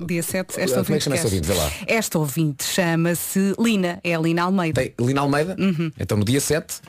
Dia 0.07 0.23
7, 0.23 0.47
Como 0.53 0.61
é 0.61 0.65
esta 0.65 0.75
que 0.75 0.79
ouvinte. 0.79 1.05
chama 1.05 1.17
essa 1.17 1.29
quer. 1.29 1.35
ouvinte? 1.35 1.85
Esta 1.87 2.19
ouvinte 2.19 2.65
chama-se 2.65 3.55
Lina, 3.59 3.99
é 4.05 4.15
a 4.15 4.19
Lina 4.19 4.43
Almeida. 4.43 4.81
Tem 4.83 4.95
Lina 5.07 5.21
Almeida. 5.23 5.57
Uhum. 5.59 5.91
Então 5.99 6.17
no 6.19 6.25
dia 6.25 6.41
7, 6.41 6.81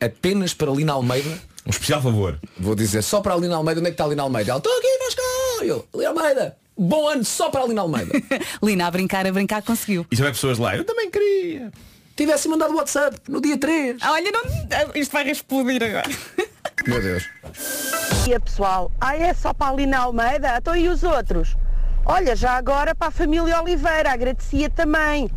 apenas 0.00 0.52
para 0.54 0.70
Lina 0.72 0.92
Almeida, 0.92 1.30
Um 1.66 1.70
especial 1.70 2.00
favor. 2.02 2.38
Vou 2.58 2.74
dizer 2.74 3.02
só 3.02 3.20
para 3.20 3.34
a 3.34 3.36
Lina 3.36 3.56
Almeida, 3.56 3.80
onde 3.80 3.88
é 3.88 3.90
que 3.90 3.94
está 3.94 4.04
a 4.04 4.08
Lina 4.08 4.22
Almeida? 4.22 4.50
Ela, 4.50 4.58
estou 4.58 4.72
aqui, 4.76 4.98
Vasco! 5.04 5.64
Eu, 5.64 5.86
Lina 5.94 6.08
Almeida, 6.10 6.56
bom 6.80 7.08
ano 7.08 7.24
só 7.24 7.50
para 7.50 7.62
a 7.62 7.66
Lina 7.66 7.82
Almeida. 7.82 8.12
Lina, 8.62 8.86
a 8.86 8.90
brincar, 8.90 9.26
a 9.26 9.32
brincar, 9.32 9.62
conseguiu. 9.62 10.06
E 10.10 10.16
se 10.16 10.22
houver 10.22 10.32
pessoas 10.32 10.58
lá, 10.58 10.76
eu 10.76 10.84
também 10.84 11.10
queria. 11.10 11.70
Tivesse 12.16 12.48
mandado 12.48 12.74
WhatsApp 12.74 13.16
no 13.28 13.40
dia 13.40 13.56
3. 13.58 13.96
Olha, 14.02 14.30
não, 14.30 14.42
isto 14.94 15.12
vai 15.12 15.28
explodir 15.30 15.82
agora. 15.82 16.08
Meu 16.86 17.00
Deus. 17.00 17.28
E 18.26 18.34
a 18.34 18.40
pessoal, 18.40 18.90
ah 19.00 19.16
é 19.16 19.32
só 19.34 19.52
para 19.52 19.72
a 19.72 19.76
Lina 19.76 19.98
Almeida? 19.98 20.56
Então 20.56 20.74
e 20.74 20.88
os 20.88 21.02
outros? 21.02 21.56
Olha, 22.04 22.34
já 22.34 22.52
agora 22.52 22.94
para 22.94 23.08
a 23.08 23.10
família 23.10 23.60
Oliveira, 23.60 24.10
agradecia 24.12 24.70
também. 24.70 25.30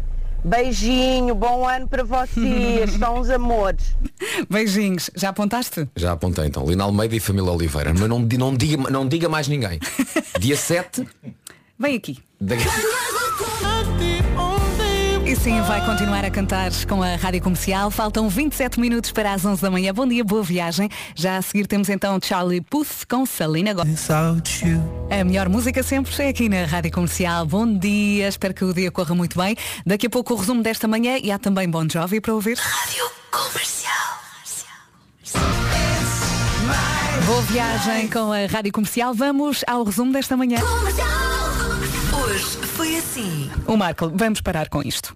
Beijinho, 0.43 1.33
bom 1.35 1.67
ano 1.67 1.87
para 1.87 2.03
vocês, 2.03 2.91
são 2.99 3.19
uns 3.19 3.29
amores. 3.29 3.95
Beijinhos, 4.49 5.09
já 5.15 5.29
apontaste? 5.29 5.87
Já 5.95 6.11
apontei 6.11 6.45
então, 6.45 6.65
Lina 6.65 6.83
Almeida 6.83 7.15
e 7.15 7.19
Família 7.19 7.51
Oliveira. 7.51 7.93
Mas 7.93 8.09
não, 8.09 8.19
não, 8.19 8.53
diga, 8.55 8.89
não 8.91 9.07
diga 9.07 9.29
mais 9.29 9.47
ninguém. 9.47 9.79
Dia 10.39 10.57
7. 10.57 11.07
Vem 11.79 11.95
aqui. 11.95 12.19
da- 12.41 12.55
Sim, 15.43 15.61
vai 15.63 15.85
continuar 15.85 16.23
a 16.23 16.31
cantar 16.31 16.71
com 16.87 17.03
a 17.03 17.17
Rádio 17.17 17.41
Comercial. 17.41 17.91
Faltam 17.91 18.29
27 18.29 18.79
minutos 18.79 19.11
para 19.11 19.33
as 19.33 19.43
11 19.43 19.61
da 19.61 19.69
manhã. 19.69 19.93
Bom 19.93 20.07
dia, 20.07 20.23
boa 20.23 20.41
viagem. 20.41 20.87
Já 21.15 21.35
a 21.35 21.41
seguir 21.41 21.67
temos 21.67 21.89
então 21.89 22.17
Charlie 22.23 22.61
Puth 22.61 23.03
com 23.09 23.25
Salina 23.25 23.73
Gomes. 23.73 24.07
A 25.11 25.21
melhor 25.25 25.49
música 25.49 25.83
sempre 25.83 26.13
é 26.23 26.29
aqui 26.29 26.47
na 26.47 26.63
Rádio 26.63 26.93
Comercial. 26.93 27.45
Bom 27.45 27.77
dia, 27.77 28.29
espero 28.29 28.53
que 28.53 28.63
o 28.63 28.73
dia 28.73 28.89
corra 28.89 29.13
muito 29.13 29.37
bem. 29.37 29.53
Daqui 29.85 30.07
a 30.07 30.09
pouco 30.09 30.33
o 30.33 30.37
resumo 30.37 30.63
desta 30.63 30.87
manhã 30.87 31.17
e 31.21 31.29
há 31.29 31.37
também 31.37 31.69
Bon 31.69 31.85
Jovi 31.91 32.21
para 32.21 32.33
ouvir. 32.33 32.57
Rádio 32.57 33.03
Comercial. 33.29 33.93
Boa 37.25 37.41
viagem 37.41 38.07
com 38.07 38.31
a 38.31 38.45
Rádio 38.45 38.71
Comercial. 38.71 39.13
Vamos 39.13 39.61
ao 39.67 39.83
resumo 39.83 40.13
desta 40.13 40.37
manhã. 40.37 40.59
Hoje 42.23 42.45
foi 42.45 42.95
assim. 42.95 43.51
O 43.67 43.75
Marco, 43.75 44.09
vamos 44.15 44.39
parar 44.39 44.69
com 44.69 44.81
isto. 44.81 45.15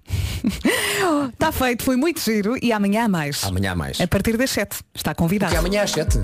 Está 1.31 1.51
feito, 1.55 1.83
foi 1.83 1.95
muito 1.95 2.19
giro 2.19 2.57
e 2.61 2.73
amanhã 2.73 3.05
há 3.05 3.07
mais. 3.07 3.43
Amanhã 3.45 3.71
há 3.71 3.75
mais. 3.75 4.01
A 4.01 4.07
partir 4.07 4.35
das 4.35 4.49
7. 4.51 4.79
Está 4.93 5.15
convidado. 5.15 5.53
Porque 5.53 5.65
amanhã 5.65 5.83
às 5.83 5.91
7. 5.91 6.19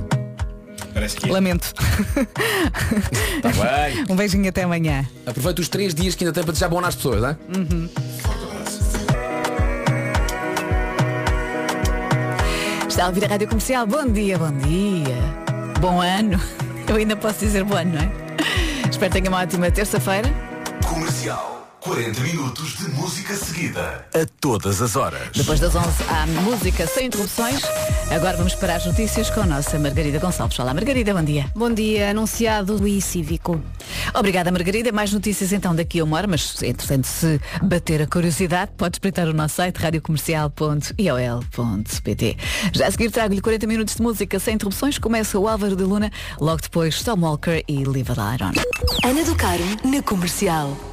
Parece 0.93 1.15
que 1.15 1.29
é. 1.29 1.31
Lamento. 1.31 1.73
Está 3.38 3.49
bem. 3.49 4.05
Um 4.11 4.15
beijinho 4.15 4.49
até 4.49 4.63
amanhã. 4.63 5.07
Aproveita 5.25 5.61
os 5.61 5.69
três 5.69 5.95
dias 5.95 6.15
que 6.15 6.25
ainda 6.25 6.34
tem 6.34 6.43
para 6.43 6.51
desejar 6.51 6.67
bom 6.67 6.79
às 6.79 6.95
pessoas, 6.95 7.21
não 7.21 7.29
é? 7.29 7.38
Uhum. 7.55 7.89
Está 12.88 13.05
a 13.05 13.07
ouvir 13.07 13.23
a 13.23 13.27
Rádio 13.29 13.47
Comercial. 13.47 13.88
Bom 13.88 14.05
dia, 14.05 14.38
bom 14.38 14.51
dia. 14.51 15.15
Bom 15.79 16.01
ano. 16.01 16.39
Eu 16.88 16.97
ainda 16.97 17.15
posso 17.15 17.39
dizer 17.39 17.63
bom 17.63 17.75
ano, 17.75 17.93
não 17.93 18.01
é? 18.01 18.11
Espero 18.89 19.11
que 19.11 19.21
tenha 19.21 19.29
uma 19.29 19.41
ótima 19.41 19.71
terça-feira. 19.71 20.53
Comercial. 21.24 21.63
40 21.80 22.21
minutos 22.21 22.78
de 22.78 22.89
música 22.91 23.36
seguida. 23.36 24.07
A 24.13 24.26
todas 24.39 24.80
as 24.82 24.95
horas. 24.95 25.28
Depois 25.34 25.59
das 25.59 25.76
11 25.76 25.88
há 26.09 26.26
música 26.41 26.88
sem 26.88 27.07
interrupções. 27.07 27.61
Agora 28.09 28.38
vamos 28.38 28.55
para 28.55 28.76
as 28.76 28.86
notícias 28.86 29.30
com 29.30 29.41
a 29.41 29.45
nossa 29.45 29.78
Margarida 29.80 30.17
Gonçalves. 30.19 30.57
Olá, 30.59 30.74
Margarida, 30.74 31.13
bom 31.13 31.24
dia. 31.24 31.51
Bom 31.55 31.74
dia, 31.74 32.11
anunciado 32.11 32.82
o 32.82 32.88
e-cívico. 32.88 33.61
Obrigada, 34.13 34.49
Margarida. 34.51 34.91
Mais 34.91 35.13
notícias 35.13 35.53
então 35.53 35.76
daqui 35.76 35.99
a 35.99 36.03
uma 36.03 36.17
hora, 36.17 36.28
mas 36.28 36.61
entretanto, 36.61 37.05
se 37.05 37.39
bater 37.61 38.01
a 38.01 38.07
curiosidade, 38.07 38.71
pode 38.78 38.95
espreitar 38.95 39.28
o 39.28 39.34
nosso 39.34 39.55
site 39.55 39.78
radiocomercial.iol.pt. 39.78 42.38
Já 42.74 42.88
a 42.88 42.91
seguir 42.91 43.11
trago-lhe 43.11 43.41
40 43.41 43.67
minutos 43.67 43.95
de 43.95 44.01
música 44.01 44.39
sem 44.39 44.55
interrupções. 44.55 44.97
Começa 44.97 45.39
o 45.39 45.47
Álvaro 45.47 45.76
de 45.76 45.84
Luna, 45.84 46.11
logo 46.39 46.61
depois 46.61 47.01
Tom 47.01 47.19
Walker 47.19 47.63
e 47.67 47.84
Live 47.84 48.11
a 48.11 48.15
Light 48.15 48.43
On. 48.43 48.51
Ana 49.07 49.24
do 49.24 49.36
Caro 49.36 49.63
na 49.84 50.01
Comercial. 50.01 50.93